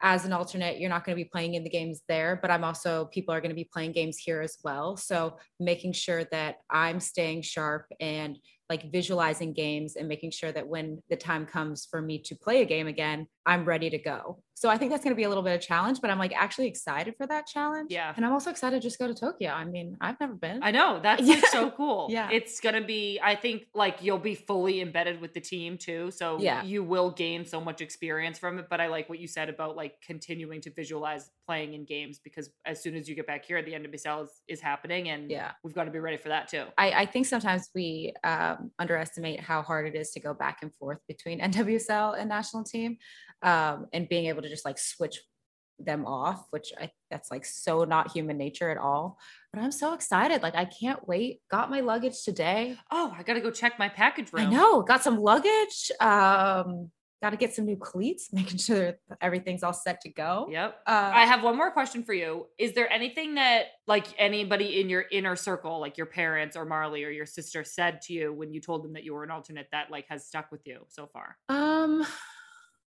as 0.00 0.24
an 0.24 0.32
alternate, 0.32 0.78
you're 0.78 0.90
not 0.90 1.04
going 1.04 1.16
to 1.16 1.22
be 1.22 1.28
playing 1.28 1.54
in 1.54 1.64
the 1.64 1.70
games 1.70 2.02
there, 2.08 2.38
but 2.40 2.50
I'm 2.50 2.62
also, 2.62 3.06
people 3.06 3.34
are 3.34 3.40
going 3.40 3.50
to 3.50 3.56
be 3.56 3.68
playing 3.72 3.92
games 3.92 4.16
here 4.16 4.40
as 4.40 4.56
well. 4.62 4.96
So 4.96 5.38
making 5.58 5.92
sure 5.92 6.24
that 6.30 6.56
I'm 6.70 7.00
staying 7.00 7.42
sharp 7.42 7.86
and 7.98 8.38
like 8.68 8.90
visualizing 8.92 9.52
games 9.52 9.96
and 9.96 10.08
making 10.08 10.30
sure 10.30 10.52
that 10.52 10.68
when 10.68 11.02
the 11.08 11.16
time 11.16 11.46
comes 11.46 11.86
for 11.90 12.02
me 12.02 12.18
to 12.18 12.34
play 12.34 12.62
a 12.62 12.64
game 12.64 12.86
again, 12.86 13.26
I'm 13.46 13.64
ready 13.64 13.88
to 13.90 13.98
go. 13.98 14.42
So 14.58 14.68
I 14.68 14.76
think 14.76 14.90
that's 14.90 15.04
going 15.04 15.14
to 15.14 15.16
be 15.16 15.22
a 15.22 15.28
little 15.28 15.44
bit 15.44 15.54
of 15.54 15.60
a 15.60 15.62
challenge, 15.62 16.00
but 16.00 16.10
I'm 16.10 16.18
like 16.18 16.32
actually 16.36 16.66
excited 16.66 17.14
for 17.16 17.26
that 17.28 17.46
challenge. 17.46 17.92
Yeah. 17.92 18.12
And 18.16 18.26
I'm 18.26 18.32
also 18.32 18.50
excited 18.50 18.82
to 18.82 18.86
just 18.86 18.98
go 18.98 19.06
to 19.06 19.14
Tokyo. 19.14 19.50
I 19.50 19.64
mean, 19.64 19.96
I've 20.00 20.18
never 20.18 20.34
been. 20.34 20.60
I 20.62 20.72
know 20.72 20.98
that's 21.00 21.22
like 21.28 21.46
so 21.46 21.70
cool. 21.70 22.08
Yeah. 22.10 22.28
It's 22.32 22.58
gonna 22.58 22.84
be, 22.84 23.20
I 23.22 23.36
think 23.36 23.66
like 23.72 24.02
you'll 24.02 24.18
be 24.18 24.34
fully 24.34 24.80
embedded 24.80 25.20
with 25.20 25.32
the 25.32 25.40
team 25.40 25.78
too. 25.78 26.10
So 26.10 26.38
Yeah. 26.40 26.64
you 26.64 26.82
will 26.82 27.10
gain 27.12 27.44
so 27.46 27.60
much 27.60 27.80
experience 27.80 28.38
from 28.38 28.58
it. 28.58 28.66
But 28.68 28.80
I 28.80 28.88
like 28.88 29.08
what 29.08 29.20
you 29.20 29.28
said 29.28 29.48
about 29.48 29.76
like 29.76 29.94
continuing 30.04 30.60
to 30.62 30.72
visualize 30.72 31.30
playing 31.46 31.74
in 31.74 31.84
games 31.84 32.18
because 32.18 32.50
as 32.66 32.82
soon 32.82 32.96
as 32.96 33.08
you 33.08 33.14
get 33.14 33.28
back 33.28 33.44
here, 33.44 33.62
the 33.62 33.72
NWSL 33.72 34.24
is, 34.24 34.30
is 34.48 34.60
happening 34.60 35.08
and 35.08 35.30
yeah. 35.30 35.52
we've 35.62 35.74
got 35.74 35.84
to 35.84 35.92
be 35.92 36.00
ready 36.00 36.16
for 36.16 36.30
that 36.30 36.48
too. 36.48 36.64
I, 36.76 36.90
I 36.90 37.06
think 37.06 37.26
sometimes 37.26 37.70
we 37.76 38.12
uh, 38.24 38.56
um, 38.58 38.70
underestimate 38.78 39.40
how 39.40 39.62
hard 39.62 39.86
it 39.86 39.94
is 39.94 40.10
to 40.12 40.20
go 40.20 40.34
back 40.34 40.58
and 40.62 40.72
forth 40.74 40.98
between 41.06 41.40
NWSL 41.50 42.18
and 42.18 42.28
national 42.28 42.64
team 42.64 42.98
um, 43.42 43.86
and 43.92 44.08
being 44.08 44.26
able 44.26 44.42
to 44.42 44.48
just 44.48 44.64
like 44.64 44.78
switch 44.78 45.20
them 45.78 46.06
off, 46.06 46.44
which 46.50 46.72
I 46.78 46.90
that's 47.10 47.30
like 47.30 47.44
so 47.44 47.84
not 47.84 48.10
human 48.10 48.36
nature 48.36 48.68
at 48.70 48.78
all. 48.78 49.18
But 49.52 49.62
I'm 49.62 49.72
so 49.72 49.94
excited. 49.94 50.42
Like 50.42 50.56
I 50.56 50.64
can't 50.64 51.06
wait. 51.06 51.40
Got 51.50 51.70
my 51.70 51.80
luggage 51.80 52.22
today. 52.24 52.76
Oh, 52.90 53.14
I 53.16 53.22
gotta 53.22 53.40
go 53.40 53.50
check 53.50 53.78
my 53.78 53.88
package 53.88 54.32
room. 54.32 54.48
I 54.48 54.50
know. 54.50 54.82
Got 54.82 55.04
some 55.04 55.18
luggage. 55.18 55.90
Um, 56.00 56.90
got 57.22 57.30
to 57.30 57.36
get 57.36 57.54
some 57.54 57.64
new 57.64 57.76
cleats, 57.76 58.28
making 58.32 58.58
sure 58.58 58.78
that 58.78 58.98
everything's 59.20 59.62
all 59.62 59.72
set 59.72 60.00
to 60.02 60.08
go. 60.08 60.48
Yep. 60.50 60.80
Uh, 60.86 61.10
I 61.14 61.26
have 61.26 61.42
one 61.42 61.56
more 61.56 61.70
question 61.70 62.02
for 62.02 62.12
you. 62.12 62.46
Is 62.58 62.72
there 62.72 62.90
anything 62.90 63.34
that 63.34 63.66
like 63.86 64.06
anybody 64.18 64.80
in 64.80 64.88
your 64.88 65.04
inner 65.10 65.36
circle, 65.36 65.80
like 65.80 65.96
your 65.96 66.06
parents 66.06 66.56
or 66.56 66.64
Marley 66.64 67.04
or 67.04 67.10
your 67.10 67.26
sister 67.26 67.64
said 67.64 68.00
to 68.02 68.12
you 68.12 68.32
when 68.32 68.52
you 68.52 68.60
told 68.60 68.84
them 68.84 68.92
that 68.94 69.04
you 69.04 69.14
were 69.14 69.24
an 69.24 69.30
alternate 69.30 69.68
that 69.72 69.90
like 69.90 70.06
has 70.08 70.26
stuck 70.26 70.50
with 70.52 70.66
you 70.66 70.84
so 70.88 71.06
far? 71.06 71.36
Um, 71.48 72.06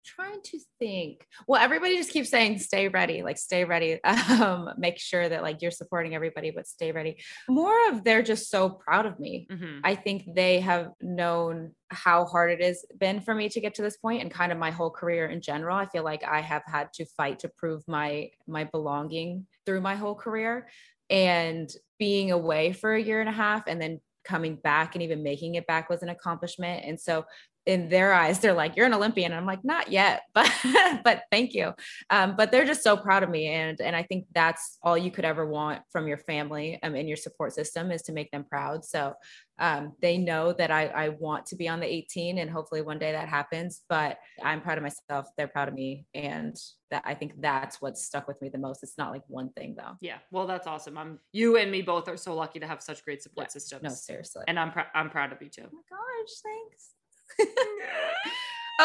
trying 0.05 0.41
to 0.43 0.59
think. 0.79 1.27
Well, 1.47 1.61
everybody 1.63 1.97
just 1.97 2.11
keeps 2.11 2.31
saying 2.31 2.59
stay 2.59 2.89
ready, 2.89 3.23
like 3.23 3.39
stay 3.39 3.65
ready. 3.65 3.99
Um, 4.41 4.71
make 4.79 4.99
sure 4.99 5.29
that 5.29 5.43
like 5.43 5.61
you're 5.61 5.71
supporting 5.71 6.15
everybody, 6.15 6.51
but 6.51 6.67
stay 6.67 6.93
ready. 6.93 7.23
More 7.49 7.77
of 7.89 8.05
they're 8.05 8.23
just 8.23 8.49
so 8.51 8.71
proud 8.71 9.05
of 9.07 9.19
me. 9.19 9.47
Mhm. 9.51 9.81
I 9.85 9.95
think 9.95 10.35
they 10.35 10.61
have 10.61 10.93
known 11.01 11.75
how 11.89 12.25
hard 12.25 12.53
it 12.53 12.63
has 12.63 12.85
been 12.99 13.21
for 13.21 13.35
me 13.35 13.49
to 13.51 13.61
get 13.61 13.75
to 13.75 13.83
this 13.83 13.97
point 13.97 14.23
and 14.23 14.31
kind 14.31 14.53
of 14.53 14.59
my 14.59 14.71
whole 14.71 14.91
career 14.91 15.27
in 15.27 15.41
general. 15.43 15.77
I 15.77 15.87
feel 15.87 16.05
like 16.05 16.25
I 16.25 16.41
have 16.41 16.63
had 16.67 16.93
to 16.95 17.05
fight 17.05 17.41
to 17.41 17.49
prove 17.49 17.83
my 17.87 18.31
my 18.47 18.65
belonging 18.65 19.47
through 19.67 19.81
my 19.81 19.97
whole 19.97 20.15
career 20.15 20.69
and 21.11 21.69
being 21.99 22.31
away 22.31 22.73
for 22.73 22.95
a 22.95 23.03
year 23.03 23.21
and 23.21 23.29
a 23.29 23.33
half 23.33 23.65
and 23.67 23.81
then 23.83 24.01
coming 24.25 24.55
back 24.55 24.95
and 24.95 25.03
even 25.03 25.23
making 25.23 25.55
it 25.55 25.67
back 25.67 25.89
was 25.91 26.03
an 26.03 26.09
accomplishment. 26.09 26.85
And 26.85 27.01
so 27.01 27.25
in 27.67 27.89
their 27.89 28.13
eyes, 28.13 28.41
they're 28.41 28.55
like, 28.55 28.77
"You're 28.77 28.87
an 28.87 28.95
Olympian," 28.95 29.33
and 29.33 29.39
I'm 29.41 29.47
like, 29.47 29.65
"Not 29.65 29.91
yet, 29.93 30.23
but 30.35 30.51
but 31.05 31.23
thank 31.31 31.55
you." 31.55 31.73
Um, 32.09 32.35
but 32.37 32.51
they're 32.51 32.65
just 32.65 32.83
so 32.83 32.97
proud 32.97 33.23
of 33.23 33.31
me, 33.31 33.47
and 33.49 33.81
and 33.81 33.95
I 33.95 34.03
think 34.03 34.27
that's 34.35 34.79
all 34.83 34.97
you 34.97 35.11
could 35.11 35.25
ever 35.25 35.47
want 35.47 35.83
from 35.91 36.09
your 36.09 36.19
family 36.19 36.79
um, 36.83 36.95
and 36.95 37.07
your 37.09 37.17
support 37.17 37.53
system 37.53 37.91
is 37.93 38.03
to 38.03 38.13
make 38.13 38.31
them 38.31 38.45
proud. 38.45 38.85
So 38.85 39.15
um, 39.59 39.93
they 40.01 40.17
know 40.17 40.53
that 40.55 40.71
I, 40.71 40.87
I 40.87 41.09
want 41.11 41.47
to 41.47 41.57
be 41.57 41.69
on 41.69 41.81
the 41.81 41.87
18, 41.87 42.39
and 42.39 42.51
hopefully 42.51 42.81
one 42.83 42.99
day 42.99 43.13
that 43.13 43.29
happens. 43.29 43.83
But 43.89 44.19
I'm 44.43 44.61
proud 44.63 44.79
of 44.79 44.83
myself; 44.83 45.29
they're 45.37 45.49
proud 45.49 45.69
of 45.69 45.75
me, 45.75 46.07
and 46.15 46.57
that 46.91 47.03
I 47.07 47.15
think 47.15 47.41
that's 47.41 47.81
what 47.81 47.97
stuck 47.99 48.27
with 48.27 48.41
me 48.43 48.49
the 48.49 48.59
most. 48.59 48.83
It's 48.83 48.97
not 48.99 49.13
like 49.13 49.23
one 49.29 49.51
thing 49.51 49.75
though. 49.77 49.97
Yeah, 50.01 50.19
well, 50.33 50.47
that's 50.47 50.67
awesome. 50.67 50.97
I'm 50.97 51.19
you 51.33 51.57
and 51.57 51.71
me 51.71 51.83
both 51.83 52.09
are 52.09 52.17
so 52.17 52.35
lucky 52.35 52.59
to 52.61 52.67
have 52.67 52.83
such 52.83 53.05
great 53.05 53.23
support 53.23 53.49
Yeah. 53.49 53.51
systems. 53.53 53.83
No, 53.83 53.91
seriously. 53.91 54.45
and 54.49 54.59
I'm 54.59 54.73
pr- 54.73 54.91
I'm 54.95 55.11
proud 55.11 55.33
of 55.33 55.43
you 55.43 55.49
too. 55.51 55.67
Oh 55.67 55.77
my 55.77 55.83
gosh, 55.97 56.41
thanks. 56.43 56.95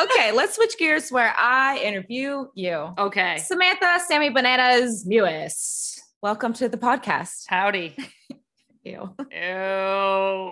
Okay, 0.04 0.32
let's 0.32 0.56
switch 0.56 0.78
gears 0.78 1.12
where 1.12 1.34
I 1.38 1.78
interview 1.80 2.48
you. 2.54 2.94
Okay, 2.98 3.38
Samantha 3.38 4.00
Sammy 4.08 4.30
Bananas 4.30 5.06
Mewis. 5.10 6.00
Welcome 6.22 6.54
to 6.54 6.70
the 6.70 6.78
podcast. 6.78 7.46
howdy. 7.48 7.96
Ew. 8.84 9.16
Ew. 9.32 10.52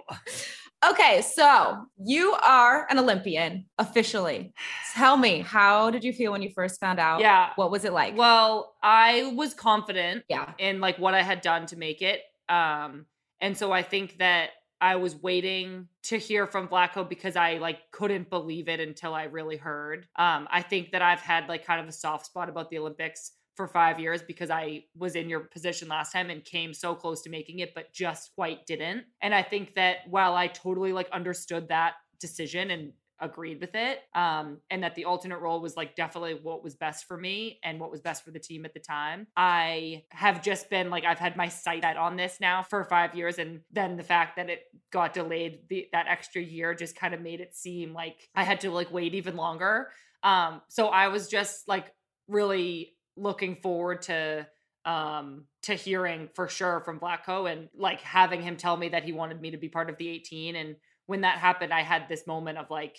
Okay, 0.90 1.22
so 1.22 1.86
you 2.04 2.34
are 2.44 2.88
an 2.90 3.00
Olympian 3.00 3.66
officially. 3.78 4.54
Tell 4.96 5.16
me, 5.16 5.40
how 5.40 5.92
did 5.92 6.04
you 6.04 6.12
feel 6.12 6.34
when 6.34 6.42
you 6.42 6.50
first 6.50 6.80
found 6.80 7.00
out? 7.00 7.22
Yeah. 7.22 7.52
What 7.56 7.72
was 7.72 7.86
it 7.86 7.94
like? 7.94 8.18
Well, 8.18 8.74
I 8.84 9.32
was 9.36 9.54
confident 9.54 10.24
yeah. 10.28 10.52
in 10.58 10.82
like 10.82 11.00
what 11.00 11.14
I 11.14 11.22
had 11.22 11.42
done 11.42 11.68
to 11.68 11.78
make 11.78 12.02
it. 12.02 12.22
Um, 12.50 13.06
and 13.40 13.58
so 13.58 13.72
I 13.72 13.82
think 13.82 14.18
that 14.20 14.50
I 14.84 14.98
was 14.98 15.16
waiting 15.16 15.88
to 16.04 16.18
hear 16.18 16.46
from 16.46 16.68
Vlatko 16.68 17.08
because 17.08 17.38
I 17.38 17.54
like 17.54 17.90
couldn't 17.92 18.30
believe 18.30 18.68
it 18.68 18.82
until 18.82 19.14
I 19.14 19.24
really 19.24 19.56
heard. 19.56 20.10
Um, 20.18 20.46
I 20.52 20.62
think 20.62 20.92
that 20.92 21.02
I've 21.02 21.22
had 21.22 21.48
like 21.48 21.66
kind 21.66 21.80
of 21.80 21.88
a 21.88 21.92
soft 21.94 22.26
spot 22.26 22.50
about 22.50 22.70
the 22.70 22.80
Olympics 22.80 23.32
for 23.56 23.70
five 23.70 23.98
years 23.98 24.22
because 24.22 24.50
I 24.50 24.84
was 24.98 25.16
in 25.16 25.30
your 25.30 25.40
position 25.40 25.88
last 25.88 26.12
time 26.12 26.30
and 26.30 26.44
came 26.44 26.74
so 26.74 26.96
close 26.96 27.22
to 27.22 27.30
making 27.30 27.60
it, 27.60 27.74
but 27.74 27.94
just 27.94 28.36
quite 28.36 28.66
didn't. 28.66 29.06
And 29.22 29.34
I 29.34 29.42
think 29.42 29.74
that 29.76 30.00
while 30.10 30.36
I 30.36 30.48
totally 30.48 30.92
like 30.92 31.10
understood 31.12 31.70
that 31.70 31.94
decision 32.20 32.70
and 32.70 32.92
agreed 33.20 33.62
with 33.62 33.76
it 33.76 34.00
um 34.16 34.58
and 34.70 34.84
that 34.84 34.96
the 34.96 35.06
alternate 35.06 35.40
role 35.40 35.62
was 35.62 35.78
like 35.78 35.96
definitely 35.96 36.38
what 36.42 36.64
was 36.64 36.76
best 36.76 37.06
for 37.08 37.18
me 37.18 37.60
and 37.64 37.80
what 37.80 37.92
was 37.92 38.02
best 38.02 38.24
for 38.24 38.32
the 38.32 38.40
team 38.40 38.66
at 38.66 38.74
the 38.74 38.80
time. 38.80 39.28
I 39.38 40.04
have 40.10 40.42
just 40.42 40.70
been 40.70 40.90
like 40.90 41.06
i've 41.06 41.20
had 41.20 41.38
my 41.38 41.48
sight 41.48 41.84
on 41.84 42.16
this 42.16 42.40
now 42.40 42.64
for 42.64 42.84
five 42.86 43.16
years 43.16 43.40
and 43.40 43.62
then 43.72 43.98
the 43.98 44.04
fact 44.04 44.38
that 44.38 44.50
it 44.50 44.64
got 44.92 45.14
delayed 45.14 45.60
the, 45.70 45.88
that 45.92 46.08
extra 46.08 46.42
year 46.42 46.74
just 46.74 46.96
kind 46.96 47.14
of 47.14 47.22
made 47.22 47.42
it 47.42 47.56
seem 47.56 47.94
like 47.94 48.30
i 48.36 48.44
had 48.44 48.62
to 48.62 48.72
like 48.72 48.92
wait 48.92 49.14
even 49.14 49.36
longer. 49.36 49.90
Um 50.24 50.62
so 50.70 50.88
i 50.88 51.08
was 51.10 51.28
just 51.28 51.68
like 51.68 51.94
really 52.28 52.94
looking 53.16 53.58
forward 53.58 54.04
to 54.04 54.48
um 54.86 55.46
to 55.62 55.74
hearing 55.74 56.30
for 56.36 56.48
sure 56.48 56.82
from 56.82 57.00
Vlatko 57.00 57.50
and 57.50 57.70
like 57.78 58.02
having 58.02 58.42
him 58.42 58.58
tell 58.58 58.76
me 58.76 58.90
that 58.90 59.04
he 59.04 59.14
wanted 59.14 59.40
me 59.40 59.52
to 59.52 59.58
be 59.58 59.70
part 59.70 59.90
of 59.90 59.98
the 59.98 60.10
18 60.10 60.56
and 60.56 60.76
when 61.08 61.22
that 61.22 61.38
happened 61.38 61.74
I 61.74 61.82
had 61.82 62.08
this 62.08 62.26
moment 62.28 62.58
of 62.58 62.70
like 62.70 62.98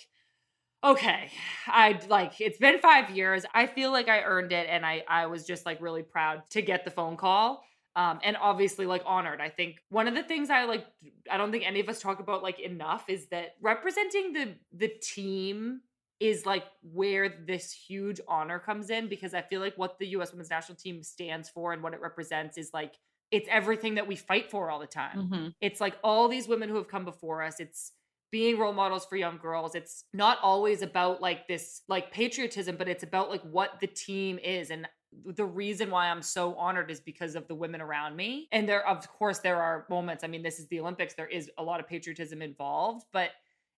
okay 0.83 1.29
I 1.67 1.99
like 2.09 2.39
it's 2.39 2.57
been 2.57 2.79
5 2.79 3.09
years. 3.11 3.45
I 3.53 3.67
feel 3.67 3.91
like 3.91 4.07
I 4.07 4.21
earned 4.21 4.51
it 4.51 4.67
and 4.69 4.85
I 4.85 5.03
I 5.07 5.25
was 5.27 5.45
just 5.45 5.65
like 5.65 5.81
really 5.81 6.03
proud 6.03 6.43
to 6.51 6.61
get 6.61 6.85
the 6.85 6.91
phone 6.91 7.17
call. 7.17 7.63
Um 7.95 8.19
and 8.23 8.37
obviously 8.37 8.85
like 8.85 9.03
honored. 9.05 9.41
I 9.41 9.49
think 9.49 9.77
one 9.89 10.07
of 10.07 10.15
the 10.15 10.23
things 10.23 10.49
I 10.49 10.65
like 10.65 10.85
I 11.29 11.37
don't 11.37 11.51
think 11.51 11.65
any 11.65 11.79
of 11.79 11.89
us 11.89 11.99
talk 11.99 12.19
about 12.19 12.43
like 12.43 12.59
enough 12.59 13.05
is 13.09 13.27
that 13.27 13.55
representing 13.61 14.33
the 14.33 14.55
the 14.73 14.91
team 15.01 15.81
is 16.19 16.45
like 16.45 16.63
where 16.81 17.29
this 17.45 17.73
huge 17.73 18.21
honor 18.27 18.59
comes 18.59 18.89
in 18.89 19.09
because 19.09 19.33
I 19.33 19.41
feel 19.41 19.59
like 19.59 19.77
what 19.77 19.99
the 19.99 20.07
US 20.07 20.31
women's 20.31 20.49
national 20.49 20.77
team 20.77 21.03
stands 21.03 21.49
for 21.49 21.73
and 21.73 21.83
what 21.83 21.93
it 21.93 22.01
represents 22.01 22.57
is 22.57 22.71
like 22.73 22.93
it's 23.35 23.49
everything 23.51 23.95
that 23.95 24.07
we 24.07 24.15
fight 24.15 24.49
for 24.49 24.69
all 24.71 24.79
the 24.79 24.87
time. 24.87 25.29
Mhm. 25.29 25.55
It's 25.59 25.81
like 25.81 25.97
all 26.03 26.29
these 26.29 26.47
women 26.47 26.69
who 26.69 26.75
have 26.75 26.87
come 26.87 27.03
before 27.03 27.43
us. 27.43 27.59
It's 27.59 27.91
being 28.31 28.57
role 28.57 28.73
models 28.73 29.05
for 29.05 29.17
young 29.17 29.37
girls. 29.37 29.75
It's 29.75 30.05
not 30.13 30.37
always 30.41 30.81
about 30.81 31.21
like 31.21 31.47
this 31.47 31.81
like 31.89 32.11
patriotism, 32.11 32.77
but 32.77 32.87
it's 32.87 33.03
about 33.03 33.29
like 33.29 33.41
what 33.41 33.79
the 33.81 33.87
team 33.87 34.39
is 34.39 34.71
and 34.71 34.87
the 35.25 35.45
reason 35.45 35.89
why 35.91 36.07
I'm 36.09 36.21
so 36.21 36.55
honored 36.55 36.89
is 36.91 36.99
because 36.99 37.35
of 37.35 37.47
the 37.47 37.55
women 37.55 37.81
around 37.81 38.15
me. 38.15 38.47
And 38.53 38.67
there 38.69 38.87
of 38.87 39.07
course 39.07 39.39
there 39.39 39.61
are 39.61 39.85
moments. 39.89 40.23
I 40.23 40.27
mean, 40.27 40.43
this 40.43 40.59
is 40.59 40.67
the 40.67 40.79
Olympics. 40.79 41.13
There 41.13 41.27
is 41.27 41.51
a 41.57 41.63
lot 41.63 41.79
of 41.81 41.87
patriotism 41.87 42.41
involved, 42.41 43.05
but 43.11 43.31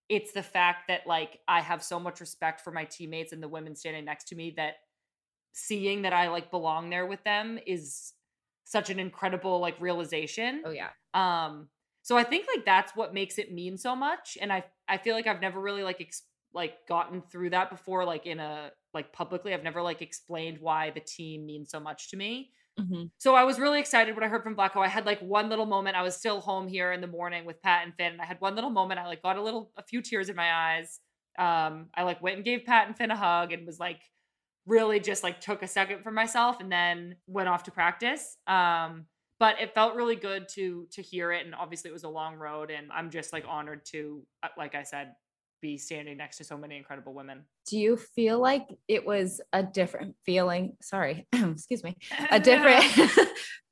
it's 0.08 0.32
the 0.32 0.42
fact 0.42 0.88
that 0.88 1.06
like 1.06 1.40
I 1.48 1.60
have 1.60 1.82
so 1.82 1.98
much 1.98 2.20
respect 2.20 2.60
for 2.60 2.70
my 2.72 2.84
teammates 2.84 3.32
and 3.32 3.42
the 3.42 3.48
women 3.48 3.74
standing 3.76 4.04
next 4.04 4.28
to 4.28 4.36
me 4.36 4.52
that 4.56 4.74
seeing 5.52 6.02
that 6.02 6.12
I 6.12 6.28
like 6.28 6.50
belong 6.50 6.90
there 6.90 7.06
with 7.06 7.22
them 7.24 7.58
is 7.66 8.12
such 8.68 8.90
an 8.90 8.98
incredible 8.98 9.60
like 9.60 9.80
realization. 9.80 10.62
Oh 10.64 10.70
yeah. 10.70 10.90
Um 11.14 11.68
so 12.02 12.16
I 12.16 12.24
think 12.24 12.46
like 12.54 12.64
that's 12.64 12.96
what 12.96 13.12
makes 13.14 13.38
it 13.38 13.52
mean 13.52 13.76
so 13.76 13.94
much 13.96 14.38
and 14.40 14.52
I 14.52 14.64
I 14.88 14.98
feel 14.98 15.14
like 15.14 15.26
I've 15.26 15.40
never 15.40 15.60
really 15.60 15.82
like 15.82 16.00
ex- 16.00 16.22
like 16.54 16.86
gotten 16.86 17.22
through 17.22 17.50
that 17.50 17.70
before 17.70 18.04
like 18.04 18.26
in 18.26 18.40
a 18.40 18.72
like 18.94 19.12
publicly 19.12 19.52
I've 19.54 19.62
never 19.62 19.82
like 19.82 20.00
explained 20.02 20.58
why 20.60 20.90
the 20.90 21.00
team 21.00 21.46
means 21.46 21.70
so 21.70 21.80
much 21.80 22.10
to 22.10 22.16
me. 22.16 22.52
Mhm. 22.78 23.10
So 23.18 23.34
I 23.34 23.42
was 23.44 23.58
really 23.58 23.80
excited 23.80 24.14
when 24.14 24.22
I 24.22 24.28
heard 24.28 24.44
from 24.44 24.54
Vlatko. 24.54 24.76
I 24.84 24.88
had 24.88 25.04
like 25.04 25.20
one 25.20 25.48
little 25.48 25.66
moment. 25.66 25.96
I 25.96 26.02
was 26.02 26.16
still 26.16 26.40
home 26.40 26.68
here 26.68 26.92
in 26.92 27.00
the 27.00 27.08
morning 27.08 27.44
with 27.44 27.60
Pat 27.60 27.84
and 27.84 27.92
Finn, 27.96 28.12
and 28.12 28.22
I 28.22 28.24
had 28.24 28.40
one 28.40 28.54
little 28.54 28.70
moment. 28.70 29.00
I 29.00 29.06
like 29.06 29.20
got 29.22 29.36
a 29.36 29.42
little, 29.42 29.72
a 29.76 29.82
few 29.82 30.00
tears 30.00 30.28
in 30.28 30.36
my 30.36 30.52
eyes. 30.52 31.00
Um, 31.36 31.90
I 31.94 32.04
like 32.04 32.22
went 32.22 32.36
and 32.36 32.44
gave 32.44 32.64
Pat 32.64 32.86
and 32.86 32.96
Finn 32.96 33.10
a 33.10 33.16
hug 33.16 33.52
and 33.52 33.66
was 33.66 33.80
like, 33.80 34.00
really 34.68 35.00
just 35.00 35.22
like 35.22 35.40
took 35.40 35.62
a 35.62 35.66
second 35.66 36.02
for 36.02 36.12
myself, 36.12 36.60
and 36.60 36.70
then 36.70 37.16
went 37.26 37.48
off 37.48 37.64
to 37.64 37.70
practice. 37.70 38.36
Um, 38.46 39.06
but 39.40 39.60
it 39.60 39.74
felt 39.74 39.94
really 39.94 40.16
good 40.16 40.48
to 40.50 40.86
to 40.92 41.02
hear 41.02 41.32
it, 41.32 41.44
and 41.46 41.54
obviously 41.54 41.90
it 41.90 41.92
was 41.92 42.04
a 42.04 42.08
long 42.08 42.36
road, 42.36 42.70
and 42.70 42.92
I'm 42.92 43.10
just 43.10 43.32
like 43.32 43.44
honored 43.48 43.84
to, 43.86 44.22
uh, 44.42 44.48
like 44.56 44.74
I 44.74 44.82
said, 44.82 45.14
be 45.60 45.78
standing 45.78 46.16
next 46.16 46.36
to 46.38 46.44
so 46.44 46.56
many 46.56 46.76
incredible 46.76 47.14
women. 47.14 47.44
Do 47.66 47.78
you 47.78 47.96
feel 47.96 48.38
like 48.38 48.68
it 48.86 49.04
was 49.04 49.40
a 49.52 49.62
different 49.62 50.14
feeling? 50.24 50.76
Sorry, 50.80 51.26
excuse 51.32 51.82
me. 51.82 51.96
A 52.30 52.38
different 52.38 52.84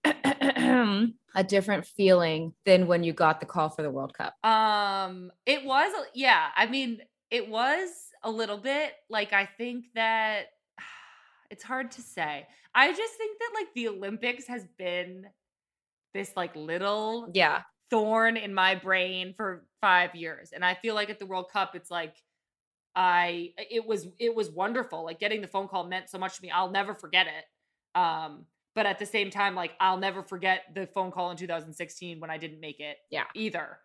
a 1.36 1.44
different 1.44 1.86
feeling 1.86 2.54
than 2.64 2.86
when 2.86 3.04
you 3.04 3.12
got 3.12 3.40
the 3.40 3.46
call 3.46 3.68
for 3.68 3.82
the 3.82 3.90
World 3.90 4.14
Cup. 4.14 4.34
Um, 4.42 5.30
it 5.44 5.64
was, 5.64 5.92
yeah. 6.14 6.48
I 6.56 6.66
mean, 6.66 7.02
it 7.30 7.48
was 7.48 7.90
a 8.22 8.30
little 8.30 8.56
bit 8.56 8.92
like 9.10 9.32
I 9.32 9.44
think 9.44 9.84
that 9.94 10.46
it's 11.50 11.62
hard 11.64 11.90
to 11.92 12.02
say. 12.02 12.46
I 12.74 12.92
just 12.92 13.14
think 13.14 13.38
that 13.38 13.50
like 13.54 13.74
the 13.74 13.88
Olympics 13.88 14.46
has 14.46 14.66
been 14.78 15.26
this 16.14 16.32
like 16.36 16.54
little 16.56 17.30
Yeah. 17.34 17.62
thorn 17.90 18.36
in 18.36 18.54
my 18.54 18.74
brain 18.74 19.34
for 19.34 19.66
five 19.80 20.14
years, 20.14 20.52
and 20.52 20.64
I 20.64 20.74
feel 20.74 20.94
like 20.94 21.10
at 21.10 21.18
the 21.18 21.26
World 21.26 21.50
Cup, 21.52 21.74
it's 21.76 21.90
like 21.90 22.16
I 22.94 23.52
it 23.58 23.86
was 23.86 24.08
it 24.18 24.34
was 24.34 24.50
wonderful. 24.50 25.04
Like 25.04 25.18
getting 25.18 25.40
the 25.40 25.48
phone 25.48 25.68
call 25.68 25.84
meant 25.86 26.08
so 26.08 26.18
much 26.18 26.36
to 26.36 26.42
me. 26.42 26.50
I'll 26.50 26.70
never 26.70 26.94
forget 26.94 27.26
it. 27.26 27.44
Um, 27.98 28.46
but 28.74 28.86
at 28.86 28.98
the 28.98 29.06
same 29.06 29.30
time, 29.30 29.54
like 29.54 29.72
I'll 29.80 29.98
never 29.98 30.22
forget 30.22 30.64
the 30.74 30.86
phone 30.86 31.10
call 31.10 31.30
in 31.30 31.36
2016 31.36 32.20
when 32.20 32.30
I 32.30 32.38
didn't 32.38 32.60
make 32.60 32.80
it 32.80 32.98
Yeah. 33.10 33.26
either. 33.34 33.78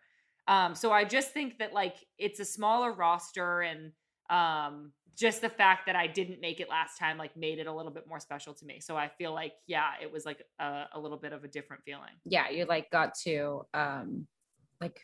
Um, 0.48 0.74
so 0.74 0.92
I 0.92 1.04
just 1.04 1.32
think 1.32 1.58
that 1.58 1.72
like 1.72 1.96
it's 2.18 2.40
a 2.40 2.44
smaller 2.44 2.92
roster 2.92 3.60
and 3.62 3.92
um 4.30 4.92
just 5.14 5.42
the 5.42 5.48
fact 5.50 5.86
that 5.86 5.94
I 5.96 6.06
didn't 6.06 6.40
make 6.40 6.58
it 6.60 6.68
last 6.70 6.98
time 6.98 7.18
like 7.18 7.36
made 7.36 7.58
it 7.58 7.66
a 7.66 7.72
little 7.72 7.92
bit 7.92 8.06
more 8.08 8.18
special 8.18 8.54
to 8.54 8.64
me. 8.64 8.80
So 8.80 8.96
I 8.96 9.08
feel 9.08 9.34
like 9.34 9.52
yeah, 9.66 9.90
it 10.02 10.10
was 10.10 10.24
like 10.24 10.42
a, 10.58 10.84
a 10.94 11.00
little 11.00 11.18
bit 11.18 11.32
of 11.32 11.44
a 11.44 11.48
different 11.48 11.82
feeling. 11.84 12.14
Yeah. 12.24 12.48
You 12.50 12.64
like 12.64 12.90
got 12.90 13.14
to 13.24 13.62
um 13.74 14.26
like 14.80 15.00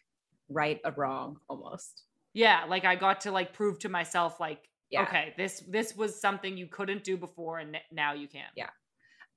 right 0.49 0.81
a 0.85 0.93
wrong 0.93 1.37
almost. 1.49 2.05
Yeah, 2.35 2.65
like 2.69 2.85
I 2.85 2.97
got 2.97 3.23
to 3.23 3.33
like 3.33 3.53
prove 3.53 3.79
to 3.81 3.89
myself 3.89 4.41
like 4.41 4.61
Yeah. 4.91 5.03
okay, 5.03 5.35
this 5.37 5.63
this 5.69 5.95
was 5.95 6.21
something 6.21 6.57
you 6.57 6.67
couldn't 6.67 7.05
do 7.05 7.17
before 7.19 7.59
and 7.59 7.77
now 7.93 8.15
you 8.15 8.29
can. 8.29 8.49
Yeah. 8.57 8.71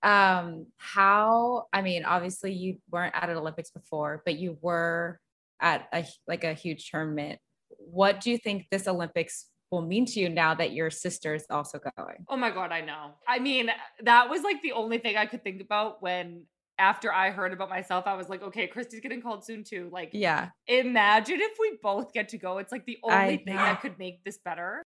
Um, 0.03 0.67
how 0.77 1.65
I 1.73 1.81
mean, 1.81 2.05
obviously 2.05 2.53
you 2.53 2.77
weren't 2.89 3.13
at 3.15 3.29
an 3.29 3.37
Olympics 3.37 3.71
before, 3.71 4.21
but 4.25 4.37
you 4.37 4.57
were 4.61 5.19
at 5.59 5.87
a 5.93 6.05
like 6.27 6.43
a 6.43 6.53
huge 6.53 6.89
tournament. 6.89 7.39
What 7.77 8.21
do 8.21 8.31
you 8.31 8.37
think 8.37 8.67
this 8.71 8.87
Olympics 8.87 9.47
will 9.71 9.81
mean 9.81 10.05
to 10.05 10.19
you 10.19 10.29
now 10.29 10.53
that 10.53 10.73
your 10.73 10.89
sister 10.89 11.33
is 11.33 11.45
also 11.49 11.79
going? 11.97 12.25
Oh 12.29 12.35
my 12.37 12.51
god, 12.51 12.71
I 12.71 12.81
know. 12.81 13.11
I 13.27 13.39
mean, 13.39 13.69
that 14.03 14.29
was 14.29 14.43
like 14.43 14.61
the 14.61 14.73
only 14.73 14.97
thing 14.97 15.15
I 15.17 15.25
could 15.25 15.43
think 15.43 15.61
about 15.61 16.01
when 16.03 16.45
after 16.77 17.13
I 17.13 17.29
heard 17.31 17.53
about 17.53 17.69
myself, 17.69 18.05
I 18.07 18.15
was 18.15 18.27
like, 18.27 18.41
okay, 18.41 18.67
Kristie's 18.67 19.01
getting 19.01 19.21
called 19.21 19.45
soon 19.45 19.63
too. 19.63 19.89
Like, 19.91 20.09
Yeah. 20.13 20.49
imagine 20.67 21.39
if 21.39 21.57
we 21.59 21.77
both 21.81 22.11
get 22.11 22.29
to 22.29 22.37
go. 22.37 22.57
It's 22.57 22.71
like 22.71 22.85
the 22.85 22.97
only 23.03 23.15
I 23.15 23.37
thing 23.37 23.55
know. 23.55 23.61
that 23.61 23.81
could 23.81 23.97
make 23.99 24.23
this 24.23 24.39
better. 24.43 24.83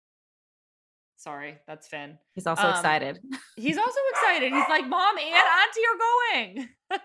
Sorry, 1.16 1.58
that's 1.66 1.86
Finn. 1.88 2.16
He's 2.32 2.46
also 2.46 2.62
Um, 2.62 2.70
excited. 2.70 3.18
He's 3.56 3.76
also 3.84 3.98
excited. 4.12 4.52
He's 4.52 4.68
like, 4.68 4.86
Mom 4.86 5.16
and 5.18 5.34
Auntie 5.34 5.80
are 5.90 6.96
going. 6.96 7.00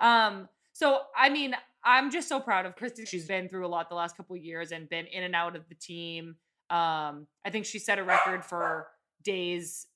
um, 0.00 0.48
so 0.74 1.00
I 1.16 1.28
mean, 1.30 1.54
I'm 1.82 2.10
just 2.10 2.28
so 2.28 2.38
proud 2.40 2.66
of 2.66 2.76
Christy. 2.76 3.04
She's 3.06 3.26
been 3.26 3.48
through 3.48 3.66
a 3.66 3.68
lot 3.68 3.88
the 3.88 3.94
last 3.96 4.16
couple 4.16 4.36
of 4.36 4.42
years 4.44 4.70
and 4.70 4.88
been 4.88 5.06
in 5.06 5.24
and 5.24 5.34
out 5.34 5.56
of 5.56 5.68
the 5.68 5.74
team. 5.74 6.36
Um, 6.70 7.26
I 7.44 7.50
think 7.50 7.64
she 7.66 7.78
set 7.78 7.98
a 7.98 8.04
record 8.04 8.44
for 8.44 8.88
days 9.22 9.86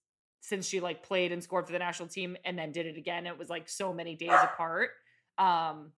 since 0.41 0.67
she 0.67 0.81
like 0.81 1.03
played 1.03 1.31
and 1.33 1.43
scored 1.43 1.67
for 1.67 1.73
the 1.73 1.79
national 1.79 2.09
team 2.09 2.37
and 2.45 2.59
then 2.59 2.73
did 2.73 2.87
it 2.87 2.97
again. 2.97 3.27
It 3.27 3.39
was 3.39 3.49
like 3.51 3.69
so 3.69 3.93
many 3.93 4.17
days 4.17 4.31
apart. 4.43 4.91
Um, 5.39 5.93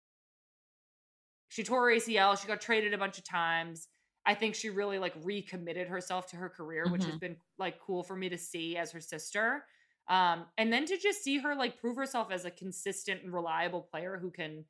she 1.50 1.64
tore 1.64 1.90
her 1.90 1.96
ACL. 1.96 2.40
She 2.40 2.48
got 2.48 2.62
traded 2.62 2.94
a 2.94 2.98
bunch 2.98 3.18
of 3.18 3.24
times. 3.24 3.88
I 4.26 4.34
think 4.36 4.56
she 4.56 4.70
really 4.70 5.00
like 5.00 5.14
recommitted 5.24 5.88
herself 5.88 6.28
to 6.28 6.38
her 6.38 6.50
career, 6.50 6.88
which 6.88 7.06
has 7.06 7.16
Mhm. 7.16 7.20
been 7.20 7.38
like 7.58 7.80
cool 7.80 8.04
for 8.04 8.16
me 8.16 8.30
to 8.30 8.38
see 8.38 8.78
as 8.78 8.92
her 8.92 9.02
sister. 9.02 9.66
Um, 10.08 10.46
and 10.58 10.72
then 10.74 10.86
to 10.86 10.98
just 10.98 11.24
see 11.24 11.38
her 11.40 11.56
like 11.56 11.78
prove 11.80 11.96
herself 11.98 12.32
as 12.32 12.46
a 12.46 12.52
consistent 12.52 13.24
and 13.24 13.34
reliable 13.34 13.82
player 13.82 14.18
who 14.18 14.32
can 14.32 14.66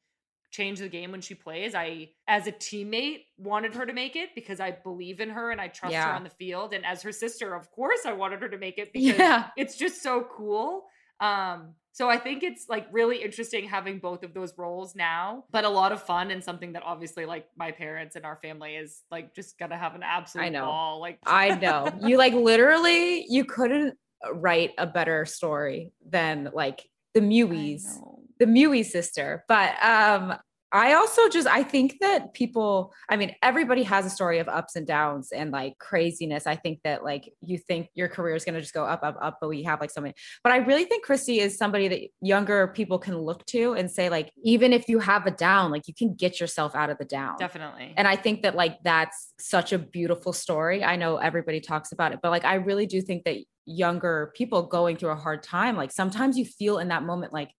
change 0.53 0.79
the 0.79 0.87
game 0.87 1.11
when 1.11 1.19
she 1.19 1.33
plays. 1.35 1.73
I, 1.75 2.11
as 2.27 2.47
a 2.47 2.51
teammate, 2.51 3.23
wanted 3.37 3.73
her 3.75 3.85
to 3.85 3.91
make 3.91 4.15
it 4.15 4.29
because 4.35 4.59
I 4.59 4.71
believe 4.71 5.19
in 5.19 5.29
her 5.29 5.51
and 5.51 5.59
I 5.59 5.67
trust 5.67 5.95
her 5.95 6.13
on 6.13 6.23
the 6.23 6.29
field. 6.29 6.73
And 6.73 6.85
as 6.85 7.01
her 7.01 7.11
sister, 7.11 7.55
of 7.55 7.69
course, 7.71 8.01
I 8.05 8.13
wanted 8.13 8.41
her 8.41 8.47
to 8.49 8.57
make 8.57 8.77
it 8.77 8.93
because 8.93 9.17
Yeah. 9.17 9.47
it's 9.57 9.75
just 9.75 10.01
so 10.01 10.25
cool. 10.31 10.85
Um, 11.19 11.73
so 11.91 12.09
I 12.09 12.17
think 12.17 12.43
it's 12.43 12.67
like 12.69 12.87
really 12.91 13.21
interesting 13.23 13.67
having 13.67 13.99
both 13.99 14.23
of 14.23 14.33
those 14.33 14.53
roles 14.57 14.95
now, 14.95 15.45
but 15.51 15.63
a 15.63 15.69
lot 15.69 15.91
of 15.91 16.01
fun 16.03 16.31
and 16.31 16.43
something 16.43 16.73
that 16.73 16.83
obviously 16.83 17.25
like 17.25 17.47
my 17.55 17.71
parents 17.71 18.15
and 18.15 18.25
our 18.25 18.35
family 18.37 18.75
is 18.75 19.01
like 19.11 19.35
just 19.35 19.57
gonna 19.59 19.77
have 19.77 19.93
an 19.95 20.01
absolute 20.03 20.45
I 20.45 20.49
know. 20.49 20.65
ball. 20.65 20.99
Like 20.99 21.19
I 21.25 21.49
know. 21.55 21.87
You 22.01 22.17
like 22.17 22.33
literally, 22.33 23.25
you 23.29 23.45
couldn't 23.45 23.95
write 24.33 24.71
a 24.77 24.87
better 24.87 25.25
story 25.25 25.91
than 26.07 26.49
like 26.53 26.81
the 27.13 27.21
know. 27.21 28.12
The 28.39 28.45
Mewy 28.45 28.85
sister. 28.85 29.43
But 29.47 29.81
um, 29.83 30.35
I 30.73 30.93
also 30.93 31.29
just 31.29 31.47
I 31.47 31.61
think 31.61 31.99
that 32.01 32.33
people, 32.33 32.93
I 33.07 33.15
mean, 33.15 33.35
everybody 33.43 33.83
has 33.83 34.07
a 34.07 34.09
story 34.09 34.39
of 34.39 34.49
ups 34.49 34.75
and 34.75 34.87
downs 34.87 35.31
and 35.31 35.51
like 35.51 35.77
craziness. 35.77 36.47
I 36.47 36.55
think 36.55 36.79
that 36.83 37.03
like 37.03 37.31
you 37.41 37.59
think 37.59 37.89
your 37.93 38.07
career 38.07 38.33
is 38.33 38.43
gonna 38.43 38.59
just 38.59 38.73
go 38.73 38.83
up, 38.83 39.03
up, 39.03 39.15
up, 39.21 39.37
but 39.39 39.49
we 39.49 39.61
have 39.63 39.79
like 39.79 39.91
so 39.91 40.01
many. 40.01 40.15
But 40.43 40.51
I 40.51 40.57
really 40.57 40.85
think 40.85 41.05
Kristie 41.05 41.37
is 41.37 41.59
somebody 41.59 41.87
that 41.89 42.01
younger 42.21 42.69
people 42.69 42.97
can 42.97 43.19
look 43.19 43.45
to 43.47 43.73
and 43.73 43.89
say, 43.89 44.09
like, 44.09 44.31
even 44.43 44.73
if 44.73 44.89
you 44.89 44.97
have 44.97 45.27
a 45.27 45.31
down, 45.31 45.69
like 45.69 45.87
you 45.87 45.93
can 45.93 46.15
get 46.15 46.39
yourself 46.39 46.73
out 46.73 46.89
of 46.89 46.97
the 46.97 47.05
down. 47.05 47.37
Definitely. 47.37 47.93
And 47.95 48.07
I 48.07 48.15
think 48.15 48.41
that 48.41 48.55
like 48.55 48.81
that's 48.83 49.31
such 49.37 49.73
a 49.73 49.77
beautiful 49.77 50.33
story. 50.33 50.83
I 50.83 50.95
know 50.95 51.17
everybody 51.17 51.61
talks 51.61 51.91
about 51.91 52.13
it, 52.13 52.19
but 52.23 52.31
like 52.31 52.45
I 52.45 52.55
really 52.55 52.87
do 52.87 52.99
think 52.99 53.25
that 53.25 53.37
younger 53.67 54.33
people 54.35 54.63
going 54.63 54.97
through 54.97 55.11
a 55.11 55.15
hard 55.15 55.43
time, 55.43 55.77
like 55.77 55.91
sometimes 55.91 56.35
you 56.35 56.45
feel 56.45 56.79
in 56.79 56.87
that 56.87 57.03
moment 57.03 57.31
like 57.31 57.51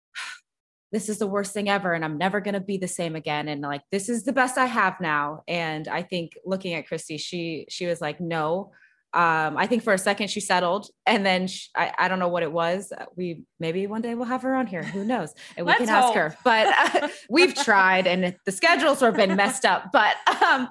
this 0.93 1.10
is 1.10 1.17
the 1.17 1.27
worst 1.27 1.53
thing 1.53 1.67
ever 1.67 1.91
and 1.93 2.06
I'm 2.06 2.19
never 2.19 2.39
going 2.39 2.53
to 2.53 2.62
be 2.62 2.77
the 2.77 2.88
same 2.88 3.15
again 3.15 3.47
and 3.49 3.62
like 3.62 3.82
this 3.91 4.10
is 4.10 4.23
the 4.23 4.32
best 4.32 4.60
I 4.60 4.67
have 4.67 5.01
now. 5.01 5.43
And 5.47 5.88
I 5.88 6.03
think 6.03 6.38
looking 6.45 6.75
at 6.75 6.88
Kristie, 6.88 7.19
she 7.19 7.65
she 7.67 7.88
was 7.88 7.99
like 7.99 8.21
no. 8.21 8.71
Um, 9.15 9.58
I 9.58 9.67
think 9.67 9.84
for 9.84 9.93
a 9.93 9.97
second 9.97 10.29
she 10.29 10.39
settled, 10.39 10.89
and 11.06 11.23
then 11.23 11.47
sh 11.47 11.69
I, 11.75 11.93
I 11.99 12.08
don't 12.08 12.17
know 12.17 12.29
what 12.29 12.41
it 12.41 12.51
was. 12.51 12.91
We 13.15 13.43
maybe 13.60 13.86
one 13.86 14.01
day 14.01 14.15
we'll 14.15 14.25
have 14.25 14.41
her 14.41 14.56
on 14.56 14.65
here. 14.65 14.82
Who 14.82 15.03
knows? 15.03 15.34
And 15.56 15.67
we 15.67 15.75
can 15.75 15.89
ask 15.89 16.13
her. 16.15 16.36
But 16.43 16.67
uh, 16.67 17.08
we've 17.29 17.53
tried, 17.53 18.08
and 18.08 18.36
the 18.45 18.51
schedules 18.51 19.01
have 19.01 19.15
been 19.15 19.36
messed 19.36 19.65
up. 19.65 19.91
But 19.93 20.15
um, 20.41 20.69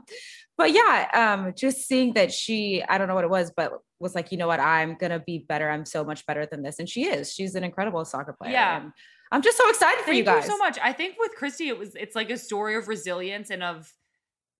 but 0.58 0.72
yeah, 0.72 1.08
um, 1.14 1.52
just 1.56 1.87
seeing 1.87 2.14
that 2.14 2.32
she, 2.32 2.82
I 2.88 2.98
don't 2.98 3.06
know 3.06 3.14
what 3.14 3.24
it 3.24 3.30
was, 3.30 3.52
but 3.56 3.72
was 4.00 4.14
like, 4.14 4.32
you 4.32 4.38
know 4.38 4.48
what, 4.48 4.61
I'm 4.61 4.96
gonna 4.96 5.20
be 5.20 5.38
better. 5.38 5.70
I'm 5.70 5.85
so 5.85 6.04
much 6.04 6.26
better 6.26 6.44
than 6.44 6.62
this, 6.62 6.80
and 6.80 6.88
she 6.88 7.04
is. 7.04 7.32
She's 7.32 7.54
an 7.54 7.62
incredible 7.62 8.04
soccer 8.04 8.32
player. 8.32 8.52
Yeah. 8.52 8.82
and 8.82 8.92
I'm 9.32 9.42
just 9.42 9.56
so 9.56 9.68
excited 9.68 10.00
for 10.00 10.06
Thank 10.06 10.18
you 10.18 10.24
guys. 10.24 10.46
so 10.46 10.58
much. 10.58 10.78
I 10.82 10.92
think 10.92 11.16
with 11.18 11.32
Kristie, 11.38 11.68
it 11.68 11.78
was 11.78 11.94
it's 11.94 12.14
like 12.14 12.30
a 12.30 12.36
story 12.38 12.76
of 12.76 12.86
resilience 12.86 13.50
and 13.50 13.62
of 13.62 13.92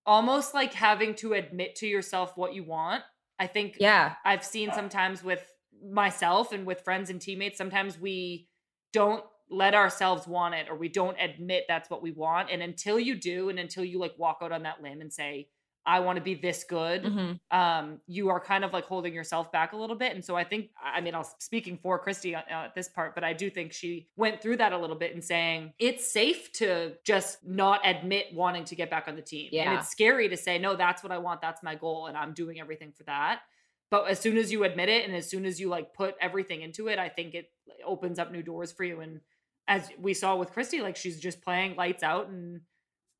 almost 0.05 0.53
like 0.53 0.73
having 0.73 1.15
to 1.15 1.33
admit 1.33 1.75
to 1.77 1.87
yourself 1.87 2.35
what 2.35 2.53
you 2.53 2.63
want. 2.63 3.03
I 3.39 3.47
think 3.47 3.77
Yeah, 3.79 4.15
I've 4.25 4.43
seen 4.43 4.71
sometimes 4.73 5.23
with 5.23 5.43
myself 5.89 6.51
and 6.51 6.65
with 6.65 6.81
friends 6.81 7.09
and 7.09 7.21
teammates, 7.21 7.57
sometimes 7.57 7.99
we 7.99 8.47
don't 8.91 9.23
let 9.49 9.75
ourselves 9.75 10.27
want 10.27 10.55
it 10.55 10.67
or 10.69 10.75
we 10.75 10.89
don't 10.89 11.17
admit 11.19 11.65
that's 11.67 11.89
what 11.89 12.01
we 12.01 12.11
want. 12.11 12.49
And 12.51 12.61
until 12.63 12.99
you 12.99 13.15
do, 13.15 13.49
and 13.49 13.59
until 13.59 13.83
you 13.85 13.99
like 13.99 14.13
walk 14.17 14.39
out 14.41 14.51
on 14.51 14.63
that 14.63 14.81
limb 14.81 15.01
and 15.01 15.13
say, 15.13 15.49
I 15.85 15.99
want 15.99 16.17
to 16.17 16.23
be 16.23 16.33
this 16.35 16.63
good, 16.63 17.03
Mhm. 17.03 17.39
um, 17.51 17.99
you 18.07 18.29
are 18.29 18.39
kind 18.39 18.63
of 18.63 18.71
like 18.71 18.85
holding 18.85 19.13
yourself 19.13 19.51
back 19.51 19.73
a 19.73 19.75
little 19.77 19.97
bit. 19.97 20.13
And 20.13 20.23
so 20.23 20.35
I 20.35 20.43
think, 20.45 20.71
I 20.81 21.01
mean, 21.01 21.13
I 21.13 21.17
was 21.17 21.35
speaking 21.39 21.77
for 21.77 22.03
Kristie 22.03 22.35
uh, 22.35 22.43
at 22.49 22.73
this 22.73 22.87
part, 22.87 23.15
but 23.15 23.23
I 23.25 23.33
do 23.33 23.49
think 23.49 23.73
she 23.73 24.07
went 24.15 24.41
through 24.41 24.57
that 24.57 24.71
a 24.71 24.77
little 24.77 24.95
bit 24.95 25.13
and 25.13 25.21
saying 25.21 25.73
it's 25.79 26.09
safe 26.09 26.51
to 26.53 26.93
just 27.03 27.45
not 27.45 27.81
admit 27.85 28.27
wanting 28.33 28.63
to 28.65 28.75
get 28.75 28.89
back 28.89 29.07
on 29.09 29.15
the 29.17 29.21
team. 29.21 29.47
And 29.47 29.53
Yeah. 29.53 29.77
it's 29.79 29.89
scary 29.89 30.29
to 30.29 30.37
say, 30.37 30.57
no, 30.57 30.75
that's 30.75 31.03
what 31.03 31.11
I 31.11 31.17
want. 31.17 31.41
That's 31.41 31.61
my 31.61 31.75
goal. 31.75 32.07
And 32.07 32.17
I'm 32.17 32.33
doing 32.33 32.59
everything 32.61 32.93
for 32.93 33.03
that. 33.03 33.41
But 33.89 34.07
as 34.07 34.19
soon 34.19 34.37
as 34.37 34.51
you 34.51 34.63
admit 34.63 34.87
it 34.89 35.05
and 35.05 35.13
as 35.15 35.29
soon 35.29 35.45
as 35.45 35.59
you 35.59 35.67
like 35.69 35.93
put 35.93 36.15
everything 36.21 36.61
into 36.61 36.87
it, 36.87 36.97
I 36.97 37.09
think 37.09 37.35
it 37.35 37.51
opens 37.85 38.19
up 38.19 38.31
new 38.31 38.41
doors 38.41 38.71
for 38.71 38.83
you. 38.85 39.01
And 39.01 39.19
as 39.67 39.89
we 39.99 40.13
saw 40.13 40.35
with 40.37 40.51
Kristie, 40.53 40.81
like 40.81 40.95
she's 40.95 41.19
just 41.19 41.41
playing 41.41 41.75
lights 41.75 42.03
out 42.03 42.27
and 42.29 42.61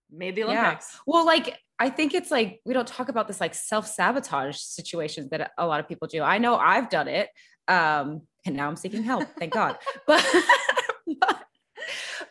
made 0.09 0.35
the 0.35 0.41
Yeah. 0.41 0.47
Olympics. 0.61 0.97
Well, 1.05 1.25
like 1.25 1.59
I 1.79 1.89
think 1.89 2.13
it's 2.13 2.31
like 2.31 2.61
we 2.65 2.73
don't 2.73 2.87
talk 2.87 3.09
about 3.09 3.27
this 3.27 3.41
like 3.41 3.53
self-sabotage 3.53 4.57
situations 4.57 5.29
that 5.31 5.51
a 5.57 5.65
lot 5.65 5.79
of 5.79 5.87
people 5.87 6.07
do. 6.07 6.21
I 6.21 6.37
know 6.37 6.55
I've 6.55 6.89
done 6.89 7.07
it. 7.07 7.29
Um, 7.67 8.21
and 8.45 8.55
now 8.55 8.67
I'm 8.67 8.75
seeking 8.75 9.03
help, 9.03 9.27
thank 9.39 9.53
God. 9.61 9.77
But 10.05 10.25
but, 11.19 11.43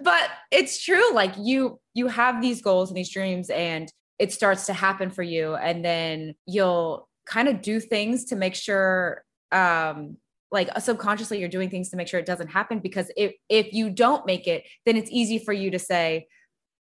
but 0.01 0.31
it's 0.51 0.83
true. 0.83 1.13
Like 1.13 1.35
you 1.39 1.81
you 1.95 2.09
have 2.09 2.41
these 2.41 2.63
goals 2.63 2.91
and 2.91 2.97
these 2.97 3.11
dreams, 3.11 3.51
and 3.51 3.93
it 4.19 4.33
starts 4.33 4.67
to 4.67 4.73
happen 4.73 5.11
for 5.11 5.23
you, 5.23 5.55
and 5.55 5.85
then 5.85 6.35
you'll 6.47 7.09
kind 7.27 7.49
of 7.49 7.63
do 7.63 7.81
things 7.81 8.27
to 8.27 8.37
make 8.37 8.55
sure 8.55 9.23
um 9.53 10.17
like 10.51 10.69
subconsciously 10.81 11.39
you're 11.39 11.49
doing 11.49 11.71
things 11.71 11.91
to 11.91 11.97
make 11.97 12.09
sure 12.09 12.19
it 12.19 12.27
doesn't 12.27 12.49
happen 12.49 12.79
because 12.79 13.11
if 13.17 13.33
if 13.49 13.73
you 13.73 13.91
don't 13.91 14.27
make 14.27 14.47
it 14.47 14.65
then 14.87 14.97
it's 14.97 15.11
easy 15.11 15.39
for 15.39 15.53
you 15.53 15.71
to 15.71 15.79
say 15.79 16.27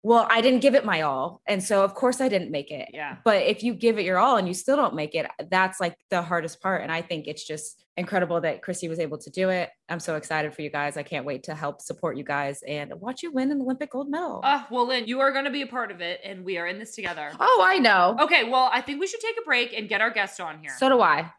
well 0.03 0.27
i 0.31 0.41
didn't 0.41 0.61
give 0.61 0.73
it 0.75 0.83
my 0.85 1.01
all 1.01 1.41
and 1.47 1.63
so 1.63 1.83
of 1.83 1.93
course 1.93 2.21
i 2.21 2.27
didn't 2.27 2.49
make 2.51 2.71
it 2.71 2.89
Yeah. 2.93 3.17
but 3.23 3.43
if 3.43 3.61
you 3.63 3.73
give 3.73 3.99
it 3.99 4.05
your 4.05 4.17
all 4.17 4.37
and 4.37 4.47
you 4.47 4.53
still 4.53 4.75
don't 4.75 4.95
make 4.95 5.13
it 5.15 5.25
that's 5.49 5.79
like 5.79 5.95
the 6.09 6.21
hardest 6.21 6.61
part 6.61 6.81
and 6.81 6.91
i 6.91 7.01
think 7.01 7.27
it's 7.27 7.45
just 7.45 7.83
incredible 7.97 8.41
that 8.41 8.61
chrissy 8.61 8.87
was 8.87 8.99
able 8.99 9.17
to 9.19 9.29
do 9.29 9.49
it 9.49 9.69
i'm 9.89 9.99
so 9.99 10.15
excited 10.15 10.53
for 10.55 10.61
you 10.63 10.69
guys 10.69 10.97
i 10.97 11.03
can't 11.03 11.25
wait 11.25 11.43
to 11.43 11.53
help 11.53 11.81
support 11.81 12.17
you 12.17 12.23
guys 12.23 12.63
and 12.67 12.91
watch 12.99 13.21
you 13.21 13.31
win 13.31 13.51
an 13.51 13.61
olympic 13.61 13.91
gold 13.91 14.09
medal 14.09 14.41
Uh, 14.43 14.63
well, 14.71 14.87
Lynn, 14.87 15.05
you 15.05 15.19
are 15.19 15.31
going 15.31 15.45
to 15.45 15.51
be 15.51 15.61
a 15.61 15.67
part 15.67 15.91
of 15.91 15.99
it, 16.01 16.19
and 16.23 16.43
we 16.45 16.57
are 16.57 16.65
in 16.67 16.79
this 16.79 16.95
together. 16.95 17.31
oh 17.39 17.61
i 17.63 17.77
know 17.77 18.15
Okay, 18.21 18.43
well, 18.45 18.69
I 18.73 18.81
think 18.81 18.99
we 18.99 19.07
should 19.07 19.19
take 19.19 19.35
a 19.39 19.45
break 19.45 19.73
and 19.77 19.87
get 19.89 20.01
our 20.01 20.09
guest 20.09 20.39
on 20.39 20.59
here. 20.61 20.71
so 20.79 20.89
do 20.89 21.01
i 21.01 21.29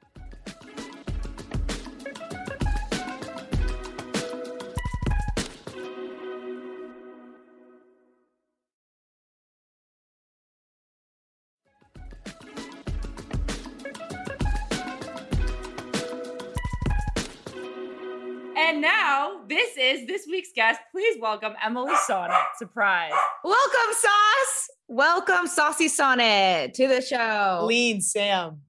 is 20.03 20.09
this 20.09 20.27
week's 20.27 20.51
guest. 20.55 20.81
Please 20.91 21.17
welcome 21.21 21.55
Emily 21.63 21.95
Sonnett. 22.09 22.43
Surprise. 22.59 23.13
welcome 23.45 23.93
sauce 23.93 24.71
welcome 24.89 25.47
saucy 25.47 25.89
Sonnett 25.89 26.73
to 26.75 26.89
the 26.89 27.01
show 27.01 27.65
Lean 27.67 28.01
Sam. 28.01 28.61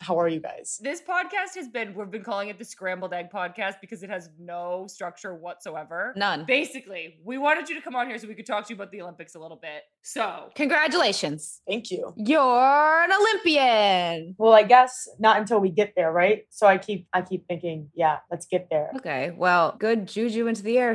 How 0.00 0.18
are 0.20 0.28
you 0.28 0.38
guys? 0.40 0.78
This 0.80 1.00
podcast 1.02 1.56
has 1.56 1.66
been, 1.68 1.92
we've 1.92 2.10
been 2.10 2.22
calling 2.22 2.48
it 2.48 2.58
the 2.58 2.64
Scrambled 2.64 3.12
Egg 3.12 3.30
Podcast 3.34 3.74
because 3.80 4.04
it 4.04 4.10
has 4.10 4.30
no 4.38 4.86
structure 4.88 5.34
whatsoever. 5.34 6.12
none 6.16 6.44
Basically, 6.46 7.18
we 7.24 7.36
wanted 7.36 7.68
you 7.68 7.74
to 7.74 7.80
come 7.82 7.96
on 7.96 8.06
here 8.08 8.16
so 8.18 8.28
we 8.28 8.34
could 8.36 8.46
talk 8.46 8.64
to 8.66 8.70
you 8.72 8.76
about 8.76 8.92
the 8.92 9.02
Olympics 9.02 9.34
a 9.34 9.40
little 9.40 9.56
bit. 9.56 9.82
So, 10.02 10.50
congratulations 10.54 11.60
Thank 11.66 11.90
you. 11.90 12.14
you're 12.16 13.02
an 13.04 13.10
olympian 13.12 14.36
Well, 14.38 14.52
I 14.52 14.62
guess 14.62 15.08
not 15.18 15.38
until 15.40 15.58
we 15.58 15.70
get 15.70 15.92
there, 15.96 16.12
right? 16.12 16.44
So 16.50 16.66
I 16.68 16.78
keep 16.78 17.08
I 17.12 17.22
keep 17.22 17.46
thinking, 17.48 17.90
yeah, 17.94 18.18
let's 18.30 18.46
get 18.46 18.68
there. 18.70 18.92
okay 18.96 19.32
well 19.36 19.74
good 19.78 20.06
juju 20.06 20.46
into 20.46 20.62
the 20.62 20.78
air 20.78 20.94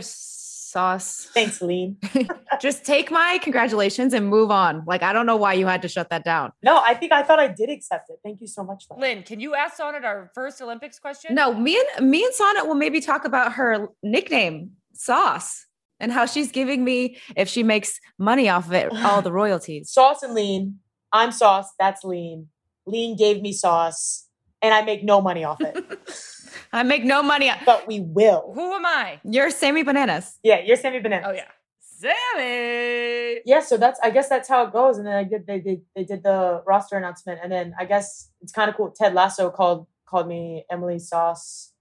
sauce 0.74 1.28
Thanks, 1.34 1.62
Lean. 1.62 1.98
just 2.62 2.84
take 2.84 3.12
my 3.12 3.40
congratulations 3.42 4.14
and 4.14 4.28
move 4.28 4.52
on. 4.52 4.84
Like, 4.86 5.04
I 5.04 5.14
don't 5.14 5.26
know 5.26 5.38
why 5.38 5.54
you 5.54 5.68
had 5.68 5.82
to 5.84 5.88
shut 5.88 6.10
that 6.10 6.24
down. 6.24 6.52
No, 6.64 6.82
I 6.84 6.96
think 6.96 7.12
I 7.12 7.24
thought 7.24 7.40
I 7.40 7.48
did 7.48 7.70
accept 7.70 8.10
it. 8.10 8.18
Thank 8.24 8.42
you 8.42 8.48
so 8.48 8.64
much. 8.64 8.86
Lynn. 8.90 9.00
Lynn, 9.00 9.24
can 9.24 9.40
you 9.40 9.56
ask 9.56 9.80
Sonnett 9.80 10.04
our 10.04 10.32
first 10.34 10.62
Olympics 10.62 11.00
question? 11.00 11.36
No, 11.36 11.54
me 11.54 11.80
and 11.98 12.10
me 12.10 12.24
and 12.26 12.34
Sonnett 12.34 12.68
will 12.68 12.76
maybe 12.76 13.00
talk 13.00 13.24
about 13.26 13.54
her 13.54 13.88
nickname, 14.02 14.72
Sauce, 14.94 15.66
and 16.00 16.12
how 16.12 16.26
she's 16.26 16.52
giving 16.52 16.84
me 16.84 17.18
if 17.36 17.48
she 17.48 17.64
makes 17.64 18.00
money 18.18 18.50
off 18.50 18.66
of 18.68 18.74
it, 18.74 18.92
all 19.06 19.22
the 19.22 19.32
royalties. 19.32 19.92
Sauce 19.92 20.24
and 20.24 20.34
Lean. 20.34 20.80
I'm 21.12 21.32
sauce. 21.32 21.70
That's 21.80 22.04
Lean. 22.04 22.48
Lean 22.88 23.16
gave 23.16 23.42
me 23.42 23.54
sauce, 23.54 24.28
and 24.62 24.74
I 24.74 24.82
make 24.82 25.04
no 25.04 25.22
money 25.22 25.44
off 25.44 25.62
it, 25.62 25.78
I 26.72 26.84
make 26.84 27.04
no 27.04 27.24
money. 27.24 27.52
but 27.66 27.88
we 27.88 28.00
will. 28.00 28.52
Who 28.56 28.74
am 28.74 28.86
I? 28.86 29.20
You're 29.24 29.50
Sammy 29.50 29.84
Bananas. 29.84 30.40
Yeah, 30.44 30.60
you're 30.60 30.78
Sammy 30.78 31.00
Banana. 31.00 31.28
Oh, 31.28 31.32
yeah. 31.32 31.46
Sammy. 31.80 33.42
Yeah, 33.46 33.62
so 33.62 33.78
that's 33.78 34.00
I 34.04 34.10
guess 34.10 34.28
that's 34.30 34.50
how 34.50 34.66
it 34.66 34.74
goes. 34.74 34.98
And 34.98 35.08
then 35.08 35.16
I 35.16 35.24
did 35.24 35.48
they 35.48 35.60
did 35.60 35.82
they 35.96 36.04
did 36.04 36.24
the 36.24 36.62
roster 36.66 36.98
announcement, 36.98 37.40
and 37.42 37.52
then 37.52 37.74
I 37.80 37.86
guess 37.86 38.30
it's 38.42 38.52
kind 38.52 38.70
of 38.70 38.76
cool. 38.76 38.92
Ted 38.92 39.14
Lasso 39.14 39.50
called 39.50 39.88
called 40.06 40.28
me 40.28 40.66
Emily 40.70 41.00
Sauce, 41.00 41.72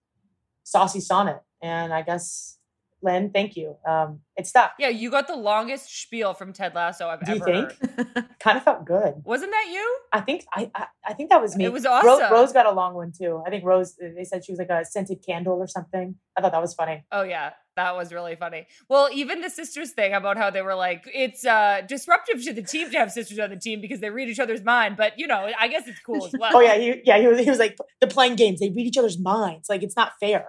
Saucy 0.62 1.00
Sonnett, 1.00 1.40
and 1.60 1.92
I 1.92 2.02
guess 2.02 2.58
Lynn, 3.02 3.30
thank 3.30 3.56
you. 3.56 3.76
Um, 3.86 4.20
it 4.36 4.46
stuck. 4.46 4.72
Yeah, 4.78 4.88
you 4.88 5.10
got 5.10 5.26
the 5.26 5.36
longest 5.36 6.02
spiel 6.02 6.34
from 6.34 6.52
Ted 6.52 6.74
Lasso 6.74 7.08
I've 7.08 7.22
ever. 7.22 7.44
Do 7.44 7.52
you 7.52 7.68
think? 7.68 8.16
Kind 8.40 8.56
of 8.56 8.64
felt 8.64 8.84
good. 8.84 9.14
Wasn't 9.24 9.50
that 9.50 9.68
you? 9.70 9.98
I 10.12 10.20
think 10.20 10.44
I, 10.54 10.70
I 10.74 10.86
I 11.06 11.12
think 11.12 11.30
that 11.30 11.40
was 11.40 11.56
me. 11.56 11.64
It 11.64 11.72
was 11.72 11.84
awesome. 11.84 12.32
Rose 12.32 12.52
got 12.52 12.66
a 12.66 12.72
long 12.72 12.94
one 12.94 13.12
too. 13.12 13.42
I 13.46 13.50
think 13.50 13.64
Rose. 13.64 13.96
They 13.96 14.24
said 14.24 14.44
she 14.44 14.52
was 14.52 14.58
like 14.58 14.70
a 14.70 14.84
scented 14.84 15.24
candle 15.26 15.54
or 15.54 15.66
something. 15.66 16.14
I 16.36 16.40
thought 16.40 16.52
that 16.52 16.60
was 16.60 16.74
funny. 16.74 17.04
Oh 17.12 17.22
yeah, 17.22 17.50
that 17.76 17.94
was 17.94 18.12
really 18.12 18.36
funny. 18.36 18.66
Well, 18.88 19.08
even 19.12 19.40
the 19.40 19.50
sisters 19.50 19.90
thing 19.92 20.14
about 20.14 20.38
how 20.38 20.50
they 20.50 20.62
were 20.62 20.74
like, 20.74 21.04
it's 21.12 21.44
uh 21.44 21.82
disruptive 21.86 22.42
to 22.44 22.52
the 22.52 22.62
team 22.62 22.90
to 22.90 22.98
have 22.98 23.12
sisters 23.12 23.38
on 23.38 23.50
the 23.50 23.56
team 23.56 23.80
because 23.80 24.00
they 24.00 24.10
read 24.10 24.28
each 24.28 24.40
other's 24.40 24.62
mind. 24.62 24.96
But 24.96 25.18
you 25.18 25.26
know, 25.26 25.50
I 25.58 25.68
guess 25.68 25.86
it's 25.86 26.00
cool 26.00 26.24
as 26.26 26.32
well. 26.38 26.52
Oh 26.54 26.60
yeah, 26.60 26.76
he, 26.76 27.02
yeah. 27.04 27.18
He 27.18 27.26
was, 27.26 27.38
he 27.38 27.50
was 27.50 27.58
like 27.58 27.76
they're 28.00 28.08
playing 28.08 28.36
games. 28.36 28.60
They 28.60 28.70
read 28.70 28.86
each 28.86 28.98
other's 28.98 29.18
minds. 29.18 29.68
Like 29.68 29.82
it's 29.82 29.96
not 29.96 30.12
fair. 30.20 30.46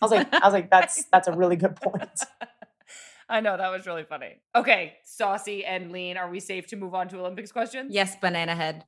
I 0.00 0.04
was 0.04 0.10
like, 0.12 0.32
I 0.32 0.46
was 0.46 0.54
like, 0.54 0.70
that's 0.70 1.04
that's 1.12 1.28
a 1.28 1.32
really 1.32 1.56
good 1.56 1.76
point. 1.76 2.24
I 3.28 3.40
know 3.40 3.56
that 3.56 3.70
was 3.70 3.86
really 3.86 4.02
funny. 4.02 4.40
Okay, 4.56 4.94
saucy 5.04 5.64
and 5.64 5.92
lean. 5.92 6.16
Are 6.16 6.28
we 6.28 6.40
safe 6.40 6.66
to 6.68 6.76
move 6.76 6.94
on 6.94 7.08
to 7.08 7.18
Olympics 7.18 7.52
questions? 7.52 7.94
yes, 7.94 8.16
banana 8.16 8.56
head. 8.56 8.84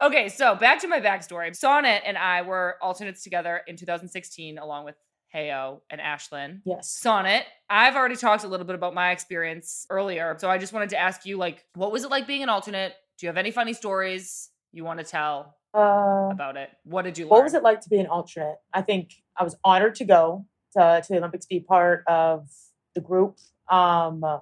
Okay, 0.00 0.28
so 0.28 0.54
back 0.54 0.80
to 0.80 0.88
my 0.88 1.00
backstory. 1.00 1.50
Sonnett 1.50 2.00
and 2.04 2.18
I 2.18 2.42
were 2.42 2.76
alternates 2.82 3.22
together 3.22 3.62
in 3.66 3.76
2016, 3.76 4.58
along 4.58 4.84
with 4.84 4.94
HAO 5.32 5.80
and 5.90 6.00
Ashlyn. 6.00 6.60
Yes. 6.64 7.00
Sonnett, 7.02 7.42
I've 7.70 7.96
already 7.96 8.16
talked 8.16 8.44
a 8.44 8.48
little 8.48 8.66
bit 8.66 8.74
about 8.74 8.94
my 8.94 9.12
experience 9.12 9.86
earlier. 9.88 10.36
So 10.38 10.50
I 10.50 10.58
just 10.58 10.72
wanted 10.72 10.90
to 10.90 10.98
ask 10.98 11.24
you, 11.24 11.38
like, 11.38 11.64
what 11.74 11.92
was 11.92 12.04
it 12.04 12.10
like 12.10 12.26
being 12.26 12.42
an 12.42 12.48
alternate? 12.48 12.92
Do 13.18 13.26
you 13.26 13.28
have 13.28 13.38
any 13.38 13.50
funny 13.50 13.72
stories 13.72 14.50
you 14.72 14.84
want 14.84 15.00
to 15.00 15.04
tell 15.04 15.56
Uh, 15.76 16.30
about 16.30 16.56
it? 16.56 16.70
What 16.84 17.02
did 17.02 17.18
you 17.18 17.24
learn? 17.24 17.30
what 17.30 17.44
was 17.44 17.52
it 17.52 17.62
like 17.62 17.82
to 17.82 17.90
be 17.90 17.98
an 17.98 18.06
alternate? 18.06 18.56
I 18.72 18.80
think 18.80 19.12
I 19.36 19.44
was 19.44 19.56
honored 19.62 19.94
to 19.96 20.04
go 20.04 20.46
to, 20.72 21.02
to 21.04 21.08
the 21.08 21.18
Olympics, 21.18 21.44
be 21.44 21.60
part 21.60 22.02
of 22.06 22.48
the 22.94 23.02
group. 23.02 23.36
Um, 23.70 24.24
uh, 24.24 24.38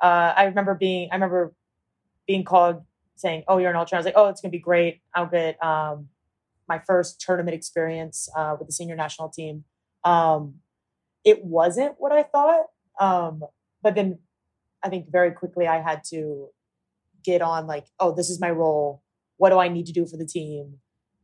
I 0.00 0.44
remember 0.44 0.74
being, 0.74 1.08
I 1.10 1.16
remember 1.16 1.52
being 2.28 2.44
called 2.44 2.84
saying, 3.16 3.42
"Oh, 3.48 3.58
you're 3.58 3.70
an 3.70 3.76
alternate." 3.76 3.98
I 3.98 4.00
was 4.00 4.06
like, 4.06 4.14
"Oh, 4.16 4.28
it's 4.28 4.40
gonna 4.40 4.52
be 4.52 4.60
great. 4.60 5.00
I'll 5.14 5.26
get 5.26 5.62
um, 5.62 6.08
my 6.68 6.78
first 6.78 7.20
tournament 7.20 7.56
experience 7.56 8.28
uh, 8.36 8.54
with 8.58 8.68
the 8.68 8.72
senior 8.72 8.94
national 8.96 9.30
team." 9.30 9.64
Um, 10.04 10.60
it 11.24 11.44
wasn't 11.44 11.96
what 11.98 12.12
I 12.12 12.22
thought, 12.22 12.66
um, 13.00 13.42
but 13.82 13.96
then 13.96 14.20
I 14.82 14.88
think 14.90 15.10
very 15.10 15.32
quickly 15.32 15.66
I 15.66 15.80
had 15.80 16.04
to 16.10 16.48
get 17.24 17.42
on 17.42 17.66
like, 17.66 17.86
"Oh, 17.98 18.14
this 18.14 18.30
is 18.30 18.40
my 18.40 18.50
role. 18.50 19.02
What 19.40 19.50
do 19.50 19.58
I 19.58 19.68
need 19.68 19.86
to 19.86 19.92
do 19.92 20.06
for 20.06 20.16
the 20.16 20.26
team?" 20.26 20.78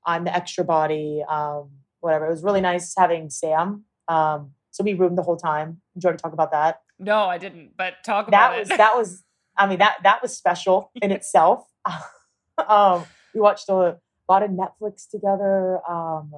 I'm 0.05 0.22
the 0.24 0.35
extra 0.35 0.62
body, 0.64 1.22
um, 1.29 1.70
whatever. 2.00 2.26
It 2.26 2.31
was 2.31 2.42
really 2.44 2.61
nice 2.61 2.94
having 2.96 3.29
Sam. 3.29 3.85
Um, 4.09 4.52
so 4.70 4.85
we 4.85 4.94
roomed 4.94 5.18
the 5.18 5.22
whole 5.22 5.37
time. 5.37 5.81
Enjoyed 5.96 6.16
to 6.18 6.22
talk 6.22 6.33
about 6.33 6.50
that. 6.52 6.81
no, 6.98 7.20
I 7.24 7.38
didn't, 7.38 7.76
but 7.76 7.94
talk 8.05 8.29
about 8.29 8.38
That 8.38 8.46
about 8.50 8.59
was 8.61 8.70
it. 8.70 8.76
that 8.79 8.96
was. 8.96 9.22
I 9.59 9.66
mean 9.66 9.79
that 9.79 9.96
that 10.05 10.22
was 10.22 10.37
special 10.37 10.90
in 11.02 11.11
itself. 11.12 11.64
um, 12.68 13.05
we 13.35 13.40
watched 13.40 13.68
a 13.68 13.98
lot 14.29 14.42
of 14.42 14.50
Netflix 14.50 15.09
together. 15.11 15.81
Um, 15.88 16.33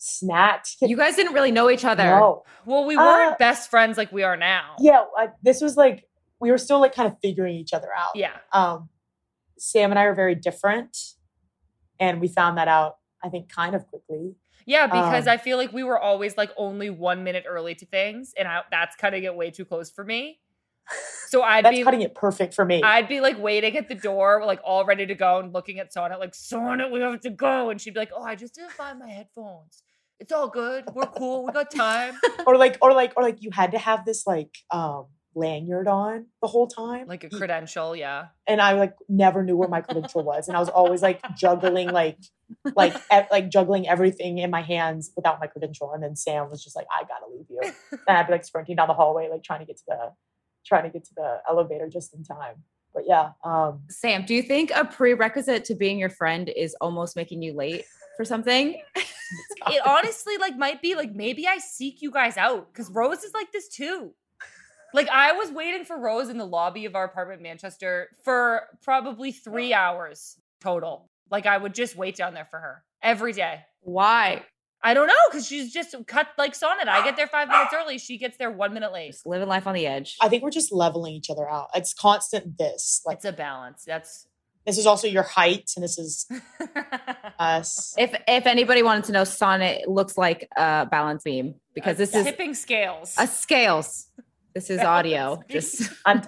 snacked. 0.00 0.76
You 0.82 0.96
guys 0.96 1.16
didn't 1.16 1.32
really 1.34 1.50
know 1.50 1.70
each 1.70 1.84
other. 1.84 2.04
No, 2.04 2.44
well, 2.66 2.84
we 2.84 2.96
weren't 2.96 3.32
Uh, 3.34 3.36
best 3.38 3.70
friends 3.70 3.96
like 3.96 4.12
we 4.12 4.22
are 4.22 4.36
now. 4.36 4.76
yeah. 4.78 5.04
I, 5.16 5.30
this 5.42 5.60
was 5.60 5.76
like 5.76 6.04
we 6.40 6.50
were 6.50 6.58
still 6.58 6.78
like 6.80 6.94
kind 6.94 7.10
of 7.10 7.18
figuring 7.22 7.54
each 7.56 7.72
other 7.72 7.88
out. 7.96 8.14
Yeah. 8.14 8.36
um, 8.52 8.88
Sam 9.58 9.90
and 9.90 9.98
I 9.98 10.04
are 10.04 10.14
very 10.14 10.34
different, 10.34 10.96
and 12.00 12.20
we 12.20 12.28
found 12.28 12.58
that 12.58 12.68
out. 12.68 12.96
I 13.22 13.28
think 13.28 13.48
kind 13.48 13.74
of 13.74 13.86
quickly. 13.86 14.34
Yeah, 14.66 14.86
because 14.86 15.26
Um, 15.26 15.32
I 15.32 15.36
feel 15.36 15.56
like 15.56 15.72
we 15.72 15.82
were 15.82 15.98
always 15.98 16.36
like 16.36 16.50
only 16.56 16.90
one 16.90 17.24
minute 17.24 17.44
early 17.46 17.74
to 17.76 17.86
things, 17.86 18.32
and 18.36 18.48
I, 18.48 18.62
that's 18.70 18.96
cutting 18.96 19.24
it 19.24 19.34
way 19.34 19.50
too 19.50 19.64
close 19.64 19.90
for 19.90 20.04
me. 20.04 20.40
So 21.28 21.42
I'd 21.42 21.64
That's 21.64 21.78
be 21.78 21.82
cutting 21.82 22.02
it 22.02 22.14
perfect 22.14 22.54
for 22.54 22.64
me. 22.64 22.80
I'd 22.80 23.08
be 23.08 23.20
like 23.20 23.36
waiting 23.40 23.76
at 23.76 23.88
the 23.88 23.96
door, 23.96 24.44
like 24.46 24.60
all 24.62 24.84
ready 24.84 25.04
to 25.04 25.16
go, 25.16 25.40
and 25.40 25.52
looking 25.52 25.80
at 25.80 25.92
Sonnett, 25.92 26.20
like 26.20 26.30
Sonnett, 26.32 26.92
we 26.92 27.00
have 27.00 27.18
to 27.22 27.30
go, 27.30 27.70
and 27.70 27.80
she'd 27.80 27.94
be 27.94 27.98
like, 27.98 28.12
"Oh, 28.14 28.22
I 28.22 28.36
just 28.36 28.54
didn't 28.54 28.70
find 28.70 29.00
my 29.00 29.08
headphones. 29.08 29.82
It's 30.20 30.30
all 30.30 30.46
good. 30.46 30.84
We're 30.94 31.06
cool. 31.06 31.44
We 31.46 31.50
got 31.50 31.72
time." 31.72 32.14
or 32.46 32.56
like, 32.56 32.78
or 32.80 32.92
like, 32.92 33.14
or 33.16 33.24
like, 33.24 33.42
you 33.42 33.50
had 33.50 33.72
to 33.72 33.78
have 33.78 34.04
this 34.04 34.28
like 34.28 34.54
um 34.70 35.06
lanyard 35.34 35.88
on 35.88 36.26
the 36.40 36.48
whole 36.48 36.66
time, 36.66 37.06
Like 37.08 37.24
a 37.24 37.30
credential, 37.30 37.94
yeah. 37.96 38.26
and 38.46 38.60
I 38.60 38.72
like 38.72 38.94
never 39.08 39.42
knew 39.42 39.56
where 39.56 39.68
my 39.68 39.80
credential 39.80 40.22
was, 40.22 40.48
and 40.48 40.56
I 40.56 40.60
was 40.60 40.68
always 40.68 41.02
like 41.02 41.20
juggling 41.36 41.88
like 41.90 42.18
like 42.76 42.94
e- 43.12 43.28
like 43.30 43.48
juggling 43.50 43.88
everything 43.88 44.38
in 44.38 44.50
my 44.50 44.62
hands 44.62 45.10
without 45.16 45.40
my 45.40 45.46
credential, 45.46 45.92
and 45.92 46.02
then 46.02 46.16
Sam 46.16 46.50
was 46.50 46.62
just 46.62 46.76
like, 46.76 46.86
"I 46.90 47.02
gotta 47.04 47.26
leave 47.34 47.46
you," 47.50 47.60
and 48.06 48.16
I'd 48.18 48.26
be 48.26 48.32
like 48.32 48.44
sprinting 48.44 48.76
down 48.76 48.88
the 48.88 48.94
hallway, 48.94 49.28
like 49.30 49.42
trying 49.42 49.60
to 49.60 49.66
get 49.66 49.78
to 49.78 49.84
the 49.88 50.12
trying 50.66 50.84
to 50.84 50.90
get 50.90 51.04
to 51.04 51.14
the 51.14 51.38
elevator 51.48 51.88
just 51.88 52.14
in 52.14 52.22
time. 52.24 52.62
But 52.94 53.04
yeah, 53.06 53.30
um, 53.44 53.80
Sam, 53.90 54.24
do 54.24 54.34
you 54.34 54.42
think 54.42 54.70
a 54.74 54.84
prerequisite 54.84 55.64
to 55.66 55.74
being 55.74 55.98
your 55.98 56.10
friend 56.10 56.48
is 56.48 56.76
almost 56.80 57.16
making 57.16 57.42
you 57.42 57.52
late 57.54 57.84
for 58.16 58.24
something? 58.24 58.80
It 59.70 59.84
honestly 59.84 60.36
like 60.36 60.56
might 60.56 60.82
be 60.82 60.94
like 60.94 61.12
maybe 61.14 61.48
I 61.48 61.58
seek 61.58 62.02
you 62.02 62.10
guys 62.10 62.36
out 62.36 62.72
because 62.72 62.90
Rose 62.90 63.24
is 63.24 63.32
like 63.32 63.50
this 63.50 63.66
too. 63.68 64.12
Like 64.94 65.08
I 65.08 65.32
was 65.32 65.50
waiting 65.50 65.84
for 65.84 65.98
Rose 65.98 66.28
in 66.28 66.38
the 66.38 66.46
lobby 66.46 66.84
of 66.84 66.94
our 66.94 67.04
apartment 67.04 67.40
in 67.40 67.42
Manchester 67.42 68.10
for 68.22 68.62
probably 68.82 69.32
three 69.32 69.74
hours 69.74 70.36
total. 70.60 71.10
Like 71.32 71.46
I 71.46 71.58
would 71.58 71.74
just 71.74 71.96
wait 71.96 72.14
down 72.16 72.32
there 72.32 72.46
for 72.48 72.60
her 72.60 72.84
every 73.02 73.32
day. 73.32 73.62
Why? 73.80 74.44
I 74.84 74.94
don't 74.94 75.08
know 75.08 75.14
because 75.30 75.46
she's 75.48 75.72
just 75.72 75.96
cut 76.06 76.28
like 76.38 76.52
Sonnett. 76.52 76.86
I 76.86 77.02
get 77.02 77.16
there 77.16 77.26
five 77.26 77.48
minutes 77.48 77.72
early. 77.74 77.98
She 77.98 78.18
gets 78.18 78.36
there 78.36 78.52
one 78.52 78.72
minute 78.72 78.92
late. 78.92 79.10
Just 79.10 79.26
living 79.26 79.48
life 79.48 79.66
on 79.66 79.74
the 79.74 79.84
edge. 79.84 80.16
I 80.20 80.28
think 80.28 80.44
we're 80.44 80.50
just 80.50 80.70
leveling 80.70 81.14
each 81.14 81.28
other 81.28 81.50
out. 81.50 81.70
It's 81.74 81.92
constant. 81.92 82.56
This 82.56 83.02
like 83.04 83.16
It's 83.16 83.24
a 83.24 83.32
balance. 83.32 83.82
That's 83.84 84.28
this 84.64 84.78
is 84.78 84.86
also 84.86 85.08
your 85.08 85.24
height, 85.24 85.72
and 85.76 85.82
this 85.82 85.98
is 85.98 86.26
us. 87.38 87.94
If 87.98 88.14
if 88.28 88.46
anybody 88.46 88.84
wanted 88.84 89.04
to 89.04 89.12
know, 89.12 89.22
Sonnett 89.22 89.88
looks 89.88 90.16
like 90.16 90.48
a 90.56 90.86
balance 90.86 91.24
beam 91.24 91.56
because 91.74 91.96
this 91.96 92.14
is 92.14 92.24
tipping 92.24 92.54
scales. 92.54 93.16
a 93.18 93.26
scales. 93.26 94.06
This 94.54 94.70
is 94.70 94.80
audio. 94.84 95.42
Just 95.50 95.90
I'm 96.06 96.22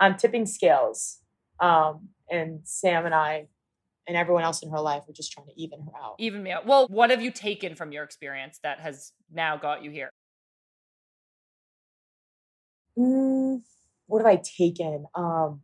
I'm 0.00 0.16
tipping 0.16 0.46
scales. 0.46 1.18
Um, 1.60 2.08
and 2.30 2.60
Sam 2.64 3.06
and 3.06 3.14
I 3.14 3.46
and 4.06 4.16
everyone 4.16 4.42
else 4.42 4.62
in 4.62 4.70
her 4.70 4.80
life 4.80 5.02
are 5.08 5.12
just 5.12 5.32
trying 5.32 5.46
to 5.46 5.52
even 5.56 5.80
her 5.80 5.92
out. 6.00 6.16
Even 6.18 6.42
me 6.42 6.50
out. 6.50 6.66
Well, 6.66 6.86
what 6.88 7.10
have 7.10 7.22
you 7.22 7.30
taken 7.30 7.76
from 7.76 7.92
your 7.92 8.04
experience 8.04 8.58
that 8.62 8.80
has 8.80 9.12
now 9.32 9.56
got 9.56 9.84
you 9.84 9.90
here? 9.90 10.10
Mm, 12.98 13.62
what 14.06 14.18
have 14.18 14.26
I 14.26 14.36
taken? 14.36 15.06
Um, 15.14 15.62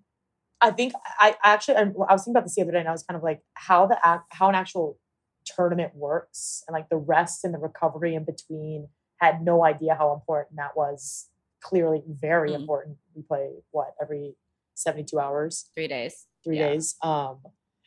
I 0.61 0.71
think 0.71 0.95
I 1.19 1.37
I 1.43 1.53
actually 1.53 1.77
I 1.77 1.85
was 1.85 2.25
thinking 2.25 2.33
about 2.33 2.45
this 2.45 2.55
the 2.55 2.63
other 2.63 2.73
day, 2.73 2.79
and 2.79 2.89
I 2.89 2.93
was 2.93 3.03
kind 3.03 3.17
of 3.17 3.23
like 3.23 3.43
how 3.55 3.87
the 3.87 3.99
how 4.31 4.49
an 4.49 4.55
actual 4.55 4.99
tournament 5.45 5.93
works, 5.95 6.63
and 6.67 6.73
like 6.73 6.89
the 6.89 6.97
rest 6.97 7.45
and 7.45 7.53
the 7.53 7.59
recovery 7.59 8.15
in 8.15 8.25
between. 8.25 8.89
Had 9.21 9.43
no 9.43 9.65
idea 9.65 9.97
how 9.97 10.15
important 10.15 10.59
that 10.59 10.77
was. 10.77 11.29
Clearly, 11.61 12.03
very 12.07 12.51
Mm. 12.53 12.61
important. 12.61 12.99
We 13.15 13.23
play 13.23 13.51
what 13.71 13.95
every 14.01 14.37
seventy 14.75 15.05
two 15.05 15.19
hours. 15.19 15.71
three 15.75 15.89
days. 15.89 16.27
three 16.45 16.57
Yeah. 16.59 16.69
days. 16.69 16.95
Um, 17.03 17.43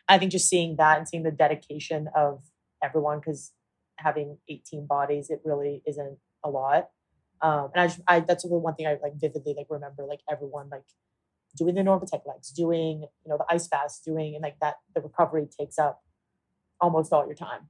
I 0.10 0.18
think 0.20 0.32
just 0.34 0.50
seeing 0.50 0.76
that 0.76 0.98
and 0.98 1.08
seeing 1.08 1.24
the 1.24 1.32
dedication 1.32 2.10
of 2.14 2.44
everyone, 2.84 3.20
because 3.20 3.54
having 3.98 4.40
18 4.50 4.86
bodies, 4.88 5.30
it 5.30 5.40
really 5.46 5.82
isn't 5.88 6.20
a 6.44 6.50
lot. 6.50 6.90
Um, 7.42 7.72
and 7.74 7.82
I, 7.82 7.88
just, 7.88 8.02
I 8.08 8.20
that's 8.20 8.44
the 8.44 8.50
one 8.58 8.76
thing 8.76 8.88
I 8.88 8.98
like 9.02 9.16
vividly 9.16 9.54
like 9.56 9.68
remember, 9.70 10.04
like 10.06 10.22
everyone 10.30 10.70
like 10.70 10.84
doing 11.56 11.76
the 11.76 11.82
NormaTec 11.82 12.26
legs, 12.28 12.52
doing 12.52 13.02
you 13.04 13.30
know 13.30 13.38
the 13.38 13.46
ice 13.50 13.68
fast, 13.68 14.04
doing 14.04 14.36
and 14.36 14.44
like 14.44 14.60
that 14.60 14.76
the 14.94 15.02
recovery 15.02 15.48
takes 15.48 15.80
up 15.80 16.04
almost 16.82 17.14
all 17.14 17.26
your 17.26 17.36
time. 17.36 17.70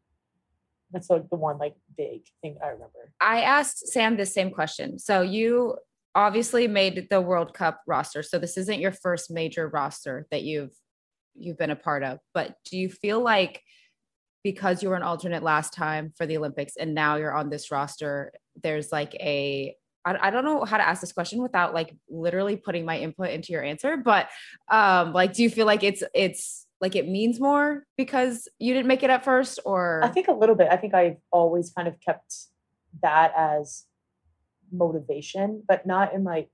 That's 0.91 1.09
like 1.09 1.29
the 1.29 1.35
one 1.37 1.57
like 1.59 1.75
big 1.95 2.23
thing 2.41 2.57
I 2.61 2.69
remember. 2.69 3.13
I 3.21 3.41
asked 3.41 3.87
Sam 3.87 4.17
the 4.17 4.25
same 4.25 4.49
question. 4.51 4.97
So 4.99 5.21
you 5.21 5.77
obviously 6.15 6.67
made 6.67 7.07
the 7.09 7.21
World 7.21 7.53
Cup 7.53 7.81
roster. 7.87 8.23
So 8.23 8.39
this 8.39 8.57
isn't 8.57 8.79
your 8.79 8.91
first 8.91 9.31
major 9.31 9.67
roster 9.67 10.27
that 10.31 10.43
you've 10.43 10.73
you've 11.35 11.57
been 11.57 11.71
a 11.71 11.75
part 11.75 12.03
of. 12.03 12.19
But 12.33 12.55
do 12.69 12.77
you 12.77 12.89
feel 12.89 13.21
like 13.21 13.61
because 14.43 14.81
you 14.81 14.89
were 14.89 14.95
an 14.95 15.03
alternate 15.03 15.43
last 15.43 15.73
time 15.73 16.13
for 16.17 16.25
the 16.25 16.37
Olympics 16.37 16.75
and 16.75 16.93
now 16.93 17.15
you're 17.15 17.33
on 17.33 17.49
this 17.49 17.71
roster, 17.71 18.33
there's 18.61 18.91
like 18.91 19.13
a 19.15 19.75
I, 20.03 20.31
don't 20.31 20.43
know 20.43 20.65
how 20.65 20.77
to 20.77 20.87
ask 20.87 20.99
this 20.99 21.13
question 21.13 21.43
without 21.43 21.75
like 21.75 21.95
literally 22.09 22.55
putting 22.55 22.85
my 22.85 22.97
input 22.97 23.29
into 23.29 23.53
your 23.53 23.63
answer, 23.63 23.97
but 23.97 24.29
um 24.71 25.13
like 25.13 25.33
do 25.33 25.43
you 25.43 25.49
feel 25.49 25.67
like 25.67 25.83
it's 25.83 26.01
it's 26.15 26.65
like 26.81 26.95
it 26.95 27.07
means 27.07 27.39
more 27.39 27.83
because 27.97 28.47
you 28.57 28.73
didn't 28.73 28.87
make 28.87 29.03
it 29.03 29.11
at 29.11 29.23
first 29.23 29.59
or 29.63 30.01
I 30.03 30.07
think 30.07 30.27
a 30.27 30.33
little 30.33 30.55
bit. 30.55 30.69
I 30.71 30.77
think 30.77 30.95
I've 30.95 31.17
always 31.31 31.69
kind 31.69 31.87
of 31.87 31.99
kept 32.01 32.35
that 33.03 33.31
as 33.37 33.85
motivation, 34.71 35.63
but 35.67 35.85
not 35.85 36.13
in 36.13 36.23
like 36.23 36.49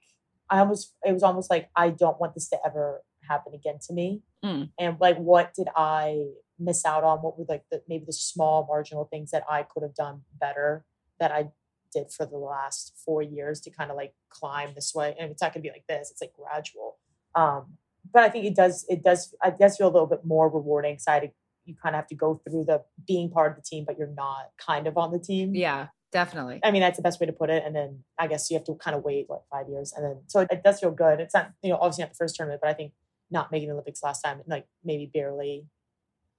I 0.50 0.60
almost 0.60 0.96
it 1.06 1.14
was 1.14 1.24
almost 1.24 1.50
like 1.50 1.70
I 1.76 1.90
don't 1.90 2.20
want 2.20 2.34
this 2.34 2.50
to 2.50 2.58
ever 2.66 3.02
happen 3.28 3.54
again 3.54 3.80
to 3.88 3.94
me. 3.94 4.22
Mm. 4.44 4.70
And 4.80 4.98
like 5.00 5.18
what 5.18 5.54
did 5.54 5.68
I 5.76 6.28
miss 6.60 6.86
out 6.86 7.04
on? 7.04 7.20
What 7.20 7.38
were 7.38 7.46
like 7.48 7.64
the 7.72 7.82
maybe 7.88 8.06
the 8.06 8.14
small 8.14 8.66
marginal 8.68 9.06
things 9.06 9.32
that 9.32 9.44
I 9.50 9.64
could 9.64 9.84
have 9.84 9.96
done 9.96 10.22
better 10.40 10.86
that 11.20 11.32
I 11.32 11.50
did 11.92 12.12
for 12.12 12.26
the 12.26 12.38
last 12.38 12.94
four 13.04 13.22
years 13.22 13.62
to 13.62 13.70
kind 13.70 13.92
of 13.92 13.98
like 13.98 14.14
climb 14.30 14.70
this 14.76 14.94
way. 14.94 15.16
And 15.20 15.32
it's 15.32 15.42
not 15.42 15.54
gonna 15.54 15.64
be 15.64 15.70
like 15.70 15.88
this, 15.88 16.12
it's 16.12 16.22
like 16.22 16.34
gradual. 16.34 16.98
Um, 17.36 17.78
but 18.14 18.24
I 18.24 18.30
think 18.30 18.46
it 18.46 18.56
does 18.56 18.86
it 18.90 19.04
does 19.04 19.34
it 19.44 19.58
does 19.60 19.78
feel 19.78 19.88
a 19.88 19.94
little 19.94 20.08
bit 20.08 20.26
more 20.26 20.50
rewarding, 20.50 20.98
side 21.00 21.32
You 21.66 21.76
kind 21.76 21.96
of 21.96 22.00
have 22.00 22.08
to 22.08 22.16
go 22.16 22.42
through 22.48 22.66
the 22.66 22.84
being 23.06 23.30
part 23.30 23.52
of 23.52 23.58
the 23.58 23.64
team, 23.64 23.84
but 23.86 23.98
you're 23.98 24.08
not 24.16 24.52
kind 24.58 24.88
of 24.88 24.98
on 24.98 25.12
the 25.12 25.20
team. 25.20 25.54
Yeah, 25.54 25.88
definitely. 26.18 26.60
I 26.64 26.72
mean, 26.72 26.82
that's 26.82 26.98
the 26.98 27.04
best 27.04 27.20
way 27.20 27.28
to 27.28 27.34
put 27.34 27.52
it. 27.52 27.64
And 27.64 27.76
then 27.76 28.04
I 28.18 28.26
guess 28.26 28.50
you 28.50 28.58
have 28.58 28.66
to 28.66 28.76
kind 28.76 28.96
of 28.96 29.04
wait 29.04 29.26
what 29.28 29.44
five 29.52 29.70
years, 29.70 29.94
and 29.96 30.04
then 30.04 30.18
so 30.26 30.40
it, 30.40 30.64
does 30.64 30.80
feel 30.80 30.92
good. 30.92 31.20
It's 31.20 31.36
not 31.36 31.52
you 31.62 31.70
know 31.70 31.78
obviously 31.80 32.04
not 32.04 32.12
the 32.12 32.18
first 32.18 32.36
tournament, 32.36 32.62
but 32.62 32.70
I 32.70 32.74
think 32.74 32.94
not 33.30 33.52
making 33.52 33.68
the 33.68 33.74
Olympics 33.74 34.02
last 34.02 34.22
time, 34.22 34.42
like 34.48 34.66
maybe 34.84 35.06
barely 35.14 35.66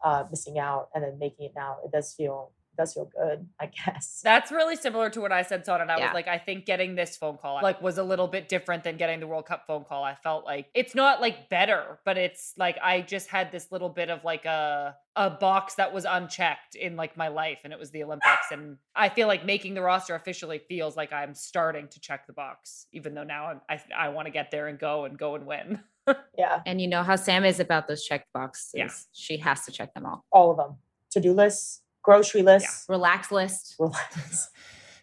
uh, 0.04 0.24
missing 0.30 0.58
out, 0.58 0.88
and 0.94 1.04
then 1.04 1.18
making 1.20 1.46
it 1.46 1.52
now, 1.54 1.76
it 1.84 1.92
does 1.92 2.12
feel 2.12 2.50
does 2.78 2.94
feel 2.94 3.10
good. 3.14 3.46
I 3.60 3.66
guess. 3.66 4.20
That's 4.24 4.50
really 4.50 4.76
similar 4.76 5.10
to 5.10 5.20
what 5.20 5.32
I 5.32 5.42
said, 5.42 5.66
Son. 5.66 5.80
And 5.82 5.90
I 5.92 5.98
Yeah. 5.98 6.06
was 6.06 6.14
like, 6.14 6.28
I 6.28 6.38
think 6.38 6.64
getting 6.64 6.94
this 6.94 7.16
phone 7.16 7.36
call 7.36 7.58
like 7.62 7.82
was 7.82 7.98
a 7.98 8.02
little 8.02 8.28
bit 8.28 8.48
different 8.48 8.84
than 8.84 8.96
getting 8.96 9.20
the 9.20 9.26
World 9.26 9.44
Cup 9.46 9.66
phone 9.66 9.84
call. 9.84 10.04
I 10.04 10.14
felt 10.14 10.44
like 10.46 10.66
it's 10.74 10.94
not 10.94 11.20
like 11.20 11.50
better, 11.50 11.98
but 12.06 12.16
it's 12.16 12.54
like 12.56 12.78
I 12.82 13.02
just 13.02 13.28
had 13.28 13.52
this 13.52 13.70
little 13.70 13.88
bit 13.90 14.08
of 14.08 14.24
like 14.24 14.44
a 14.46 14.96
a 15.16 15.28
box 15.28 15.74
that 15.74 15.92
was 15.92 16.04
unchecked 16.08 16.76
in 16.76 16.94
like 16.94 17.16
my 17.16 17.26
life, 17.26 17.58
and 17.64 17.72
it 17.72 17.78
was 17.78 17.90
the 17.90 18.04
Olympics. 18.04 18.52
And 18.52 18.76
I 18.94 19.08
feel 19.08 19.26
like 19.26 19.44
making 19.44 19.74
the 19.74 19.82
roster 19.82 20.14
officially 20.14 20.60
feels 20.68 20.96
like 20.96 21.12
I'm 21.12 21.34
starting 21.34 21.88
to 21.88 21.98
check 22.00 22.28
the 22.28 22.32
box, 22.32 22.86
even 22.92 23.14
though 23.14 23.24
now 23.24 23.46
I'm, 23.46 23.60
I 23.68 23.80
I 23.96 24.08
want 24.10 24.26
to 24.26 24.30
get 24.30 24.52
there 24.52 24.68
and 24.68 24.78
go 24.78 25.04
and 25.04 25.18
go 25.18 25.34
and 25.34 25.44
win. 25.46 25.80
Yeah, 26.38 26.62
And 26.64 26.80
you 26.80 26.88
know 26.88 27.02
how 27.02 27.16
Sam 27.16 27.44
is 27.44 27.60
about 27.60 27.86
those 27.86 28.02
checked 28.02 28.32
boxes. 28.32 28.70
Yeah. 28.74 28.88
She 29.12 29.36
has 29.38 29.66
to 29.66 29.72
check 29.72 29.92
them 29.92 30.06
all. 30.06 30.24
all 30.32 30.50
of 30.50 30.56
them. 30.56 30.76
To 31.10 31.20
do 31.20 31.34
lists, 31.34 31.82
grocery 32.08 32.40
lists. 32.40 32.86
Relax 32.88 33.30
list. 33.30 33.76
relax. 33.78 34.48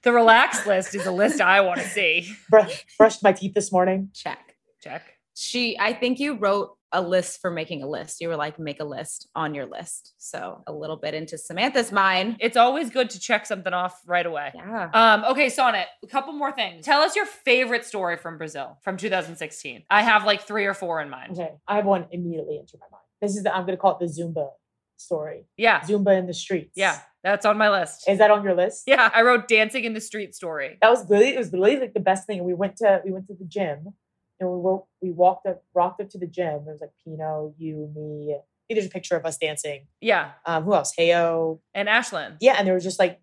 The 0.01 0.11
relax 0.11 0.65
list 0.65 0.95
is 0.95 1.05
a 1.05 1.11
list 1.11 1.39
I 1.39 1.61
want 1.61 1.79
to 1.79 1.87
see. 1.87 2.33
Brush, 2.49 2.83
brushed 2.97 3.23
my 3.23 3.31
teeth 3.31 3.53
this 3.53 3.71
morning. 3.71 4.09
Check. 4.13 4.55
Check. 4.81 5.03
She, 5.35 5.77
I 5.77 5.93
think 5.93 6.19
you 6.19 6.35
wrote 6.35 6.75
a 6.91 7.01
list 7.01 7.41
for 7.41 7.51
making 7.51 7.83
a 7.83 7.87
list. 7.87 8.21
You 8.21 8.29
were 8.29 8.35
like, 8.35 8.57
make 8.57 8.79
a 8.79 8.85
list 8.85 9.27
on 9.35 9.53
your 9.53 9.67
list. 9.67 10.13
So 10.17 10.63
a 10.65 10.73
little 10.73 10.95
bit 10.95 11.13
into 11.13 11.37
Samantha's 11.37 11.91
mind. 11.91 12.37
It's 12.39 12.57
always 12.57 12.89
good 12.89 13.11
to 13.11 13.19
check 13.19 13.45
something 13.45 13.73
off 13.73 14.01
right 14.07 14.25
away. 14.25 14.51
Yeah. 14.55 14.89
Um, 14.93 15.25
okay, 15.25 15.47
Sonnett, 15.47 15.85
a 16.03 16.07
couple 16.07 16.33
more 16.33 16.53
things. 16.53 16.85
Tell 16.85 17.01
us 17.01 17.15
your 17.15 17.27
favorite 17.27 17.85
story 17.85 18.17
from 18.17 18.39
Brazil 18.39 18.77
from 18.81 18.97
2016. 18.97 19.83
I 19.91 20.01
have 20.01 20.25
like 20.25 20.41
three 20.41 20.65
or 20.65 20.73
four 20.73 21.01
in 21.01 21.09
mind. 21.11 21.33
Okay, 21.33 21.51
I 21.67 21.75
have 21.75 21.85
one 21.85 22.07
immediately 22.11 22.57
into 22.57 22.77
my 22.79 22.87
mind. 22.91 23.03
This 23.21 23.35
is 23.35 23.43
the, 23.43 23.53
I'm 23.53 23.65
going 23.65 23.77
to 23.77 23.81
call 23.81 23.97
it 23.97 23.99
the 23.99 24.05
Zumba 24.05 24.49
story. 24.97 25.45
Yeah. 25.57 25.81
Zumba 25.81 26.17
in 26.17 26.27
the 26.27 26.33
streets. 26.33 26.73
Yeah. 26.75 26.99
That's 27.23 27.45
on 27.45 27.57
my 27.57 27.69
list. 27.69 28.07
Is 28.07 28.19
that 28.19 28.31
on 28.31 28.43
your 28.43 28.55
list? 28.55 28.83
Yeah. 28.87 29.09
I 29.13 29.21
wrote 29.23 29.47
dancing 29.47 29.83
in 29.83 29.93
the 29.93 30.01
street 30.01 30.35
story. 30.35 30.77
That 30.81 30.89
was 30.89 31.09
really 31.09 31.29
it 31.29 31.37
was 31.37 31.51
really 31.51 31.79
like 31.79 31.93
the 31.93 31.99
best 31.99 32.27
thing. 32.27 32.43
We 32.43 32.53
went 32.53 32.77
to 32.77 33.01
we 33.03 33.11
went 33.11 33.27
to 33.27 33.33
the 33.33 33.45
gym 33.45 33.93
and 34.39 34.49
we 34.49 34.79
we 35.01 35.11
walked 35.11 35.45
up 35.45 35.63
rocked 35.73 36.01
up 36.01 36.09
to 36.11 36.17
the 36.17 36.27
gym. 36.27 36.63
It 36.67 36.71
was 36.71 36.81
like 36.81 36.91
Pinoe, 37.05 37.53
you, 37.57 37.91
me. 37.95 38.37
There's 38.69 38.85
a 38.85 38.89
picture 38.89 39.15
of 39.15 39.25
us 39.25 39.37
dancing. 39.37 39.87
Yeah. 40.01 40.31
Um, 40.45 40.63
who 40.63 40.73
else? 40.73 40.93
HAO. 40.97 41.59
And 41.75 41.87
Ashlyn. 41.87 42.37
Yeah, 42.41 42.55
and 42.57 42.65
there 42.65 42.73
was 42.73 42.83
just 42.83 42.97
like 42.97 43.21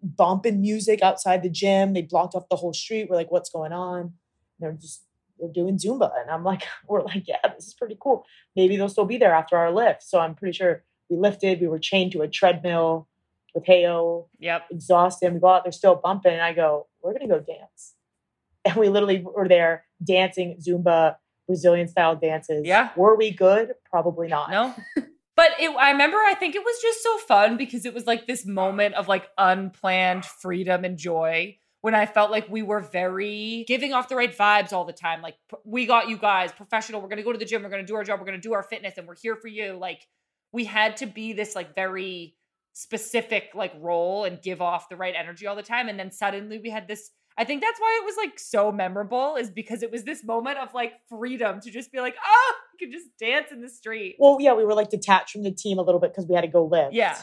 bumping 0.00 0.60
music 0.60 1.02
outside 1.02 1.42
the 1.42 1.50
gym. 1.50 1.92
They 1.92 2.02
blocked 2.02 2.34
off 2.34 2.48
the 2.48 2.56
whole 2.56 2.72
street. 2.72 3.08
We're 3.10 3.16
like, 3.16 3.30
what's 3.30 3.50
going 3.50 3.72
on? 3.72 4.00
And 4.00 4.12
they're 4.60 4.72
just 4.72 5.02
they're 5.38 5.52
doing 5.52 5.78
Zumba. 5.78 6.10
And 6.20 6.30
I'm 6.30 6.44
like, 6.44 6.62
we're 6.88 7.02
like, 7.02 7.26
yeah, 7.26 7.38
this 7.54 7.66
is 7.66 7.74
pretty 7.74 7.96
cool. 8.00 8.24
Maybe 8.54 8.76
they'll 8.76 8.88
still 8.88 9.04
be 9.04 9.18
there 9.18 9.34
after 9.34 9.56
our 9.56 9.72
lift. 9.72 10.02
So 10.02 10.18
I'm 10.18 10.34
pretty 10.34 10.56
sure 10.56 10.84
we 11.08 11.16
lifted. 11.16 11.60
We 11.60 11.68
were 11.68 11.78
chained 11.78 12.12
to 12.12 12.22
a 12.22 12.28
treadmill 12.28 13.08
with 13.54 13.66
HAO, 13.66 14.26
Yep. 14.38 14.66
exhausted. 14.70 15.32
We 15.32 15.40
go 15.40 15.48
out, 15.48 15.64
they're 15.64 15.72
still 15.72 15.94
bumping. 15.96 16.32
And 16.32 16.42
I 16.42 16.52
go, 16.52 16.86
we're 17.02 17.12
gonna 17.12 17.28
go 17.28 17.40
dance. 17.40 17.94
And 18.64 18.74
we 18.74 18.88
literally 18.88 19.20
were 19.22 19.46
there 19.46 19.84
dancing 20.02 20.58
Zumba, 20.60 21.16
Brazilian 21.46 21.86
style 21.86 22.16
dances. 22.16 22.66
Yeah. 22.66 22.90
Were 22.96 23.14
we 23.14 23.30
good? 23.30 23.74
Probably 23.88 24.26
not. 24.28 24.50
No. 24.50 24.74
But 25.36 25.50
it, 25.60 25.68
I 25.68 25.90
remember, 25.90 26.16
I 26.16 26.32
think 26.32 26.54
it 26.54 26.64
was 26.64 26.80
just 26.80 27.02
so 27.02 27.18
fun 27.18 27.58
because 27.58 27.84
it 27.84 27.92
was 27.92 28.06
like 28.06 28.26
this 28.26 28.46
moment 28.46 28.94
of 28.94 29.06
like 29.06 29.28
unplanned 29.36 30.24
freedom 30.24 30.82
and 30.82 30.96
joy 30.96 31.58
when 31.82 31.94
I 31.94 32.06
felt 32.06 32.30
like 32.30 32.48
we 32.48 32.62
were 32.62 32.80
very 32.80 33.64
giving 33.68 33.92
off 33.92 34.08
the 34.08 34.16
right 34.16 34.34
vibes 34.34 34.72
all 34.72 34.86
the 34.86 34.94
time. 34.94 35.20
Like, 35.20 35.36
we 35.64 35.84
got 35.84 36.08
you 36.08 36.16
guys 36.16 36.52
professional. 36.52 37.02
We're 37.02 37.08
going 37.08 37.18
to 37.18 37.22
go 37.22 37.32
to 37.32 37.38
the 37.38 37.44
gym. 37.44 37.62
We're 37.62 37.68
going 37.68 37.82
to 37.82 37.86
do 37.86 37.96
our 37.96 38.02
job. 38.02 38.18
We're 38.18 38.24
going 38.24 38.40
to 38.40 38.48
do 38.48 38.54
our 38.54 38.62
fitness 38.62 38.94
and 38.96 39.06
we're 39.06 39.14
here 39.14 39.36
for 39.36 39.48
you. 39.48 39.74
Like, 39.78 40.08
we 40.56 40.64
had 40.64 40.96
to 40.96 41.06
be 41.06 41.32
this 41.34 41.54
like 41.54 41.74
very 41.74 42.34
specific 42.72 43.50
like 43.54 43.72
role 43.78 44.24
and 44.24 44.40
give 44.42 44.60
off 44.62 44.88
the 44.88 44.96
right 44.96 45.14
energy 45.16 45.46
all 45.46 45.56
the 45.56 45.62
time. 45.62 45.88
And 45.88 45.98
then 45.98 46.10
suddenly 46.10 46.58
we 46.58 46.70
had 46.70 46.88
this. 46.88 47.10
I 47.38 47.44
think 47.44 47.60
that's 47.62 47.78
why 47.78 48.00
it 48.00 48.04
was 48.06 48.16
like 48.16 48.38
so 48.38 48.72
memorable, 48.72 49.36
is 49.36 49.50
because 49.50 49.82
it 49.82 49.90
was 49.92 50.04
this 50.04 50.24
moment 50.24 50.56
of 50.58 50.72
like 50.72 50.92
freedom 51.10 51.60
to 51.60 51.70
just 51.70 51.92
be 51.92 52.00
like, 52.00 52.16
oh, 52.26 52.54
you 52.72 52.86
can 52.86 52.92
just 52.98 53.08
dance 53.20 53.52
in 53.52 53.60
the 53.60 53.68
street. 53.68 54.16
Well, 54.18 54.38
yeah, 54.40 54.54
we 54.54 54.64
were 54.64 54.74
like 54.74 54.88
detached 54.88 55.32
from 55.32 55.42
the 55.42 55.50
team 55.52 55.78
a 55.78 55.82
little 55.82 56.00
bit 56.00 56.12
because 56.12 56.26
we 56.26 56.34
had 56.34 56.40
to 56.42 56.48
go 56.48 56.64
live. 56.64 56.94
Yeah. 56.94 57.18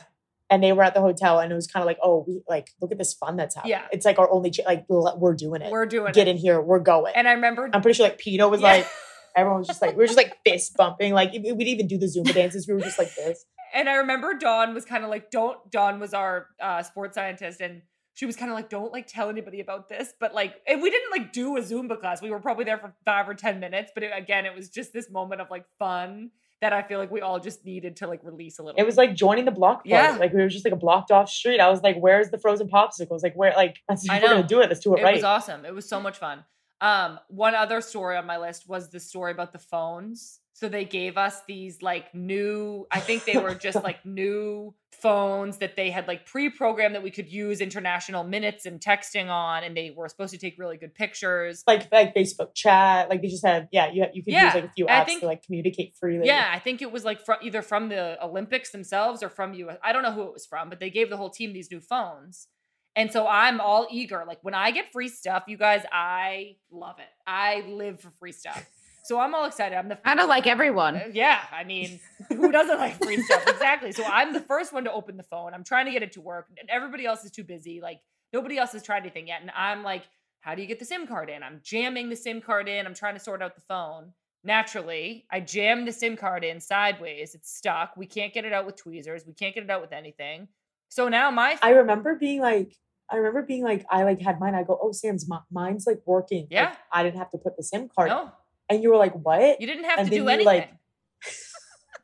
And 0.51 0.61
they 0.63 0.71
were 0.71 0.83
at 0.83 0.93
the 0.93 1.01
hotel, 1.01 1.39
and 1.39 1.51
it 1.51 1.55
was 1.55 1.65
kind 1.65 1.81
of 1.81 1.87
like, 1.87 1.97
oh, 2.03 2.23
we 2.27 2.41
like 2.47 2.69
look 2.79 2.91
at 2.91 2.99
this 2.99 3.13
fun 3.15 3.37
that's 3.37 3.55
happening. 3.55 3.71
Yeah. 3.71 3.87
It's 3.91 4.05
like 4.05 4.19
our 4.19 4.29
only 4.31 4.51
ch- 4.51 4.59
like 4.67 4.85
we're 4.87 5.33
doing 5.33 5.63
it. 5.63 5.71
We're 5.71 5.87
doing 5.87 6.11
Get 6.13 6.27
it. 6.27 6.31
in 6.31 6.37
here, 6.37 6.61
we're 6.61 6.77
going. 6.79 7.13
And 7.15 7.27
I 7.27 7.33
remember 7.33 7.67
I'm 7.73 7.81
pretty 7.81 7.97
sure 7.97 8.05
like 8.07 8.19
Pinoe 8.19 8.49
was 8.51 8.61
Yeah. 8.61 8.67
like, 8.67 8.87
everyone 9.35 9.59
was 9.59 9.67
just 9.67 9.81
like, 9.81 9.91
we 9.91 9.97
were 9.97 10.05
just 10.05 10.17
like 10.17 10.37
fist 10.45 10.75
bumping. 10.75 11.13
Like 11.13 11.31
we 11.31 11.39
didn't 11.39 11.61
even 11.61 11.87
do 11.87 11.97
the 11.97 12.05
Zumba 12.05 12.33
dances. 12.33 12.67
We 12.67 12.73
were 12.73 12.81
just 12.81 12.99
like 12.99 13.13
this. 13.15 13.45
and 13.73 13.89
I 13.89 13.95
remember 13.95 14.33
Dawn 14.33 14.73
was 14.73 14.85
kind 14.85 15.03
of 15.03 15.09
like, 15.09 15.31
don't 15.31 15.57
Dawn 15.71 15.99
was 15.99 16.13
our 16.13 16.47
uh 16.61 16.83
sports 16.83 17.15
scientist 17.15 17.61
and 17.61 17.81
she 18.15 18.27
was 18.27 18.35
kind 18.35 18.51
of 18.51 18.55
like, 18.55 18.69
don't 18.69 18.91
like 18.91 19.07
tell 19.07 19.29
anybody 19.29 19.59
about 19.59 19.89
this. 19.89 20.13
But 20.19 20.33
like 20.35 20.55
and 20.67 20.81
we 20.81 20.89
didn't 20.89 21.11
like 21.11 21.33
do 21.33 21.57
a 21.57 21.61
Zumba 21.61 21.99
class. 21.99 22.21
We 22.21 22.29
were 22.29 22.39
probably 22.39 22.65
there 22.65 22.77
for 22.77 22.93
five 23.05 23.27
or 23.27 23.33
ten 23.33 23.59
minutes. 23.59 23.91
But 23.93 24.03
it, 24.03 24.11
again, 24.15 24.45
it 24.45 24.55
was 24.55 24.69
just 24.69 24.93
this 24.93 25.09
moment 25.09 25.41
of 25.41 25.49
like 25.49 25.65
fun 25.79 26.31
that 26.61 26.71
I 26.71 26.81
feel 26.81 26.97
like 26.97 27.11
we 27.11 27.19
all 27.19 27.41
just 27.41 27.65
needed 27.65 27.97
to 27.97 28.07
like 28.07 28.21
release 28.23 28.57
a 28.57 28.63
little. 28.63 28.79
It 28.79 28.85
was 28.85 28.95
like 28.95 29.15
joining 29.15 29.43
the 29.43 29.51
block 29.51 29.79
party. 29.79 29.89
Yeah. 29.89 30.15
Like 30.17 30.31
we 30.31 30.41
were 30.41 30.47
just 30.47 30.63
like 30.63 30.73
a 30.73 30.77
blocked 30.77 31.11
off 31.11 31.29
street. 31.29 31.59
I 31.59 31.69
was 31.69 31.81
like, 31.81 31.97
where's 31.97 32.29
the 32.29 32.37
frozen 32.37 32.69
popsicles? 32.69 33.21
Like 33.21 33.33
where 33.35 33.51
like 33.55 33.79
that's 33.89 34.07
I 34.09 34.17
if 34.17 34.21
we're 34.21 34.29
know. 34.29 34.35
gonna 34.35 34.47
do 34.47 34.61
it. 34.61 34.69
Let's 34.69 34.79
do 34.79 34.95
it, 34.95 34.99
it 34.99 35.03
right. 35.03 35.13
It 35.15 35.17
was 35.17 35.23
awesome. 35.25 35.65
It 35.65 35.73
was 35.73 35.89
so 35.89 35.99
much 35.99 36.17
fun. 36.19 36.45
Um, 36.83 37.17
one 37.29 37.55
other 37.55 37.79
story 37.81 38.17
on 38.17 38.25
my 38.27 38.37
list 38.37 38.67
was 38.67 38.89
the 38.91 38.99
story 38.99 39.31
about 39.31 39.53
the 39.53 39.59
phones. 39.59 40.39
So 40.55 40.69
they 40.69 40.85
gave 40.85 41.17
us 41.17 41.41
these 41.47 41.81
like 41.81 42.13
new, 42.13 42.85
I 42.91 42.99
think 42.99 43.25
they 43.25 43.37
were 43.37 43.55
just 43.55 43.81
like 43.83 44.05
new 44.21 44.75
phones 45.01 45.57
that 45.57 45.75
they 45.75 45.89
had 45.89 46.07
like 46.07 46.25
pre-programmed 46.25 46.93
that 46.95 47.01
we 47.01 47.09
could 47.09 47.27
use 47.31 47.59
international 47.59 48.23
minutes 48.23 48.65
and 48.65 48.79
texting 48.79 49.29
on, 49.29 49.63
and 49.63 49.75
they 49.75 49.91
were 49.95 50.07
supposed 50.07 50.31
to 50.33 50.37
take 50.39 50.55
really 50.59 50.77
good 50.77 50.93
pictures. 50.93 51.63
like 51.65 51.91
like 51.91 52.13
Facebook 52.13 52.53
chat. 52.53 53.09
Like 53.09 53.21
they 53.21 53.29
just 53.29 53.45
had 53.45 53.67
yeah, 53.71 53.91
you 53.91 54.05
you 54.13 54.23
could 54.23 54.33
Yeah, 54.33 54.45
use 54.45 54.55
like 54.55 54.65
a 54.65 54.71
few 54.75 54.85
apps 54.85 55.05
think- 55.05 55.21
to 55.21 55.25
like 55.25 55.43
communicate 55.43 55.95
freely. 55.99 56.27
Yeah, 56.27 56.49
I 56.53 56.59
think 56.59 56.81
it 56.81 56.91
was 56.91 57.03
like 57.03 57.25
from 57.25 57.37
either 57.41 57.61
from 57.61 57.89
the 57.89 58.23
Olympics 58.23 58.71
themselves 58.71 59.23
or 59.23 59.29
from 59.29 59.53
you. 59.53 59.69
I 59.83 59.91
don't 59.93 60.03
know 60.03 60.11
who 60.11 60.23
it 60.23 60.33
was 60.33 60.45
from, 60.45 60.69
but 60.69 60.79
they 60.79 60.89
gave 60.91 61.09
the 61.09 61.17
whole 61.17 61.29
team 61.31 61.53
these 61.53 61.71
new 61.71 61.79
phones. 61.81 62.47
And 62.95 63.11
so 63.11 63.27
I'm 63.27 63.59
all 63.59 63.87
eager. 63.89 64.23
Like 64.27 64.39
when 64.43 64.53
I 64.53 64.71
get 64.71 64.91
free 64.91 65.07
stuff, 65.07 65.43
you 65.47 65.57
guys, 65.57 65.83
I 65.91 66.57
love 66.71 66.99
it. 66.99 67.09
I 67.25 67.63
live 67.67 67.99
for 67.99 68.11
free 68.19 68.31
stuff. 68.31 68.65
So 69.05 69.19
I'm 69.19 69.35
all 69.35 69.43
excited. 69.43 69.77
I'm 69.77 69.89
the 69.89 69.97
Kind 69.97 70.21
of 70.21 70.29
like 70.29 70.47
everyone. 70.47 70.95
Uh, 70.95 71.09
Yeah, 71.11 71.41
I 71.51 71.65
mean, 71.65 71.99
who 72.29 72.53
doesn't 72.53 72.77
like 72.77 73.03
free 73.03 73.21
stuff? 73.21 73.43
Exactly. 73.49 73.91
So 73.91 74.05
I'm 74.05 74.31
the 74.31 74.39
first 74.39 74.71
one 74.71 74.85
to 74.85 74.93
open 74.93 75.17
the 75.17 75.23
phone. 75.23 75.53
I'm 75.53 75.65
trying 75.65 75.87
to 75.87 75.91
get 75.91 76.03
it 76.03 76.13
to 76.13 76.21
work, 76.21 76.47
and 76.57 76.69
everybody 76.69 77.05
else 77.05 77.25
is 77.25 77.31
too 77.31 77.43
busy. 77.43 77.81
Like 77.81 77.99
nobody 78.31 78.57
else 78.57 78.71
has 78.71 78.81
tried 78.81 79.01
anything 79.01 79.27
yet, 79.27 79.41
and 79.41 79.51
I'm 79.53 79.83
like, 79.83 80.03
how 80.39 80.55
do 80.55 80.61
you 80.61 80.69
get 80.69 80.79
the 80.79 80.85
SIM 80.85 81.05
card 81.05 81.29
in? 81.29 81.43
I'm 81.43 81.59
jamming 81.63 82.07
the 82.07 82.15
SIM 82.15 82.39
card 82.39 82.69
in. 82.69 82.85
I'm 82.85 82.93
trying 82.93 83.15
to 83.15 83.19
sort 83.19 83.41
out 83.41 83.55
the 83.55 83.61
phone. 83.67 84.13
Naturally, 84.45 85.25
I 85.29 85.41
jammed 85.41 85.85
the 85.85 85.91
SIM 85.91 86.15
card 86.15 86.45
in 86.45 86.61
sideways. 86.61 87.35
It's 87.35 87.53
stuck. 87.53 87.97
We 87.97 88.05
can't 88.05 88.33
get 88.33 88.45
it 88.45 88.53
out 88.53 88.65
with 88.65 88.77
tweezers. 88.77 89.25
We 89.25 89.33
can't 89.33 89.53
get 89.53 89.65
it 89.65 89.69
out 89.69 89.81
with 89.81 89.91
anything. 89.91 90.47
So 90.87 91.09
now 91.09 91.29
my 91.29 91.57
I 91.61 91.71
remember 91.71 92.15
being 92.15 92.39
like, 92.39 92.77
I 93.11 93.17
remember 93.17 93.43
being 93.43 93.63
like, 93.63 93.85
I 93.89 94.03
like 94.03 94.21
had 94.21 94.39
mine. 94.39 94.55
I 94.55 94.63
go, 94.63 94.79
oh, 94.81 94.91
Sam's 94.91 95.29
mi- 95.29 95.37
mine's 95.51 95.85
like 95.85 96.01
working. 96.05 96.43
Like, 96.43 96.51
Yeah. 96.51 96.75
I 96.91 97.03
didn't 97.03 97.17
have 97.19 97.29
to 97.31 97.37
put 97.37 97.57
the 97.57 97.63
SIM 97.63 97.89
card. 97.93 98.09
no, 98.09 98.31
And 98.69 98.81
you 98.81 98.89
were 98.89 98.97
like, 98.97 99.13
what? 99.13 99.59
you 99.61 99.67
didn't 99.67 99.85
have 99.85 99.99
And 99.99 100.09
to 100.09 100.15
do 100.15 100.27
anything. 100.29 100.45
like- 100.45 100.73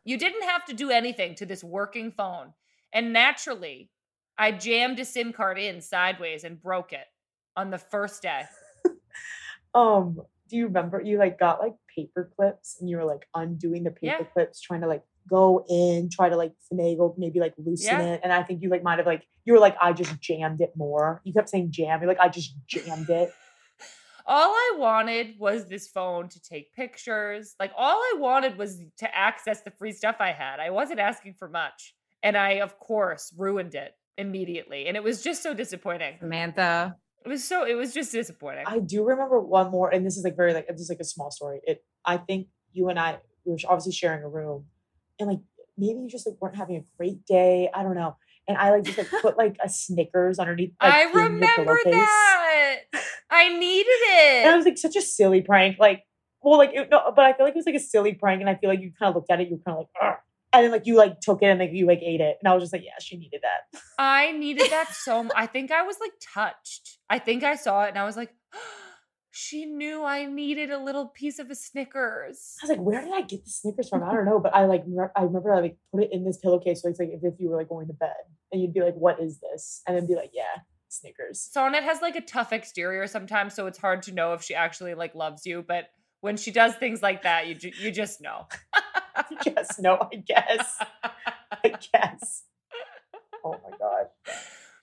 you 0.05 0.17
didn't 0.17 0.43
have 0.43 0.65
to 0.65 0.73
do 0.73 0.89
anything 0.91 1.35
to 1.35 1.45
this 1.45 1.63
working 1.63 2.11
phone. 2.11 2.53
And 2.93 3.13
naturally, 3.13 3.89
I 4.37 4.51
jammed 4.51 4.99
a 4.99 5.05
SIM 5.05 5.33
card 5.33 5.57
in 5.59 5.81
sideways 5.81 6.43
and 6.43 6.61
broke 6.61 6.93
it 6.93 7.05
on 7.55 7.69
the 7.71 7.77
first 7.77 8.21
day. 8.21 8.43
Um, 9.75 10.19
do 10.49 10.57
you 10.57 10.65
remember 10.65 10.99
you 10.99 11.19
like 11.19 11.37
got 11.37 11.59
like 11.59 11.75
paper 11.95 12.31
clips 12.35 12.77
and 12.79 12.89
you 12.89 12.97
were 12.97 13.05
like 13.05 13.27
undoing 13.35 13.83
the 13.83 13.91
paper 13.91 14.17
Yeah. 14.21 14.23
clips, 14.33 14.59
trying 14.59 14.81
to 14.81 14.87
like 14.87 15.03
go 15.29 15.65
in, 15.69 16.09
try 16.09 16.29
to 16.29 16.35
like 16.35 16.53
finagle, 16.71 17.13
maybe 17.17 17.39
like 17.39 17.53
loosen 17.57 17.99
Yeah. 17.99 18.13
it. 18.13 18.21
And 18.23 18.33
I 18.33 18.43
think 18.43 18.61
you 18.61 18.69
like 18.69 18.83
might 18.83 18.97
have 18.97 19.07
like 19.07 19.23
you 19.45 19.53
were 19.53 19.59
like, 19.59 19.75
I 19.81 19.93
just 19.93 20.19
jammed 20.19 20.61
it 20.61 20.73
more. 20.75 21.21
You 21.23 21.33
kept 21.33 21.49
saying 21.49 21.71
jam. 21.71 22.01
You're 22.01 22.09
like, 22.09 22.19
I 22.19 22.29
just 22.29 22.53
jammed 22.67 23.09
it. 23.09 23.31
all 24.25 24.49
I 24.51 24.75
wanted 24.77 25.35
was 25.39 25.67
this 25.67 25.87
phone 25.87 26.29
to 26.29 26.41
take 26.41 26.73
pictures. 26.73 27.55
Like 27.59 27.71
all 27.77 27.97
I 27.97 28.15
wanted 28.17 28.57
was 28.57 28.81
to 28.97 29.15
access 29.17 29.61
the 29.61 29.71
free 29.71 29.91
stuff 29.91 30.17
I 30.19 30.31
had. 30.31 30.59
I 30.59 30.69
wasn't 30.69 30.99
asking 30.99 31.35
for 31.39 31.49
much. 31.49 31.95
And 32.21 32.37
I, 32.37 32.59
of 32.59 32.77
course, 32.79 33.33
ruined 33.37 33.75
it 33.75 33.93
immediately. 34.17 34.87
And 34.87 34.97
it 34.97 35.03
was 35.03 35.23
just 35.23 35.41
so 35.41 35.53
disappointing. 35.53 36.17
Samantha. 36.19 36.97
It 37.25 37.29
was 37.29 37.43
so, 37.43 37.65
it 37.65 37.75
was 37.75 37.93
just 37.93 38.11
disappointing. 38.11 38.65
I 38.67 38.79
do 38.79 39.03
remember 39.03 39.39
one 39.39 39.71
more, 39.71 39.89
and 39.89 40.05
this 40.05 40.17
is 40.17 40.23
like 40.23 40.35
very 40.37 40.53
like 40.53 40.67
this 40.67 40.79
is 40.81 40.89
like 40.89 40.99
a 41.01 41.05
small 41.05 41.31
story. 41.31 41.59
It 41.65 41.83
I 42.05 42.17
think 42.17 42.47
you 42.71 42.87
and 42.89 42.97
I 42.99 43.17
we 43.45 43.51
were 43.53 43.57
obviously 43.67 43.91
sharing 43.91 44.23
a 44.23 44.29
room, 44.29 44.65
and 45.19 45.29
like 45.29 45.39
maybe 45.77 45.99
you 45.99 46.07
just 46.07 46.27
like 46.27 46.35
weren't 46.41 46.55
having 46.55 46.77
a 46.77 46.83
great 46.97 47.25
day. 47.25 47.69
I 47.73 47.83
don't 47.83 47.95
know. 47.95 48.15
And 48.47 48.57
I 48.57 48.71
like 48.71 48.83
just 48.83 48.97
like 48.97 49.21
put 49.21 49.37
like 49.37 49.57
a 49.63 49.69
Snickers 49.69 50.39
underneath. 50.39 50.73
Like, 50.81 50.93
I 50.93 51.03
remember 51.11 51.79
that. 51.85 52.79
I 53.29 53.49
needed 53.59 53.87
it. 53.87 54.45
And 54.45 54.53
it 54.53 54.57
was 54.57 54.65
like 54.65 54.77
such 54.77 54.95
a 54.95 55.01
silly 55.01 55.41
prank. 55.41 55.77
Like, 55.79 56.03
well, 56.41 56.57
like 56.57 56.71
it, 56.73 56.89
no, 56.89 57.11
but 57.15 57.25
I 57.25 57.33
feel 57.33 57.45
like 57.45 57.53
it 57.53 57.57
was 57.57 57.65
like 57.65 57.75
a 57.75 57.79
silly 57.79 58.13
prank, 58.13 58.41
and 58.41 58.49
I 58.49 58.55
feel 58.55 58.69
like 58.69 58.79
you 58.81 58.91
kind 58.97 59.09
of 59.09 59.15
looked 59.15 59.29
at 59.29 59.39
it, 59.41 59.49
you 59.49 59.57
were 59.57 59.61
kind 59.63 59.77
of 59.77 59.87
like, 60.01 60.13
Ugh. 60.13 60.19
and 60.53 60.63
then 60.63 60.71
like 60.71 60.87
you 60.87 60.95
like 60.95 61.19
took 61.19 61.41
it 61.41 61.47
and 61.47 61.59
like 61.59 61.71
you 61.73 61.85
like 61.85 62.01
ate 62.01 62.21
it, 62.21 62.37
and 62.41 62.49
I 62.49 62.55
was 62.55 62.63
just 62.63 62.73
like, 62.73 62.83
yeah, 62.83 62.97
she 62.99 63.17
needed 63.17 63.41
that. 63.43 63.79
I 63.99 64.31
needed 64.37 64.71
that 64.71 64.93
so 64.93 65.23
much. 65.23 65.33
I 65.35 65.45
think 65.45 65.71
I 65.71 65.83
was 65.83 65.97
like 65.99 66.13
touched. 66.33 66.97
I 67.09 67.19
think 67.19 67.43
I 67.43 67.55
saw 67.55 67.83
it 67.83 67.89
and 67.89 67.97
I 67.97 68.05
was 68.05 68.17
like, 68.17 68.33
she 69.31 69.65
knew 69.65 70.03
I 70.03 70.25
needed 70.25 70.71
a 70.71 70.79
little 70.79 71.07
piece 71.07 71.39
of 71.39 71.49
a 71.49 71.55
Snickers. 71.55 72.55
I 72.61 72.65
was 72.65 72.69
like, 72.69 72.79
where 72.79 73.01
did 73.01 73.13
I 73.13 73.21
get 73.21 73.45
the 73.45 73.51
Snickers 73.51 73.89
from? 73.89 74.03
I 74.03 74.13
don't 74.13 74.25
know, 74.25 74.39
but 74.39 74.55
I 74.55 74.65
like 74.65 74.83
re- 74.87 75.07
I 75.15 75.23
remember 75.23 75.53
I 75.53 75.59
like 75.59 75.77
put 75.93 76.03
it 76.03 76.09
in 76.11 76.25
this 76.25 76.37
pillowcase, 76.37 76.81
so 76.81 76.89
it's 76.89 76.99
like 76.99 77.09
if, 77.09 77.23
if 77.23 77.39
you 77.39 77.49
were 77.49 77.57
like 77.57 77.69
going 77.69 77.87
to 77.87 77.93
bed, 77.93 78.15
and 78.51 78.61
you'd 78.61 78.73
be 78.73 78.81
like, 78.81 78.95
what 78.95 79.19
is 79.19 79.39
this? 79.39 79.81
And 79.87 79.95
then 79.95 80.07
be 80.07 80.15
like, 80.15 80.31
yeah, 80.33 80.61
Snickers. 80.87 81.49
Sonnett 81.55 81.83
has 81.83 82.01
like 82.01 82.15
a 82.15 82.21
tough 82.21 82.51
exterior 82.51 83.07
sometimes, 83.07 83.53
so 83.53 83.67
it's 83.67 83.77
hard 83.77 84.03
to 84.03 84.11
know 84.11 84.33
if 84.33 84.41
she 84.41 84.55
actually 84.55 84.95
like 84.95 85.13
loves 85.15 85.45
you. 85.45 85.63
But 85.67 85.89
when 86.21 86.35
she 86.35 86.51
does 86.51 86.75
things 86.75 87.01
like 87.01 87.23
that, 87.23 87.47
you 87.47 87.55
ju- 87.55 87.71
you 87.79 87.91
just 87.91 88.21
know. 88.21 88.47
yes, 89.45 89.79
no, 89.79 90.09
I 90.11 90.15
guess, 90.15 90.79
I 91.51 91.73
guess. 91.93 92.43
Oh 93.45 93.55
my 93.63 93.77
god. 93.77 94.07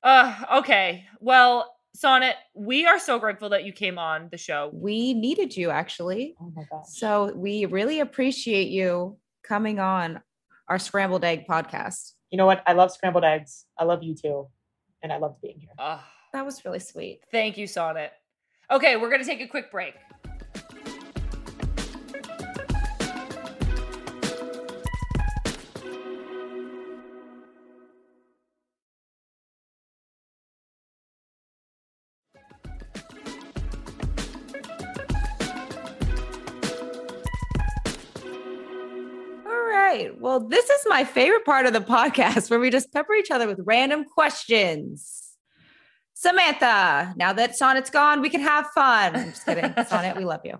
Uh, 0.02 0.58
okay. 0.60 1.04
Well, 1.20 1.75
Sonnett, 1.96 2.34
we 2.54 2.86
are 2.86 2.98
so 2.98 3.18
grateful 3.18 3.48
that 3.50 3.64
you 3.64 3.72
came 3.72 3.98
on 3.98 4.28
the 4.30 4.36
show. 4.36 4.70
We 4.74 5.14
needed 5.14 5.56
you 5.56 5.70
actually. 5.70 6.34
Oh 6.40 6.52
my 6.54 6.62
god. 6.70 6.86
So 6.86 7.32
we 7.34 7.64
really 7.64 8.00
appreciate 8.00 8.68
you 8.68 9.16
coming 9.42 9.78
on 9.80 10.20
our 10.68 10.78
scrambled 10.78 11.24
egg 11.24 11.46
podcast. 11.48 12.12
You 12.30 12.38
know 12.38 12.46
what? 12.46 12.62
I 12.66 12.72
love 12.74 12.90
scrambled 12.92 13.24
eggs. 13.24 13.64
I 13.78 13.84
love 13.84 14.02
you 14.02 14.14
too, 14.14 14.48
and 15.02 15.12
I 15.12 15.18
loved 15.18 15.40
being 15.40 15.58
here. 15.60 15.70
Uh, 15.78 16.00
That 16.32 16.44
was 16.44 16.64
really 16.64 16.80
sweet. 16.80 17.20
thank 17.30 17.56
you, 17.56 17.66
Sonnett. 17.66 18.10
Okay, 18.70 18.96
we're 18.96 19.10
gonna 19.10 19.24
take 19.24 19.40
a 19.40 19.46
quick 19.46 19.70
break. 19.70 19.94
Well, 40.36 40.48
this 40.48 40.68
is 40.68 40.82
my 40.86 41.02
favorite 41.04 41.46
part 41.46 41.64
of 41.64 41.72
the 41.72 41.80
podcast 41.80 42.50
where 42.50 42.60
we 42.60 42.68
just 42.68 42.92
pepper 42.92 43.14
each 43.14 43.30
other 43.30 43.46
with 43.46 43.58
random 43.64 44.04
questions. 44.04 45.32
Samantha, 46.12 47.14
now 47.16 47.32
that 47.32 47.52
Sonnett's 47.52 47.88
gone, 47.88 48.20
we 48.20 48.28
can 48.28 48.42
have 48.42 48.66
fun. 48.74 49.16
I'm 49.16 49.30
just 49.30 49.46
kidding. 49.46 49.64
Sonnett, 49.70 50.14
we 50.14 50.26
love 50.26 50.42
you. 50.44 50.58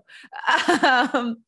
Um, 1.13 1.43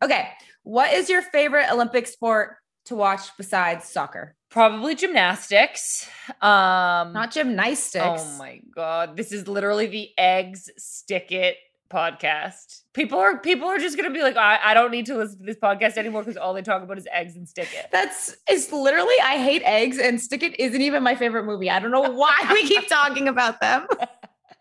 okay. 0.00 0.28
What 0.62 0.92
is 0.92 1.10
your 1.10 1.22
favorite 1.22 1.72
Olympic 1.72 2.06
sport 2.06 2.54
to 2.84 2.94
watch 2.94 3.36
besides 3.36 3.88
soccer? 3.88 4.36
Probably 4.48 4.94
gymnastics. 4.94 6.08
Um, 6.40 7.12
Not 7.12 7.32
gymnastics. 7.32 8.22
Oh 8.24 8.36
my 8.38 8.60
god, 8.72 9.16
this 9.16 9.32
is 9.32 9.48
literally 9.48 9.88
the 9.88 10.10
eggs 10.16 10.70
stick 10.76 11.32
it 11.32 11.56
podcast. 11.92 12.82
People 12.94 13.18
are 13.18 13.38
people 13.38 13.68
are 13.68 13.78
just 13.78 13.96
gonna 13.96 14.10
be 14.10 14.22
like, 14.22 14.36
I, 14.36 14.58
I 14.62 14.74
don't 14.74 14.90
need 14.90 15.06
to 15.06 15.16
listen 15.16 15.38
to 15.40 15.44
this 15.44 15.58
podcast 15.62 15.96
anymore 15.96 16.22
because 16.22 16.36
all 16.36 16.54
they 16.54 16.62
talk 16.62 16.82
about 16.82 16.98
is 16.98 17.06
eggs 17.12 17.36
and 17.36 17.48
stick 17.48 17.68
it. 17.74 17.88
That's 17.92 18.34
it's 18.48 18.72
literally 18.72 19.14
I 19.22 19.38
hate 19.38 19.62
eggs 19.64 19.98
and 19.98 20.20
Stick 20.20 20.42
It 20.42 20.58
isn't 20.58 20.80
even 20.80 21.02
my 21.02 21.14
favorite 21.14 21.44
movie. 21.44 21.70
I 21.70 21.78
don't 21.78 21.90
know 21.90 22.10
why 22.10 22.34
we 22.50 22.62
keep 22.68 22.88
talking 22.88 23.28
about 23.28 23.60
them. 23.60 23.86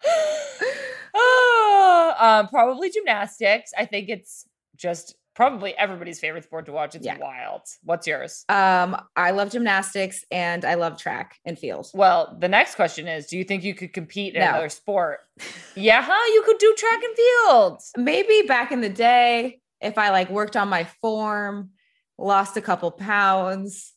oh, 1.14 2.14
um, 2.20 2.48
probably 2.50 2.90
gymnastics. 2.90 3.72
I 3.78 3.86
think 3.86 4.10
it's 4.10 4.46
just 4.76 5.16
probably 5.36 5.76
everybody's 5.78 6.20
favorite 6.20 6.44
sport 6.44 6.66
to 6.66 6.72
watch. 6.72 6.96
It's 6.96 7.06
Yeah. 7.06 7.18
wild. 7.18 7.62
What's 7.84 8.06
yours? 8.08 8.44
Um, 8.50 9.02
I 9.16 9.32
love 9.32 9.52
gymnastics 9.52 10.24
and 10.32 10.66
I 10.66 10.74
love 10.76 10.98
track 11.00 11.38
and 11.46 11.58
field. 11.58 11.90
Well, 11.94 12.38
the 12.40 12.48
next 12.48 12.76
question 12.76 13.08
is: 13.08 13.28
Do 13.28 13.38
you 13.38 13.44
think 13.44 13.64
you 13.64 13.74
could 13.74 13.94
compete 13.94 14.36
in 14.36 14.42
No. 14.42 14.50
another 14.50 14.70
sport? 14.70 15.20
yeah, 15.76 16.02
huh? 16.02 16.34
You 16.34 16.44
could 16.46 16.58
do 16.58 16.76
track 16.78 17.02
and 17.04 17.16
field. 17.16 17.82
Maybe 17.98 18.48
back 18.48 18.72
in 18.72 18.82
the 18.82 18.90
day, 18.90 19.60
if 19.80 19.98
I 19.98 20.10
like 20.10 20.30
worked 20.30 20.56
on 20.58 20.68
my 20.70 20.84
form, 21.02 21.72
lost 22.18 22.58
a 22.58 22.62
couple 22.62 22.92
pounds, 22.92 23.94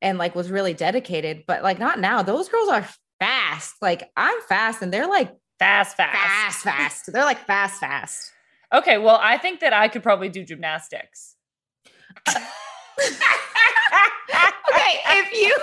and 0.00 0.18
like 0.18 0.34
was 0.34 0.50
really 0.50 0.74
dedicated, 0.74 1.44
but 1.46 1.62
like 1.62 1.78
not 1.78 2.00
now. 2.00 2.22
Those 2.22 2.48
girls 2.48 2.68
are 2.68 2.86
fast. 3.20 3.74
Like 3.80 4.10
I'm 4.16 4.40
fast 4.48 4.82
and 4.82 4.92
they're 4.92 5.06
like 5.06 5.32
Fast, 5.58 5.96
fast, 5.96 6.16
fast, 6.16 6.62
fast. 6.64 7.12
They're 7.12 7.24
like 7.24 7.46
fast, 7.46 7.78
fast. 7.78 8.32
Okay, 8.72 8.98
well, 8.98 9.18
I 9.20 9.38
think 9.38 9.60
that 9.60 9.72
I 9.72 9.88
could 9.88 10.02
probably 10.02 10.28
do 10.28 10.44
gymnastics. 10.44 11.36
okay, 12.28 12.36
if 15.06 15.32
you 15.32 15.56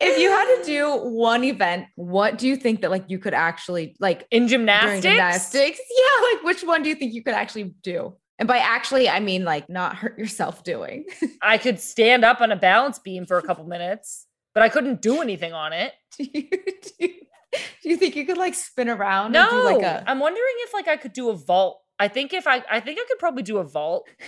if 0.00 0.18
you 0.18 0.30
had 0.30 0.56
to 0.56 0.64
do 0.64 0.96
one 1.10 1.44
event, 1.44 1.86
what 1.96 2.38
do 2.38 2.48
you 2.48 2.56
think 2.56 2.80
that 2.80 2.90
like 2.90 3.04
you 3.08 3.18
could 3.18 3.34
actually 3.34 3.94
like 4.00 4.26
In 4.30 4.48
gymnastics, 4.48 5.02
gymnastics? 5.02 5.80
Yeah, 5.90 6.32
like 6.32 6.44
which 6.44 6.62
one 6.62 6.82
do 6.82 6.88
you 6.88 6.94
think 6.94 7.12
you 7.12 7.22
could 7.22 7.34
actually 7.34 7.74
do? 7.82 8.14
And 8.38 8.48
by 8.48 8.56
actually, 8.56 9.08
I 9.08 9.20
mean 9.20 9.44
like 9.44 9.68
not 9.68 9.96
hurt 9.96 10.18
yourself 10.18 10.64
doing. 10.64 11.04
I 11.42 11.58
could 11.58 11.78
stand 11.78 12.24
up 12.24 12.40
on 12.40 12.50
a 12.50 12.56
balance 12.56 12.98
beam 12.98 13.26
for 13.26 13.36
a 13.36 13.42
couple 13.42 13.66
minutes, 13.66 14.26
but 14.54 14.62
I 14.62 14.70
couldn't 14.70 15.02
do 15.02 15.20
anything 15.20 15.52
on 15.52 15.74
it. 15.74 15.92
do, 16.18 16.24
you, 16.24 16.48
do, 16.50 16.90
you, 16.98 17.08
do 17.82 17.88
you 17.90 17.96
think 17.98 18.16
you 18.16 18.24
could 18.24 18.38
like 18.38 18.54
spin 18.54 18.88
around? 18.88 19.32
No, 19.32 19.42
and 19.42 19.50
do 19.50 19.64
like 19.64 19.84
a, 19.84 20.10
I'm 20.10 20.18
wondering 20.20 20.54
if 20.60 20.72
like 20.72 20.88
I 20.88 20.96
could 20.96 21.12
do 21.12 21.28
a 21.28 21.34
vault. 21.34 21.82
I 22.00 22.08
think 22.08 22.32
if 22.32 22.46
I, 22.48 22.64
I 22.68 22.80
think 22.80 22.98
I 22.98 23.04
could 23.06 23.18
probably 23.18 23.42
do 23.44 23.58
a 23.58 23.64
vault. 23.64 24.08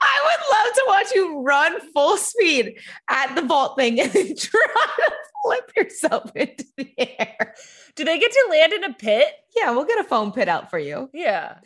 I 0.00 0.20
would 0.24 0.40
love 0.56 0.74
to 0.74 0.84
watch 0.86 1.06
you 1.14 1.40
run 1.42 1.92
full 1.92 2.16
speed 2.16 2.78
at 3.08 3.34
the 3.34 3.42
vault 3.42 3.76
thing 3.76 3.98
and 4.00 4.12
then 4.12 4.26
try 4.36 4.60
to 4.98 5.12
flip 5.42 5.72
yourself 5.76 6.30
into 6.36 6.64
the 6.76 6.92
air. 6.98 7.54
Do 7.94 8.04
they 8.04 8.18
get 8.18 8.30
to 8.30 8.46
land 8.50 8.72
in 8.74 8.84
a 8.84 8.92
pit? 8.92 9.26
Yeah, 9.56 9.70
we'll 9.72 9.84
get 9.86 9.98
a 9.98 10.04
foam 10.04 10.32
pit 10.32 10.48
out 10.48 10.70
for 10.70 10.78
you. 10.78 11.10
Yeah. 11.12 11.56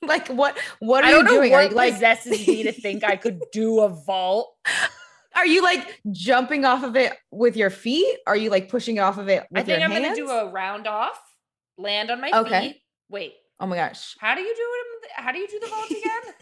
Like 0.00 0.28
what? 0.28 0.56
What 0.78 1.02
are 1.02 1.10
you 1.10 1.26
doing? 1.26 1.52
Are 1.52 1.56
what 1.62 1.70
you 1.70 1.76
like 1.76 1.94
possesses 1.94 2.46
me 2.46 2.62
to 2.62 2.70
think 2.70 3.02
I 3.02 3.16
could 3.16 3.42
do 3.52 3.80
a 3.80 3.88
vault. 3.88 4.54
Are 5.34 5.44
you 5.44 5.60
like 5.60 6.00
jumping 6.12 6.64
off 6.64 6.84
of 6.84 6.94
it 6.94 7.14
with 7.32 7.56
your 7.56 7.68
feet? 7.68 8.16
Are 8.24 8.36
you 8.36 8.48
like 8.48 8.68
pushing 8.68 9.00
off 9.00 9.18
of 9.18 9.28
it 9.28 9.44
with 9.50 9.60
I 9.60 9.64
think 9.64 9.82
I'm 9.82 9.90
hands? 9.90 10.04
gonna 10.04 10.14
do 10.14 10.30
a 10.30 10.52
round 10.52 10.86
off, 10.86 11.20
land 11.78 12.12
on 12.12 12.20
my 12.20 12.30
Okay. 12.32 12.60
feet. 12.60 12.76
Wait, 13.10 13.34
Oh 13.60 13.66
my 13.66 13.74
gosh. 13.76 14.14
how 14.20 14.34
do 14.34 14.40
you 14.40 14.54
do 14.54 14.62
it? 14.62 14.86
the- 15.16 15.22
How 15.22 15.32
do 15.32 15.38
you 15.38 15.48
do 15.48 15.58
the 15.60 15.66
vault 15.66 15.86
again? 15.90 16.34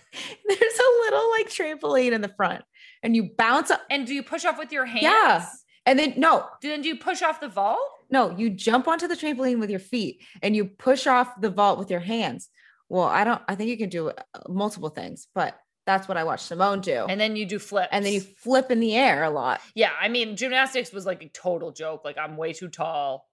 There's 0.46 0.60
a 0.60 0.90
little 1.04 1.30
like 1.30 1.48
trampoline 1.48 2.12
in 2.12 2.20
the 2.20 2.28
front 2.36 2.62
and 3.02 3.14
you 3.16 3.30
bounce 3.38 3.70
up 3.70 3.80
and 3.90 4.06
do 4.06 4.14
you 4.14 4.22
push 4.22 4.44
off 4.44 4.58
with 4.58 4.72
your 4.72 4.84
hands? 4.86 5.02
Yeah. 5.02 5.46
and 5.86 5.98
then 5.98 6.14
no, 6.16 6.46
Then 6.62 6.82
do 6.82 6.88
you 6.88 6.96
push 6.96 7.22
off 7.22 7.40
the 7.40 7.48
vault? 7.48 7.78
no, 8.10 8.30
you 8.36 8.50
jump 8.50 8.86
onto 8.86 9.08
the 9.08 9.14
trampoline 9.16 9.58
with 9.60 9.70
your 9.70 9.80
feet 9.80 10.22
and 10.42 10.54
you 10.54 10.64
push 10.66 11.06
off 11.06 11.40
the 11.40 11.50
vault 11.50 11.78
with 11.78 11.90
your 11.90 12.00
hands. 12.00 12.48
Well, 12.88 13.04
I 13.04 13.24
don't 13.24 13.42
I 13.48 13.54
think 13.54 13.70
you 13.70 13.76
can 13.78 13.88
do 13.88 14.10
uh, 14.10 14.12
multiple 14.48 14.90
things, 14.90 15.26
but 15.34 15.58
that's 15.86 16.08
what 16.08 16.16
I 16.16 16.24
watched 16.24 16.46
Simone 16.46 16.80
do. 16.80 17.06
And 17.08 17.20
then 17.20 17.34
you 17.36 17.46
do 17.46 17.58
flips. 17.58 17.88
and 17.92 18.04
then 18.04 18.12
you 18.12 18.20
flip 18.20 18.70
in 18.70 18.80
the 18.80 18.94
air 18.96 19.22
a 19.24 19.30
lot. 19.30 19.60
Yeah, 19.74 19.90
I 20.00 20.08
mean, 20.08 20.36
gymnastics 20.36 20.92
was 20.92 21.06
like 21.06 21.22
a 21.22 21.28
total 21.28 21.70
joke. 21.72 22.02
Like 22.04 22.18
I'm 22.18 22.36
way 22.36 22.52
too 22.52 22.68
tall 22.68 23.26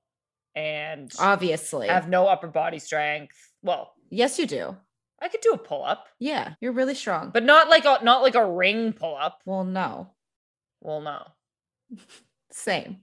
and 0.55 1.11
Obviously. 1.19 1.87
have 1.87 2.07
no 2.09 2.27
upper 2.27 2.47
body 2.47 2.79
strength. 2.79 3.35
Well, 3.61 3.93
yes, 4.09 4.37
you 4.39 4.45
do. 4.47 4.77
I 5.21 5.29
could 5.29 5.41
do 5.41 5.51
a 5.53 5.57
pull 5.57 5.83
up, 5.85 6.07
Yeah, 6.19 6.55
you're 6.59 6.73
really 6.73 6.95
strong. 6.95 7.31
but 7.33 7.43
not 7.43 7.69
like 7.69 7.85
a 7.85 7.99
not 8.03 8.21
like 8.21 8.35
a 8.35 8.45
ring 8.45 8.91
pull 8.93 9.15
up. 9.15 9.39
well, 9.45 9.63
no. 9.63 10.09
Well, 10.81 10.99
no. 11.01 11.23
Same. 12.51 12.97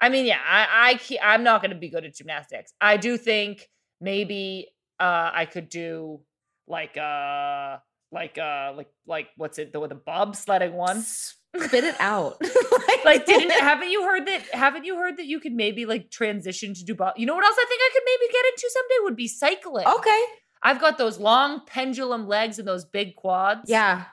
I 0.00 0.08
mean, 0.08 0.26
yeah, 0.26 0.38
I, 0.46 0.98
I 1.00 1.18
I'm 1.34 1.42
not 1.44 1.62
going 1.62 1.70
to 1.72 1.76
be 1.78 1.88
good 1.88 2.04
at 2.04 2.14
gymnastics. 2.14 2.72
I 2.80 2.96
do 2.96 3.16
think 3.16 3.68
maybe 4.00 4.68
uh 5.00 5.30
I 5.34 5.46
could 5.46 5.68
do 5.68 6.20
like 6.68 6.96
uh 6.96 7.78
like 8.12 8.38
uh 8.38 8.72
like 8.76 8.88
like 9.06 9.28
what's 9.36 9.58
it 9.58 9.72
the 9.72 9.86
the 9.88 9.96
bobsledding 9.96 10.72
one. 10.72 11.04
Spit 11.58 11.84
it 11.84 11.96
out. 12.00 12.40
like 13.04 13.26
didn't 13.26 13.50
haven't 13.52 13.90
you 13.90 14.02
heard 14.02 14.26
that 14.26 14.42
haven't 14.52 14.84
you 14.84 14.96
heard 14.96 15.16
that 15.18 15.26
you 15.26 15.40
could 15.40 15.52
maybe 15.52 15.86
like 15.86 16.10
transition 16.10 16.74
to 16.74 16.84
do 16.84 16.96
you 17.16 17.26
know 17.26 17.34
what 17.34 17.44
else 17.44 17.56
i 17.58 17.64
think 17.68 17.80
i 17.82 17.90
could 17.92 18.02
maybe 18.06 18.32
get 18.32 18.44
into 18.46 18.70
someday 18.72 18.94
would 19.02 19.16
be 19.16 19.28
cycling 19.28 19.86
Okay. 19.86 20.22
i've 20.62 20.80
got 20.80 20.96
those 20.98 21.18
long 21.18 21.60
pendulum 21.66 22.26
legs 22.26 22.58
and 22.58 22.66
those 22.66 22.84
big 22.84 23.14
quads 23.16 23.68
Yeah. 23.68 24.04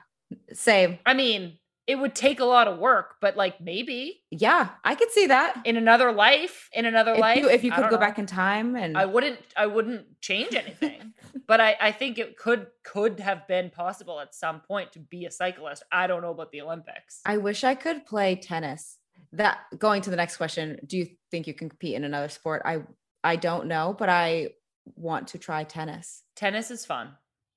Same. 0.52 0.98
i 1.06 1.14
mean 1.14 1.58
it 1.86 1.96
would 1.96 2.14
take 2.14 2.38
a 2.40 2.44
lot 2.44 2.68
of 2.68 2.78
work 2.78 3.16
but 3.20 3.36
like 3.36 3.60
maybe 3.60 4.22
Yeah, 4.30 4.70
I 4.84 4.94
could 4.94 5.10
see 5.10 5.26
that. 5.26 5.60
in 5.64 5.76
another 5.76 6.12
life 6.12 6.68
in 6.72 6.84
another 6.86 7.12
If 7.14 7.20
life 7.20 7.38
you, 7.38 7.48
if 7.50 7.64
you 7.64 7.72
could 7.72 7.84
go 7.90 7.96
know. 7.96 7.98
back 7.98 8.18
in 8.18 8.26
time 8.26 8.76
and 8.76 8.96
i 8.96 9.04
wouldn't 9.04 9.38
i 9.56 9.66
wouldn't 9.66 10.20
change 10.20 10.54
anything 10.54 11.12
but 11.48 11.60
I, 11.60 11.76
I 11.80 11.92
think 11.92 12.18
it 12.18 12.36
could 12.36 12.66
could 12.84 13.18
have 13.20 13.46
been 13.48 13.70
possible 13.70 14.20
at 14.20 14.34
some 14.34 14.60
point 14.60 14.92
to 14.92 14.98
be 15.00 15.26
a 15.26 15.30
cyclist 15.30 15.82
i 15.92 16.06
don't 16.06 16.22
know 16.22 16.30
about 16.30 16.50
the 16.52 16.60
olympics 16.60 17.20
I 17.26 17.36
wish 17.38 17.64
I 17.64 17.74
could 17.74 18.06
play 18.06 18.36
tennis. 18.36 18.98
That 19.32 19.58
going 19.78 20.02
to 20.02 20.10
the 20.10 20.16
next 20.16 20.36
question, 20.36 20.78
do 20.86 20.96
you 20.98 21.06
think 21.30 21.46
you 21.46 21.54
can 21.54 21.68
compete 21.70 21.94
in 21.94 22.04
another 22.04 22.28
sport? 22.28 22.62
I 22.64 22.82
I 23.24 23.36
don't 23.36 23.66
know, 23.66 23.94
but 23.98 24.08
I 24.08 24.48
want 24.96 25.28
to 25.28 25.38
try 25.38 25.64
tennis. 25.64 26.22
tennis 26.36 26.70
is 26.70 26.84
fun 26.84 27.06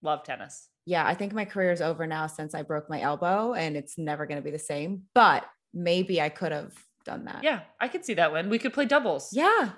love 0.01 0.23
tennis 0.23 0.69
Yeah, 0.85 1.05
I 1.05 1.13
think 1.15 1.33
my 1.33 1.45
career 1.45 1.71
is 1.71 1.81
over 1.81 2.05
now 2.07 2.27
since 2.27 2.53
I 2.53 2.61
broke 2.61 2.89
my 2.89 3.01
elbow 3.01 3.53
and 3.53 3.75
it's 3.75 3.97
never 3.97 4.25
going 4.25 4.37
to 4.37 4.43
be 4.43 4.51
the 4.51 4.59
same, 4.59 5.03
but 5.13 5.45
maybe 5.73 6.21
I 6.21 6.29
could 6.29 6.51
have 6.51 6.73
done 7.05 7.25
that. 7.25 7.43
yeah 7.43 7.59
i 7.79 7.87
could 7.87 8.03
see 8.03 8.15
that 8.15 8.31
one. 8.31 8.49
we 8.49 8.57
could 8.57 8.73
play 8.73 8.85
doubles 8.85 9.29
Yeah. 9.31 9.69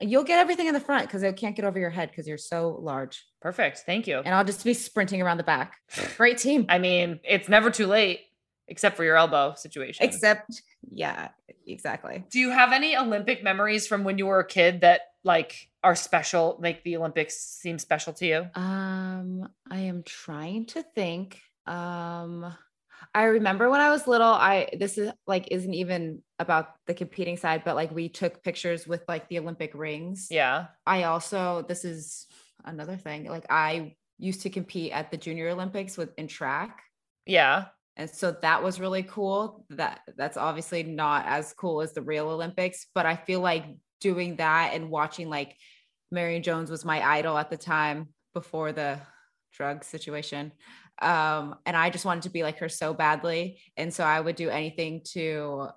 You'll 0.00 0.24
get 0.24 0.40
everything 0.40 0.66
in 0.66 0.74
the 0.74 0.80
front 0.80 1.06
because 1.06 1.22
it 1.22 1.36
can't 1.36 1.54
get 1.56 1.64
over 1.64 1.78
your 1.78 1.90
head 1.90 2.10
because 2.10 2.26
you're 2.28 2.36
so 2.38 2.76
large. 2.82 3.24
perfect 3.40 3.78
thank 3.86 4.06
you 4.06 4.18
And 4.24 4.34
I'll 4.34 4.44
just 4.44 4.64
be 4.64 4.74
sprinting 4.74 5.22
around 5.22 5.36
the 5.38 5.44
back. 5.44 5.76
Great 6.16 6.38
team. 6.38 6.66
I 6.68 6.78
mean, 6.78 7.20
it's 7.24 7.48
never 7.48 7.70
too 7.70 7.86
late, 7.86 8.20
except 8.68 8.96
for 8.96 9.04
your 9.04 9.16
elbow 9.16 9.54
situation. 9.56 10.04
Except, 10.04 10.60
yeah, 10.90 11.28
exactly. 11.66 12.24
Do 12.30 12.38
you 12.40 12.50
have 12.50 12.72
any 12.72 12.96
Olympic 12.96 13.42
memories 13.44 13.86
from 13.86 14.04
when 14.04 14.18
you 14.18 14.26
were 14.26 14.40
a 14.40 14.46
kid 14.46 14.80
that 14.82 15.00
like 15.26 15.68
are 15.82 15.96
special, 15.96 16.56
make 16.60 16.84
the 16.84 16.96
Olympics 16.96 17.36
seem 17.36 17.78
special 17.78 18.12
to 18.14 18.26
you? 18.26 18.46
Um, 18.54 19.48
I 19.70 19.80
am 19.80 20.02
trying 20.04 20.66
to 20.66 20.82
think. 20.94 21.40
Um, 21.66 22.54
I 23.14 23.24
remember 23.24 23.68
when 23.68 23.80
I 23.80 23.90
was 23.90 24.06
little, 24.06 24.26
I 24.26 24.68
this 24.78 24.98
is 24.98 25.10
like 25.26 25.48
isn't 25.50 25.74
even 25.74 26.22
about 26.38 26.74
the 26.86 26.94
competing 26.94 27.36
side, 27.36 27.62
but 27.64 27.74
like 27.74 27.90
we 27.90 28.08
took 28.08 28.42
pictures 28.42 28.86
with 28.86 29.02
like 29.08 29.28
the 29.28 29.38
Olympic 29.38 29.72
rings. 29.74 30.28
Yeah. 30.30 30.66
I 30.86 31.02
also 31.04 31.64
this 31.68 31.84
is 31.84 32.26
another 32.64 32.96
thing. 32.96 33.24
Like 33.24 33.46
I 33.50 33.96
used 34.18 34.42
to 34.42 34.50
compete 34.50 34.92
at 34.92 35.10
the 35.10 35.16
Junior 35.16 35.48
Olympics 35.48 35.96
with 35.96 36.10
in 36.16 36.28
track. 36.28 36.82
Yeah. 37.26 37.66
And 37.96 38.08
so 38.08 38.36
that 38.42 38.62
was 38.62 38.78
really 38.78 39.02
cool. 39.02 39.64
That 39.70 40.00
that's 40.16 40.36
obviously 40.36 40.82
not 40.82 41.26
as 41.26 41.52
cool 41.54 41.80
as 41.80 41.92
the 41.92 42.02
real 42.02 42.28
Olympics, 42.28 42.86
but 42.94 43.06
I 43.06 43.16
feel 43.16 43.40
like 43.40 43.64
doing 44.00 44.36
that 44.36 44.72
and 44.74 44.90
watching 44.90 45.28
like 45.28 45.56
Marion 46.10 46.42
Jones 46.42 46.70
was 46.70 46.84
my 46.84 47.02
idol 47.02 47.36
at 47.36 47.50
the 47.50 47.56
time 47.56 48.08
before 48.34 48.72
the 48.72 49.00
drug 49.52 49.84
situation. 49.84 50.52
Um, 51.02 51.56
and 51.66 51.76
I 51.76 51.90
just 51.90 52.04
wanted 52.04 52.22
to 52.24 52.30
be 52.30 52.42
like 52.42 52.58
her 52.58 52.68
so 52.68 52.94
badly. 52.94 53.60
And 53.76 53.92
so 53.92 54.04
I 54.04 54.20
would 54.20 54.36
do 54.36 54.50
anything 54.50 55.02
to 55.12 55.68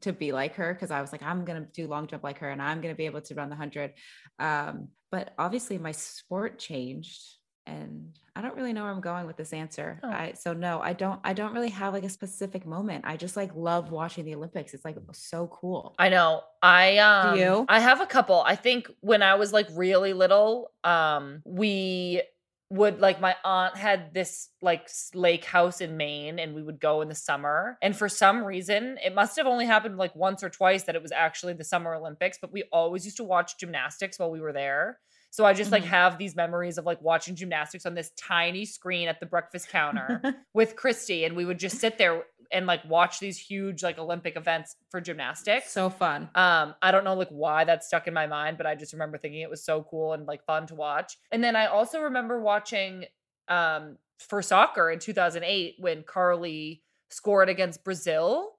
to 0.00 0.12
be 0.12 0.32
like 0.32 0.56
her 0.56 0.74
because 0.74 0.90
I 0.90 1.00
was 1.00 1.12
like, 1.12 1.22
I'm 1.22 1.44
gonna 1.44 1.66
do 1.72 1.86
long 1.86 2.06
jump 2.06 2.24
like 2.24 2.38
her 2.38 2.50
and 2.50 2.60
I'm 2.60 2.80
gonna 2.80 2.94
be 2.94 3.06
able 3.06 3.20
to 3.22 3.34
run 3.34 3.48
the 3.48 3.56
hundred. 3.56 3.92
Um, 4.38 4.88
but 5.10 5.32
obviously 5.38 5.78
my 5.78 5.92
sport 5.92 6.58
changed 6.58 7.20
and 7.66 8.12
I 8.36 8.42
don't 8.42 8.56
really 8.56 8.72
know 8.72 8.82
where 8.82 8.92
I'm 8.92 9.00
going 9.00 9.26
with 9.26 9.36
this 9.36 9.52
answer. 9.52 10.00
Oh. 10.02 10.08
I 10.08 10.32
so 10.34 10.52
no, 10.52 10.80
I 10.80 10.92
don't 10.92 11.20
I 11.24 11.32
don't 11.32 11.54
really 11.54 11.70
have 11.70 11.92
like 11.92 12.04
a 12.04 12.08
specific 12.08 12.66
moment. 12.66 13.04
I 13.06 13.16
just 13.16 13.36
like 13.36 13.50
love 13.54 13.90
watching 13.90 14.24
the 14.24 14.34
Olympics. 14.34 14.74
It's 14.74 14.84
like 14.84 14.96
so 15.12 15.46
cool. 15.46 15.94
I 15.98 16.08
know. 16.08 16.42
I 16.62 16.98
um 16.98 17.38
you? 17.38 17.64
I 17.68 17.80
have 17.80 18.00
a 18.00 18.06
couple. 18.06 18.42
I 18.42 18.56
think 18.56 18.90
when 19.00 19.22
I 19.22 19.34
was 19.36 19.52
like 19.52 19.68
really 19.72 20.12
little, 20.12 20.72
um 20.82 21.42
we 21.44 22.22
would 22.70 22.98
like 22.98 23.20
my 23.20 23.36
aunt 23.44 23.76
had 23.76 24.12
this 24.14 24.48
like 24.60 24.90
lake 25.14 25.44
house 25.44 25.80
in 25.80 25.96
Maine 25.96 26.40
and 26.40 26.54
we 26.54 26.62
would 26.62 26.80
go 26.80 27.02
in 27.02 27.08
the 27.08 27.14
summer. 27.14 27.78
And 27.82 27.96
for 27.96 28.08
some 28.08 28.42
reason, 28.42 28.98
it 29.04 29.14
must 29.14 29.36
have 29.36 29.46
only 29.46 29.66
happened 29.66 29.96
like 29.96 30.16
once 30.16 30.42
or 30.42 30.50
twice 30.50 30.82
that 30.84 30.96
it 30.96 31.02
was 31.02 31.12
actually 31.12 31.52
the 31.52 31.62
summer 31.62 31.94
Olympics, 31.94 32.38
but 32.40 32.52
we 32.52 32.64
always 32.72 33.04
used 33.04 33.18
to 33.18 33.24
watch 33.24 33.58
gymnastics 33.58 34.18
while 34.18 34.30
we 34.30 34.40
were 34.40 34.52
there. 34.52 34.98
So 35.34 35.44
I 35.44 35.52
just 35.52 35.72
like 35.72 35.82
Mhm. 35.82 35.86
have 35.88 36.16
these 36.16 36.36
memories 36.36 36.78
of 36.78 36.86
like 36.86 37.02
watching 37.02 37.34
gymnastics 37.34 37.86
on 37.86 37.94
this 37.94 38.10
tiny 38.10 38.64
screen 38.64 39.08
at 39.08 39.18
the 39.18 39.26
breakfast 39.26 39.68
counter 39.68 40.22
with 40.54 40.76
Kristie 40.76 41.26
and 41.26 41.34
we 41.34 41.44
would 41.44 41.58
just 41.58 41.78
sit 41.80 41.98
there 41.98 42.22
and 42.52 42.66
like 42.66 42.84
watch 42.84 43.18
these 43.18 43.36
huge 43.36 43.82
like 43.82 43.98
Olympic 43.98 44.36
events 44.36 44.76
for 44.92 45.00
gymnastics. 45.00 45.72
so 45.72 45.90
fun. 45.90 46.30
Um, 46.36 46.76
I 46.80 46.92
don't 46.92 47.02
know 47.02 47.14
like 47.14 47.30
why 47.30 47.64
that 47.64 47.82
stuck 47.82 48.06
in 48.06 48.14
my 48.14 48.28
mind, 48.28 48.58
but 48.58 48.66
I 48.66 48.76
just 48.76 48.92
remember 48.92 49.18
thinking 49.18 49.40
it 49.40 49.50
was 49.50 49.64
so 49.64 49.82
cool 49.90 50.12
and 50.12 50.24
like 50.24 50.44
fun 50.44 50.68
to 50.68 50.76
watch. 50.76 51.18
And 51.32 51.42
then 51.42 51.56
I 51.56 51.66
also 51.66 52.02
remember 52.02 52.40
watching 52.40 53.06
um 53.48 53.98
for 54.20 54.40
soccer 54.40 54.88
in 54.88 55.00
2008 55.00 55.74
when 55.80 56.04
Carli 56.04 56.82
scored 57.10 57.48
against 57.48 57.82
Brazil. 57.82 58.52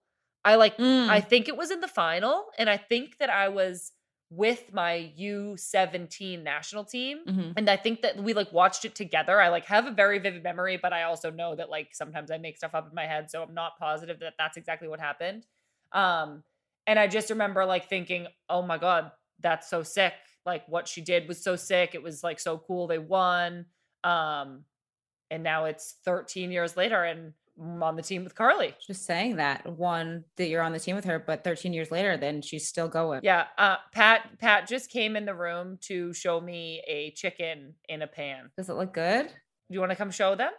I 0.43 0.55
like 0.55 0.73
I 0.77 0.81
Mm. 1.21 1.27
think 1.29 1.47
it 1.47 1.55
was 1.55 1.71
in 1.71 1.79
the 1.79 1.87
final 1.87 2.47
and 2.57 2.69
I 2.69 2.75
think 2.75 3.17
that 3.19 3.29
I 3.29 3.47
was 3.47 3.93
with 4.31 4.73
my 4.73 5.13
U17 5.17 6.43
national 6.43 6.83
team 6.83 7.19
Mhm. 7.27 7.53
and 7.57 7.69
I 7.69 7.77
think 7.77 8.01
that 8.01 8.17
we 8.17 8.33
like 8.33 8.51
watched 8.51 8.83
it 8.85 8.95
together. 8.95 9.39
I 9.39 9.49
like 9.49 9.65
have 9.65 9.85
a 9.85 9.91
very 9.91 10.19
vivid 10.19 10.43
memory, 10.43 10.77
but 10.77 10.93
I 10.93 11.03
also 11.03 11.29
know 11.31 11.55
that 11.55 11.69
like 11.69 11.93
sometimes 11.93 12.31
I 12.31 12.37
make 12.37 12.57
stuff 12.57 12.73
up 12.73 12.87
in 12.89 12.95
my 12.95 13.05
head, 13.05 13.29
so 13.29 13.43
I'm 13.43 13.53
not 13.53 13.77
positive 13.77 14.19
that 14.19 14.33
that's 14.37 14.57
exactly 14.57 14.87
what 14.87 14.99
happened. 14.99 15.45
Um, 15.91 16.43
and 16.87 16.97
I 16.99 17.07
just 17.07 17.29
remember 17.29 17.65
like 17.65 17.87
thinking, 17.87 18.27
"Oh 18.49 18.61
my 18.61 18.77
god, 18.77 19.11
that's 19.39 19.69
so 19.69 19.83
sick! 19.83 20.13
Like 20.45 20.67
what 20.67 20.87
she 20.87 21.01
did 21.01 21.27
was 21.27 21.41
so 21.43 21.55
sick. 21.55 21.93
It 21.95 22.03
was 22.03 22.23
like 22.23 22.39
so 22.39 22.57
cool. 22.57 22.87
They 22.87 22.97
won." 22.99 23.67
Um, 24.03 24.65
and 25.31 25.43
now 25.43 25.65
it's 25.65 25.93
13 26.03 26.51
years 26.51 26.75
later, 26.77 27.03
and 27.03 27.33
on 27.59 27.95
the 27.95 28.01
team 28.01 28.23
with 28.23 28.35
Carli. 28.35 28.73
Just 28.85 29.05
saying 29.05 29.37
that 29.37 29.65
one 29.65 30.25
that 30.37 30.47
you're 30.49 30.61
on 30.61 30.73
the 30.73 30.79
team 30.79 30.95
with 30.95 31.05
her, 31.05 31.19
but 31.19 31.43
13 31.43 31.73
years 31.73 31.91
later, 31.91 32.17
then 32.17 32.41
she's 32.41 32.67
still 32.67 32.87
going. 32.87 33.21
Yeah, 33.23 33.45
uh, 33.57 33.77
Pat. 33.91 34.37
Pat 34.39 34.67
just 34.67 34.89
came 34.89 35.15
in 35.15 35.25
the 35.25 35.35
room 35.35 35.77
to 35.83 36.13
show 36.13 36.41
me 36.41 36.81
a 36.87 37.11
chicken 37.11 37.75
in 37.87 38.01
a 38.01 38.07
pan. 38.07 38.51
Does 38.57 38.69
it 38.69 38.73
look 38.75 38.93
good? 38.93 39.27
Do 39.27 39.73
you 39.73 39.79
want 39.79 39.91
to 39.91 39.95
come 39.95 40.11
show 40.11 40.35
them? 40.35 40.51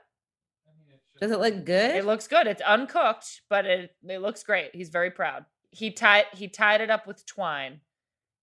Does 1.20 1.30
it 1.30 1.40
look 1.40 1.64
good? 1.64 1.96
It 1.96 2.04
looks 2.04 2.28
good. 2.28 2.46
It's 2.46 2.60
uncooked, 2.62 3.42
but 3.48 3.64
it 3.64 3.90
it 4.06 4.20
looks 4.20 4.42
great. 4.42 4.74
He's 4.74 4.90
very 4.90 5.10
proud. 5.10 5.46
He 5.70 5.90
tied 5.90 6.26
he 6.34 6.48
tied 6.48 6.80
it 6.82 6.90
up 6.90 7.06
with 7.06 7.24
twine 7.24 7.80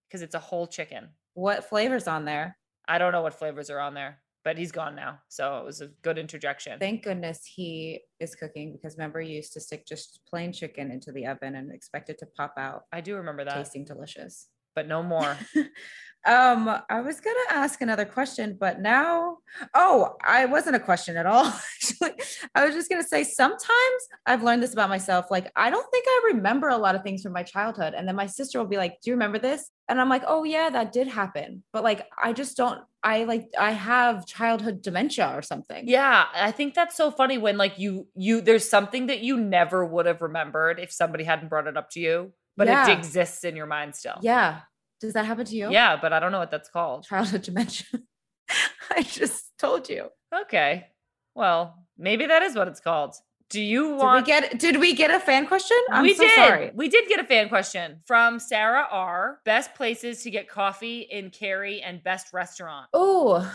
because 0.08 0.22
it's 0.24 0.34
a 0.36 0.40
whole 0.40 0.66
chicken. 0.68 1.10
what 1.36 1.70
flavors 1.70 2.08
on 2.08 2.26
there? 2.26 2.58
I 2.88 2.98
don't 2.98 3.12
know 3.12 3.22
what 3.22 3.34
flavors 3.36 3.70
are 3.70 3.80
on 3.80 3.94
there, 3.94 4.18
but 4.44 4.58
he's 4.58 4.72
gone 4.72 4.96
now, 4.96 5.20
so 5.30 5.58
it 5.58 5.66
was 5.66 5.82
a 5.82 5.88
good 6.02 6.18
interjection. 6.18 6.80
Thank 6.80 7.04
goodness 7.04 7.46
he 7.46 8.02
is 8.20 8.36
cooking 8.36 8.74
because 8.74 8.98
remember 8.98 9.22
you 9.22 9.36
used 9.36 9.54
to 9.54 9.62
stick 9.62 9.86
just 9.86 10.20
plain 10.30 10.52
chicken 10.52 10.92
into 10.92 11.12
the 11.12 11.26
oven 11.28 11.56
and 11.56 11.72
expect 11.72 12.10
it 12.10 12.20
to 12.20 12.26
pop 12.26 12.54
out 12.58 12.84
I 12.92 13.02
do 13.02 13.16
remember 13.16 13.44
that, 13.46 13.56
tasting 13.56 13.86
delicious. 13.86 14.50
but 14.76 14.88
no 14.88 15.02
more. 15.04 15.38
um, 16.26 16.70
I 16.90 17.02
was 17.02 17.20
gonna 17.20 17.36
ask 17.50 17.82
another 17.82 18.06
question, 18.06 18.58
but 18.60 18.80
now, 18.80 19.38
oh, 19.74 20.16
I 20.26 20.46
wasn't 20.46 20.76
a 20.76 20.80
question 20.80 21.18
at 21.18 21.26
all. 21.26 21.46
Actually, 21.82 22.14
I 22.56 22.66
was 22.66 22.74
just 22.76 22.90
gonna 22.90 23.04
say 23.04 23.24
sometimes 23.24 24.02
I've 24.26 24.42
learned 24.44 24.64
this 24.64 24.74
about 24.74 24.90
myself. 24.90 25.26
Like, 25.30 25.52
I 25.56 25.70
don't 25.70 25.90
think 25.92 26.06
I 26.08 26.32
remember 26.34 26.70
a 26.70 26.78
lot 26.78 26.96
of 26.96 27.04
things 27.04 27.22
from 27.24 27.34
my 27.34 27.44
childhood, 27.44 27.94
and 27.94 28.08
then 28.08 28.16
my 28.16 28.28
sister 28.28 28.58
will 28.60 28.68
be 28.68 28.78
like, 28.78 29.00
"Do 29.02 29.10
you 29.10 29.14
remember 29.16 29.38
this?" 29.40 29.70
And 29.90 30.00
I'm 30.00 30.08
like, 30.10 30.24
"Oh 30.26 30.44
yeah, 30.44 30.70
that 30.70 30.92
did 30.94 31.08
happen," 31.08 31.64
but 31.74 31.84
like, 31.84 32.08
I 32.22 32.32
just 32.34 32.56
don't. 32.58 32.82
I 33.06 33.26
like, 33.26 33.48
I 33.60 33.72
have 33.72 34.26
childhood 34.26 34.82
dementia 34.82 35.34
or 35.36 35.42
something. 35.42 35.88
yeah, 35.90 36.26
I 36.34 36.52
think 36.52 36.74
that's 36.74 36.96
so 36.96 37.12
funny 37.12 37.38
when 37.38 37.58
like 37.58 37.78
you 37.78 38.08
you 38.16 38.40
there's 38.40 38.70
something 38.70 39.08
that 39.08 39.20
you 39.20 39.36
never 39.38 39.86
would 39.86 40.06
have 40.06 40.22
remembered 40.22 40.80
if 40.80 40.90
somebody 40.92 41.26
hadn't 41.26 41.50
brought 41.50 41.68
it 41.68 41.76
up 41.76 41.90
to 41.92 42.00
you, 42.00 42.32
but 42.56 42.68
Yeah. 42.68 42.88
it 42.90 42.98
exists 42.98 43.44
in 43.44 43.58
your 43.58 43.66
mind 43.66 43.94
still. 43.96 44.20
Yeah. 44.22 44.62
Does 45.04 45.12
that 45.16 45.26
happen 45.26 45.44
to 45.46 45.54
you? 45.54 45.70
Yeah, 45.70 45.98
but 46.02 46.14
I 46.14 46.22
don't 46.22 46.32
know 46.32 46.40
what 46.40 46.50
that's 46.50 46.70
called. 46.70 47.04
Childhood 47.04 47.42
dementia. 47.42 48.00
I 48.90 49.02
just 49.02 49.52
told 49.60 49.90
you. 49.90 50.08
Okay. 50.34 50.88
Well, 51.36 51.76
maybe 51.98 52.26
that 52.26 52.42
is 52.42 52.56
what 52.56 52.70
it's 52.70 52.80
called. 52.80 53.14
Do 53.50 53.62
you 53.62 53.90
Did 53.90 53.98
want 53.98 54.26
we 54.26 54.32
get 54.32 54.60
did 54.60 54.80
we 54.80 54.96
get 54.96 55.12
a 55.12 55.20
fan 55.20 55.46
question? 55.46 55.76
I'm 55.92 56.04
we 56.04 56.14
so 56.14 56.24
did. 56.24 56.36
sorry. 56.36 56.72
We 56.74 56.88
did 56.88 57.10
get 57.10 57.20
a 57.20 57.26
fan 57.26 57.50
question 57.50 58.00
from 58.06 58.40
Sarah 58.40 58.88
R. 58.90 59.40
Best 59.44 59.76
places 59.76 60.24
to 60.24 60.32
get 60.32 60.48
coffee 60.48 61.02
in 61.02 61.32
Cary 61.32 61.82
and 61.82 62.02
best 62.02 62.32
restaurant. 62.32 62.88
Oh, 62.94 63.46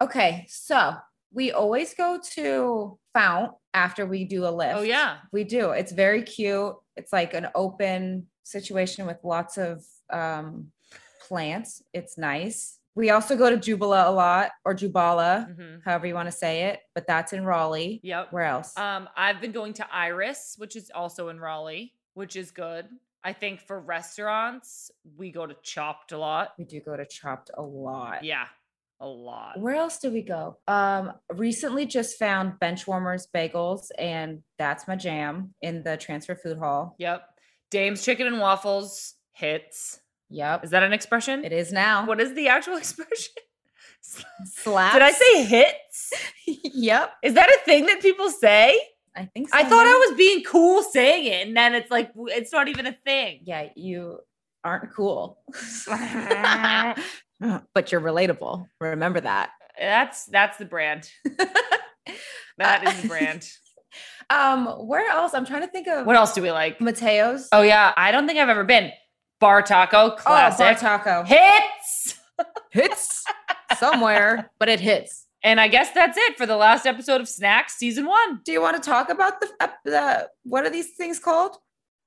okay. 0.00 0.46
So 0.48 0.94
we 1.32 1.50
always 1.50 1.94
go 1.94 2.20
to 2.34 2.96
Fount 3.12 3.54
after 3.74 4.06
we 4.06 4.24
do 4.24 4.46
a 4.46 4.50
lift. 4.50 4.76
Oh 4.76 4.82
yeah. 4.82 5.16
We 5.32 5.42
do. 5.42 5.70
It's 5.70 5.90
very 5.90 6.22
cute. 6.22 6.76
It's 6.96 7.12
like 7.12 7.34
an 7.34 7.48
open 7.56 8.28
situation 8.44 9.04
with 9.04 9.18
lots 9.24 9.58
of 9.58 9.84
um 10.12 10.68
plants. 11.26 11.82
It's 11.92 12.16
nice. 12.18 12.78
we 12.94 13.08
also 13.08 13.38
go 13.38 13.48
to 13.48 13.56
Jubala 13.56 14.06
a 14.06 14.10
lot 14.10 14.50
or 14.66 14.74
Jubala, 14.74 15.48
Mhm. 15.56 15.80
however 15.82 16.06
you 16.06 16.14
want 16.14 16.26
to 16.26 16.32
say 16.46 16.64
it, 16.64 16.80
but 16.94 17.06
that's 17.06 17.32
in 17.32 17.42
Raleigh. 17.42 18.00
Yep. 18.02 18.32
Where 18.34 18.44
else? 18.44 18.76
Um, 18.76 19.08
I've 19.16 19.40
been 19.40 19.52
going 19.52 19.72
to 19.74 19.86
Iris, 19.90 20.56
which 20.58 20.76
is 20.76 20.90
also 20.94 21.30
in 21.30 21.40
Raleigh, 21.40 21.94
which 22.12 22.36
is 22.36 22.50
good. 22.50 22.86
I 23.24 23.32
think 23.32 23.60
for 23.62 23.80
restaurants, 23.80 24.90
we 25.16 25.32
go 25.32 25.46
to 25.46 25.54
Chopt 25.62 26.12
a 26.12 26.18
lot. 26.18 26.52
we 26.58 26.66
do 26.66 26.80
go 26.80 26.94
to 26.94 27.06
Chopt 27.06 27.50
a 27.56 27.62
lot. 27.62 28.24
Yeah, 28.24 28.44
a 29.00 29.06
lot. 29.06 29.58
Where 29.58 29.76
else 29.76 29.98
do 29.98 30.10
we 30.10 30.20
go? 30.20 30.58
Um, 30.68 31.14
recently 31.30 31.86
just 31.86 32.18
found 32.18 32.60
Benchwarmers 32.60 33.26
Bagels, 33.34 33.88
and 33.98 34.42
that's 34.58 34.86
my 34.86 34.96
jam 34.96 35.54
in 35.62 35.82
the 35.82 35.96
transfer 35.96 36.34
food 36.34 36.58
hall. 36.58 36.94
Yep. 36.98 37.26
Dame's 37.70 38.04
Chicken 38.04 38.26
and 38.26 38.38
Waffles 38.38 39.14
hits. 39.32 40.01
Yep, 40.32 40.64
Is 40.64 40.70
that 40.70 40.82
an 40.82 40.92
expression? 40.92 41.44
it 41.44 41.52
is 41.52 41.72
now. 41.72 42.06
What 42.06 42.20
is 42.20 42.34
the 42.34 42.48
actual 42.48 42.76
expression? 42.82 43.32
Slaps. 44.44 44.94
Did 44.94 45.02
I 45.02 45.10
say 45.12 45.44
hits? 45.44 46.12
yep, 46.46 47.12
Is 47.22 47.34
that 47.34 47.48
a 47.48 47.58
thing 47.64 47.86
that 47.86 48.00
people 48.02 48.30
say? 48.30 48.78
I 49.14 49.26
think 49.26 49.50
so. 49.50 49.56
I 49.58 49.64
thought 49.64 49.86
I 49.86 50.06
was 50.08 50.16
being 50.16 50.42
cool 50.42 50.82
saying 50.82 51.26
it, 51.26 51.46
and 51.46 51.54
then 51.56 51.74
it's 51.74 51.90
like 51.90 52.10
it's 52.16 52.50
not 52.50 52.68
even 52.68 52.86
a 52.86 52.92
thing. 53.04 53.40
Yeah, 53.44 53.68
you 53.76 54.20
aren't 54.64 54.90
cool, 54.94 55.38
but 57.74 57.92
you're 57.92 58.00
relatable. 58.00 58.66
Remember 58.80 59.20
that. 59.20 59.50
That's 59.78 60.24
that's 60.26 60.56
the 60.56 60.64
brand. 60.64 61.10
That 62.58 62.86
is 62.88 63.02
the 63.02 63.08
brand. 63.08 63.48
Um, 64.30 64.66
where 64.86 65.08
else? 65.10 65.34
I'm 65.34 65.44
trying 65.44 65.62
to 65.62 65.68
think 65.68 65.88
of 65.88 66.06
What 66.06 66.16
else 66.16 66.32
do 66.32 66.40
we 66.40 66.50
like? 66.50 66.80
Mateo's. 66.80 67.48
Oh 67.52 67.60
yeah, 67.62 67.92
I 67.96 68.12
don't 68.12 68.26
think 68.26 68.38
I've 68.38 68.48
ever 68.48 68.64
been. 68.64 68.92
Bar 69.42 69.62
Taco, 69.62 69.96
Oh, 69.98 70.10
classic. 70.12 70.58
bar 70.80 70.98
taco 70.98 71.24
Hits. 71.24 72.14
hits 72.70 73.24
somewhere, 73.76 74.50
but 74.60 74.68
it 74.68 74.78
hits. 74.78 75.26
And 75.42 75.60
I 75.60 75.66
guess 75.66 75.90
that's 75.90 76.16
it 76.16 76.36
for 76.38 76.46
the 76.46 76.56
last 76.56 76.86
episode 76.86 77.20
of 77.20 77.28
Snacks 77.28 77.74
Season 77.74 78.06
One. 78.06 78.40
Do 78.44 78.52
you 78.52 78.60
want 78.62 78.80
to 78.80 78.88
talk 78.88 79.08
about 79.08 79.40
the 79.40 79.48
ep- 79.60 79.82
the 79.84 80.28
what 80.44 80.64
are 80.64 80.70
these 80.70 80.92
things 80.96 81.18
called? 81.18 81.56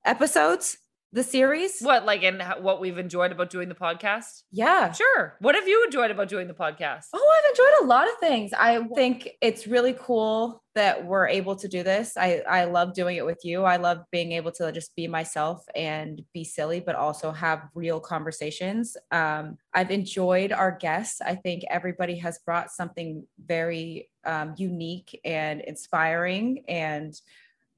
Episodes, 0.06 0.78
the 1.12 1.22
series. 1.22 1.80
What 1.80 2.04
like 2.04 2.22
and 2.22 2.42
what 2.60 2.80
we've 2.80 2.98
enjoyed 2.98 3.32
about 3.32 3.50
doing 3.50 3.68
the 3.68 3.74
podcast? 3.74 4.42
Yeah. 4.50 4.92
Sure. 4.92 5.36
What 5.40 5.54
have 5.54 5.66
you 5.68 5.84
enjoyed 5.84 6.10
about 6.10 6.28
doing 6.28 6.48
the 6.48 6.54
podcast? 6.54 7.06
Oh, 7.14 7.34
I've 7.38 7.50
enjoyed 7.50 7.84
a 7.84 7.86
lot 7.86 8.08
of 8.08 8.14
things. 8.18 8.52
I 8.52 8.82
think 8.94 9.30
it's 9.40 9.66
really 9.66 9.94
cool 9.98 10.62
that 10.74 11.06
we're 11.06 11.26
able 11.26 11.56
to 11.56 11.68
do 11.68 11.82
this. 11.82 12.16
I 12.18 12.42
I 12.48 12.64
love 12.64 12.92
doing 12.92 13.16
it 13.16 13.24
with 13.24 13.40
you. 13.44 13.62
I 13.62 13.76
love 13.76 14.04
being 14.10 14.32
able 14.32 14.52
to 14.52 14.70
just 14.72 14.94
be 14.94 15.08
myself 15.08 15.64
and 15.74 16.20
be 16.34 16.44
silly, 16.44 16.80
but 16.80 16.96
also 16.96 17.32
have 17.32 17.62
real 17.74 17.98
conversations. 17.98 18.96
Um, 19.10 19.56
I've 19.72 19.90
enjoyed 19.90 20.52
our 20.52 20.72
guests. 20.72 21.20
I 21.22 21.34
think 21.34 21.64
everybody 21.70 22.18
has 22.18 22.38
brought 22.40 22.70
something 22.70 23.26
very 23.42 24.10
um, 24.24 24.54
unique 24.58 25.18
and 25.24 25.62
inspiring, 25.62 26.64
and 26.68 27.18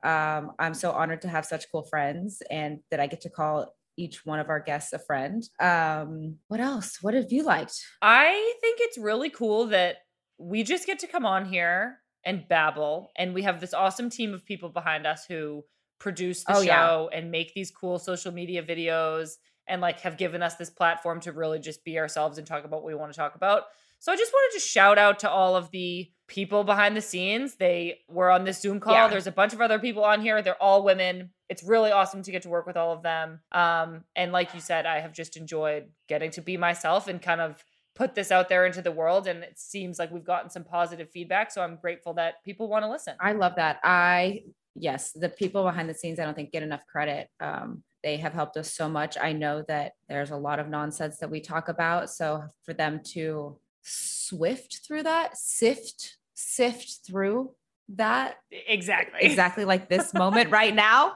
um, 0.03 0.53
I'm 0.59 0.75
so 0.75 0.93
honored 0.93 1.23
to 1.23 1.29
have 1.29 1.45
such 1.45 1.71
cool 1.71 1.83
friends, 1.85 2.43
and 2.51 2.81
that 2.91 3.01
I 3.01 3.07
get 3.07 3.21
to 3.23 3.31
call 3.31 3.75
each 3.97 4.25
one 4.25 4.39
of 4.39 4.49
our 4.49 4.61
guests 4.61 4.93
a 4.93 4.99
friend. 4.99 5.43
Um, 5.61 6.37
what 6.49 6.61
else? 6.61 6.99
What 7.03 7.15
have 7.15 7.33
you 7.33 7.43
liked? 7.43 7.75
I 8.01 8.55
think 8.61 8.79
it's 8.81 8.97
really 8.99 9.29
cool 9.31 9.67
that 9.69 9.97
we 10.39 10.63
just 10.63 10.87
get 10.87 11.01
to 11.01 11.09
come 11.09 11.27
on 11.27 11.45
here 11.47 11.99
and 12.25 12.47
babble, 12.49 13.11
and 13.17 13.35
we 13.35 13.43
have 13.43 13.61
this 13.61 13.75
awesome 13.75 14.09
team 14.11 14.35
of 14.35 14.45
people 14.45 14.69
behind 14.69 15.07
us 15.07 15.25
who 15.29 15.65
produce 15.99 16.45
the 16.45 16.55
Oh, 16.57 16.63
show 16.63 17.09
yeah. 17.13 17.19
and 17.19 17.31
make 17.33 17.55
these 17.55 17.73
cool 17.73 17.99
social 17.99 18.31
media 18.31 18.63
videos 18.63 19.33
and 19.67 19.81
like 19.83 20.01
have 20.01 20.17
given 20.17 20.43
us 20.43 20.55
this 20.55 20.71
platform 20.71 21.19
to 21.21 21.33
really 21.33 21.59
just 21.59 21.85
be 21.85 21.99
ourselves 21.99 22.39
and 22.39 22.47
talk 22.47 22.65
about 22.65 22.83
what 22.83 22.87
we 22.87 22.95
want 22.95 23.13
to 23.13 23.19
talk 23.19 23.35
about. 23.35 23.65
So 23.99 24.13
I 24.13 24.17
just 24.17 24.33
wanted 24.33 24.55
to 24.61 24.65
shout 24.65 24.97
out 24.97 25.19
to 25.21 25.31
all 25.31 25.57
of 25.57 25.73
the 25.73 26.09
people 26.29 26.63
behind 26.63 26.97
the 26.97 27.01
scenes. 27.01 27.57
They 27.57 28.01
were 28.09 28.31
on 28.31 28.45
this 28.45 28.61
Zoom 28.61 28.79
call. 28.79 28.93
Yeah. 28.93 29.09
There's 29.09 29.27
a 29.27 29.33
bunch 29.33 29.55
of 29.55 29.61
other 29.61 29.79
people 29.79 30.05
on 30.05 30.21
here. 30.21 30.41
They're 30.43 30.63
all 30.63 30.85
women. 30.85 31.31
It's 31.49 31.65
really 31.65 31.91
awesome 31.91 32.23
to 32.23 32.31
get 32.31 32.43
to 32.43 32.49
work 32.49 32.67
with 32.67 32.77
all 32.77 32.93
of 32.93 33.03
them. 33.03 33.41
Um, 33.51 34.05
and 34.15 34.31
like 34.31 34.55
you 34.55 34.61
said, 34.61 34.87
I 34.87 35.01
have 35.01 35.13
just 35.13 35.37
enjoyed 35.37 35.87
getting 36.07 36.31
to 36.33 36.43
be 36.43 36.57
myself 36.57 37.09
and 37.09 37.21
kind 37.21 37.41
of 37.41 37.63
put 37.97 38.15
this 38.15 38.31
out 38.31 38.49
there 38.49 38.67
into 38.67 38.83
the 38.83 38.93
world. 38.93 39.27
And 39.27 39.43
it 39.43 39.59
seems 39.59 39.99
like 39.99 40.13
we've 40.13 40.25
gotten 40.25 40.51
some 40.51 40.65
positive 40.65 41.11
feedback. 41.11 41.51
So 41.51 41.63
I'm 41.63 41.77
grateful 41.77 42.15
that 42.15 42.45
people 42.45 42.69
want 42.69 42.85
to 42.85 42.91
listen. 42.91 43.17
I 43.19 43.33
love 43.33 43.57
that. 43.57 43.81
I 43.83 44.43
yes, 44.75 45.13
the 45.13 45.29
people 45.29 45.65
behind 45.65 45.89
the 45.89 45.95
scenes 45.95 46.21
I 46.21 46.25
don't 46.25 46.35
think 46.35 46.53
get 46.53 46.63
enough 46.63 46.87
credit. 46.87 47.29
Um, 47.41 47.83
they 48.03 48.19
have 48.19 48.33
helped 48.33 48.57
us 48.57 48.73
so 48.73 48.89
much. 48.89 49.17
I 49.21 49.33
know 49.33 49.65
that 49.67 49.93
there's 50.09 50.31
a 50.31 50.37
lot 50.37 50.61
of 50.61 50.69
nonsense 50.69 51.19
that 51.19 51.31
we 51.31 51.41
talk 51.41 51.69
about. 51.69 52.11
So 52.11 52.45
for 52.63 52.73
them 52.73 53.01
to 53.13 53.59
swift 53.89 54.81
through 54.87 55.05
that, 55.05 55.37
sift, 55.37 56.17
sift 56.35 57.01
through 57.07 57.53
that 57.95 58.37
Exactly. 58.51 59.21
exactly 59.23 59.65
like 59.65 59.89
this 59.89 60.13
moment 60.15 60.51
right 60.51 60.75
now 60.75 61.15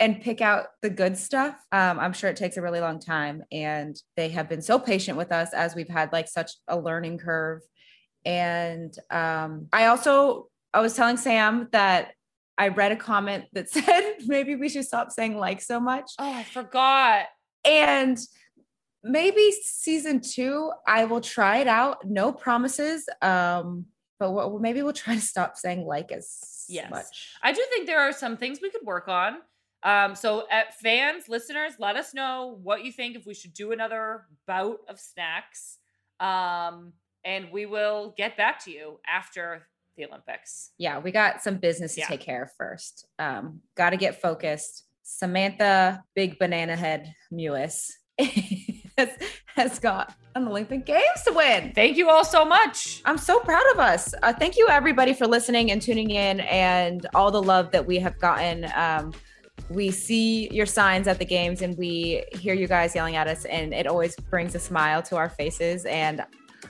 and 0.00 0.20
pick 0.20 0.40
out 0.40 0.66
the 0.82 0.90
good 0.90 1.16
stuff. 1.16 1.54
Um, 1.72 1.98
I'm 1.98 2.12
sure 2.12 2.30
it 2.30 2.36
takes 2.36 2.56
a 2.56 2.62
really 2.62 2.80
long 2.80 3.00
time. 3.00 3.42
And 3.50 3.96
they 4.16 4.28
have 4.30 4.48
been 4.48 4.62
so 4.62 4.78
patient 4.78 5.16
with 5.16 5.32
us 5.32 5.52
as 5.54 5.74
we've 5.74 5.88
had 5.88 6.12
like 6.12 6.28
such 6.28 6.52
a 6.68 6.78
learning 6.78 7.18
curve. 7.18 7.62
And 8.24 8.94
um, 9.10 9.68
I 9.72 9.86
also, 9.86 10.48
I 10.74 10.80
was 10.80 10.94
telling 10.94 11.16
Sam 11.16 11.68
that 11.72 12.12
I 12.58 12.68
read 12.68 12.92
a 12.92 12.96
comment 12.96 13.44
that 13.52 13.70
said 13.70 14.16
maybe 14.26 14.56
we 14.56 14.68
should 14.68 14.84
stop 14.84 15.10
saying 15.10 15.36
like 15.36 15.62
so 15.62 15.80
much. 15.80 16.10
Oh, 16.18 16.32
I 16.32 16.44
forgot. 16.44 17.26
And 17.64 18.18
maybe 19.10 19.52
season 19.62 20.20
two, 20.20 20.70
I 20.86 21.04
will 21.04 21.20
try 21.20 21.58
it 21.58 21.68
out. 21.68 22.06
No 22.08 22.32
promises. 22.32 23.08
Um, 23.22 23.86
but 24.18 24.32
what, 24.32 24.60
maybe 24.60 24.82
we'll 24.82 24.92
try 24.92 25.14
to 25.14 25.20
stop 25.20 25.56
saying 25.56 25.84
like 25.86 26.10
as 26.12 26.64
Yes. 26.68 26.90
much. 26.90 27.34
I 27.42 27.52
do 27.52 27.64
think 27.70 27.86
there 27.86 28.00
are 28.00 28.12
some 28.12 28.36
things 28.36 28.58
we 28.60 28.70
could 28.70 28.84
work 28.84 29.08
on. 29.08 29.36
Um, 29.82 30.14
so, 30.16 30.46
at 30.50 30.74
fans, 30.80 31.28
listeners, 31.28 31.74
let 31.78 31.94
us 31.96 32.12
know 32.12 32.58
what 32.62 32.84
you 32.84 32.90
think 32.90 33.14
if 33.14 33.24
we 33.26 33.34
should 33.34 33.54
do 33.54 33.70
another 33.72 34.24
bout 34.46 34.80
of 34.88 34.98
snacks. 34.98 35.78
Um, 36.18 36.92
and 37.24 37.52
we 37.52 37.66
will 37.66 38.14
get 38.16 38.36
back 38.36 38.64
to 38.64 38.70
you 38.72 38.98
after 39.06 39.68
the 39.96 40.06
Olympics. 40.06 40.72
yeah, 40.78 40.98
we 40.98 41.10
got 41.12 41.40
some 41.42 41.56
business 41.58 41.94
to 41.94 42.00
Yeah. 42.00 42.06
take 42.08 42.20
care 42.20 42.42
of 42.42 42.50
first. 42.58 43.06
Um, 43.18 43.60
got 43.76 43.90
to 43.90 43.96
get 43.96 44.20
focused. 44.20 44.84
Samantha, 45.02 46.02
big 46.14 46.38
banana 46.38 46.74
head 46.76 47.14
Mewis, 47.32 47.92
has, 48.98 49.10
has 49.46 49.78
got 49.78 50.14
an 50.34 50.46
Olympic 50.48 50.86
Games 50.86 51.22
to 51.26 51.32
win. 51.32 51.72
Thank 51.74 51.96
you 51.96 52.10
all 52.10 52.24
so 52.24 52.44
much. 52.44 53.00
I'm 53.04 53.18
so 53.18 53.40
proud 53.40 53.64
of 53.72 53.78
us. 53.78 54.14
Uh, 54.22 54.32
thank 54.32 54.56
you, 54.56 54.68
everybody, 54.68 55.14
for 55.14 55.26
listening 55.26 55.70
and 55.70 55.80
tuning 55.80 56.10
in 56.10 56.40
and 56.40 57.06
all 57.14 57.30
the 57.30 57.42
love 57.42 57.70
that 57.72 57.86
we 57.86 57.98
have 57.98 58.18
gotten. 58.18 58.70
Um, 58.74 59.12
we 59.70 59.90
see 59.90 60.48
your 60.52 60.66
signs 60.66 61.08
at 61.08 61.18
the 61.18 61.24
games 61.24 61.62
and 61.62 61.76
we 61.78 62.24
hear 62.32 62.54
you 62.54 62.66
guys 62.66 62.94
yelling 62.94 63.16
at 63.16 63.26
us, 63.26 63.44
and 63.46 63.72
it 63.72 63.86
always 63.86 64.14
brings 64.16 64.54
a 64.54 64.58
smile 64.58 65.02
to 65.04 65.16
our 65.16 65.28
faces. 65.28 65.84
And 65.86 66.24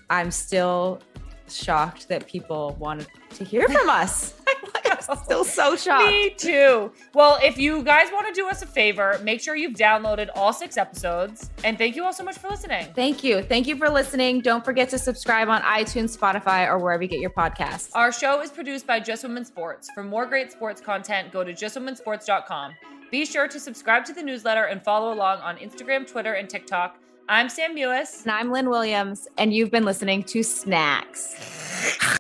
I'm 0.08 0.30
still 0.30 1.00
shocked 1.48 2.08
that 2.08 2.26
people 2.26 2.76
wanted 2.78 3.08
to 3.30 3.44
hear 3.44 3.68
from 3.68 3.88
us. 3.88 4.34
I'm 5.08 5.18
still 5.24 5.44
so 5.44 5.76
shocked. 5.76 6.06
Me 6.06 6.30
too. 6.30 6.92
Well, 7.14 7.38
if 7.42 7.58
you 7.58 7.82
guys 7.82 8.08
want 8.12 8.26
to 8.26 8.32
do 8.32 8.48
us 8.48 8.62
a 8.62 8.66
favor, 8.66 9.20
make 9.22 9.40
sure 9.40 9.56
you've 9.56 9.74
downloaded 9.74 10.28
all 10.34 10.52
six 10.52 10.76
episodes. 10.76 11.50
And 11.64 11.78
thank 11.78 11.96
you 11.96 12.04
all 12.04 12.12
so 12.12 12.24
much 12.24 12.38
for 12.38 12.48
listening. 12.48 12.86
Thank 12.94 13.22
you. 13.24 13.42
Thank 13.42 13.66
you 13.66 13.76
for 13.76 13.88
listening. 13.88 14.40
Don't 14.40 14.64
forget 14.64 14.88
to 14.90 14.98
subscribe 14.98 15.48
on 15.48 15.62
iTunes, 15.62 16.16
Spotify, 16.16 16.68
or 16.68 16.78
wherever 16.78 17.02
you 17.02 17.08
get 17.08 17.20
your 17.20 17.30
podcasts. 17.30 17.90
Our 17.94 18.12
show 18.12 18.40
is 18.40 18.50
produced 18.50 18.86
by 18.86 19.00
Just 19.00 19.22
Women 19.22 19.44
Sports. 19.44 19.90
For 19.94 20.02
more 20.02 20.26
great 20.26 20.52
sports 20.52 20.80
content, 20.80 21.32
go 21.32 21.44
to 21.44 21.52
justwomensports.com. 21.52 22.74
Be 23.10 23.24
sure 23.24 23.46
to 23.48 23.60
subscribe 23.60 24.04
to 24.06 24.12
the 24.12 24.22
newsletter 24.22 24.64
and 24.64 24.82
follow 24.82 25.12
along 25.12 25.38
on 25.40 25.56
Instagram, 25.58 26.10
Twitter, 26.10 26.34
and 26.34 26.48
TikTok. 26.48 26.98
I'm 27.28 27.48
Sam 27.48 27.74
Mewis. 27.74 28.22
And 28.22 28.32
I'm 28.32 28.52
Lynn 28.52 28.68
Williams, 28.68 29.28
and 29.38 29.52
you've 29.52 29.70
been 29.70 29.84
listening 29.84 30.22
to 30.24 30.42
Snacks. 30.42 32.18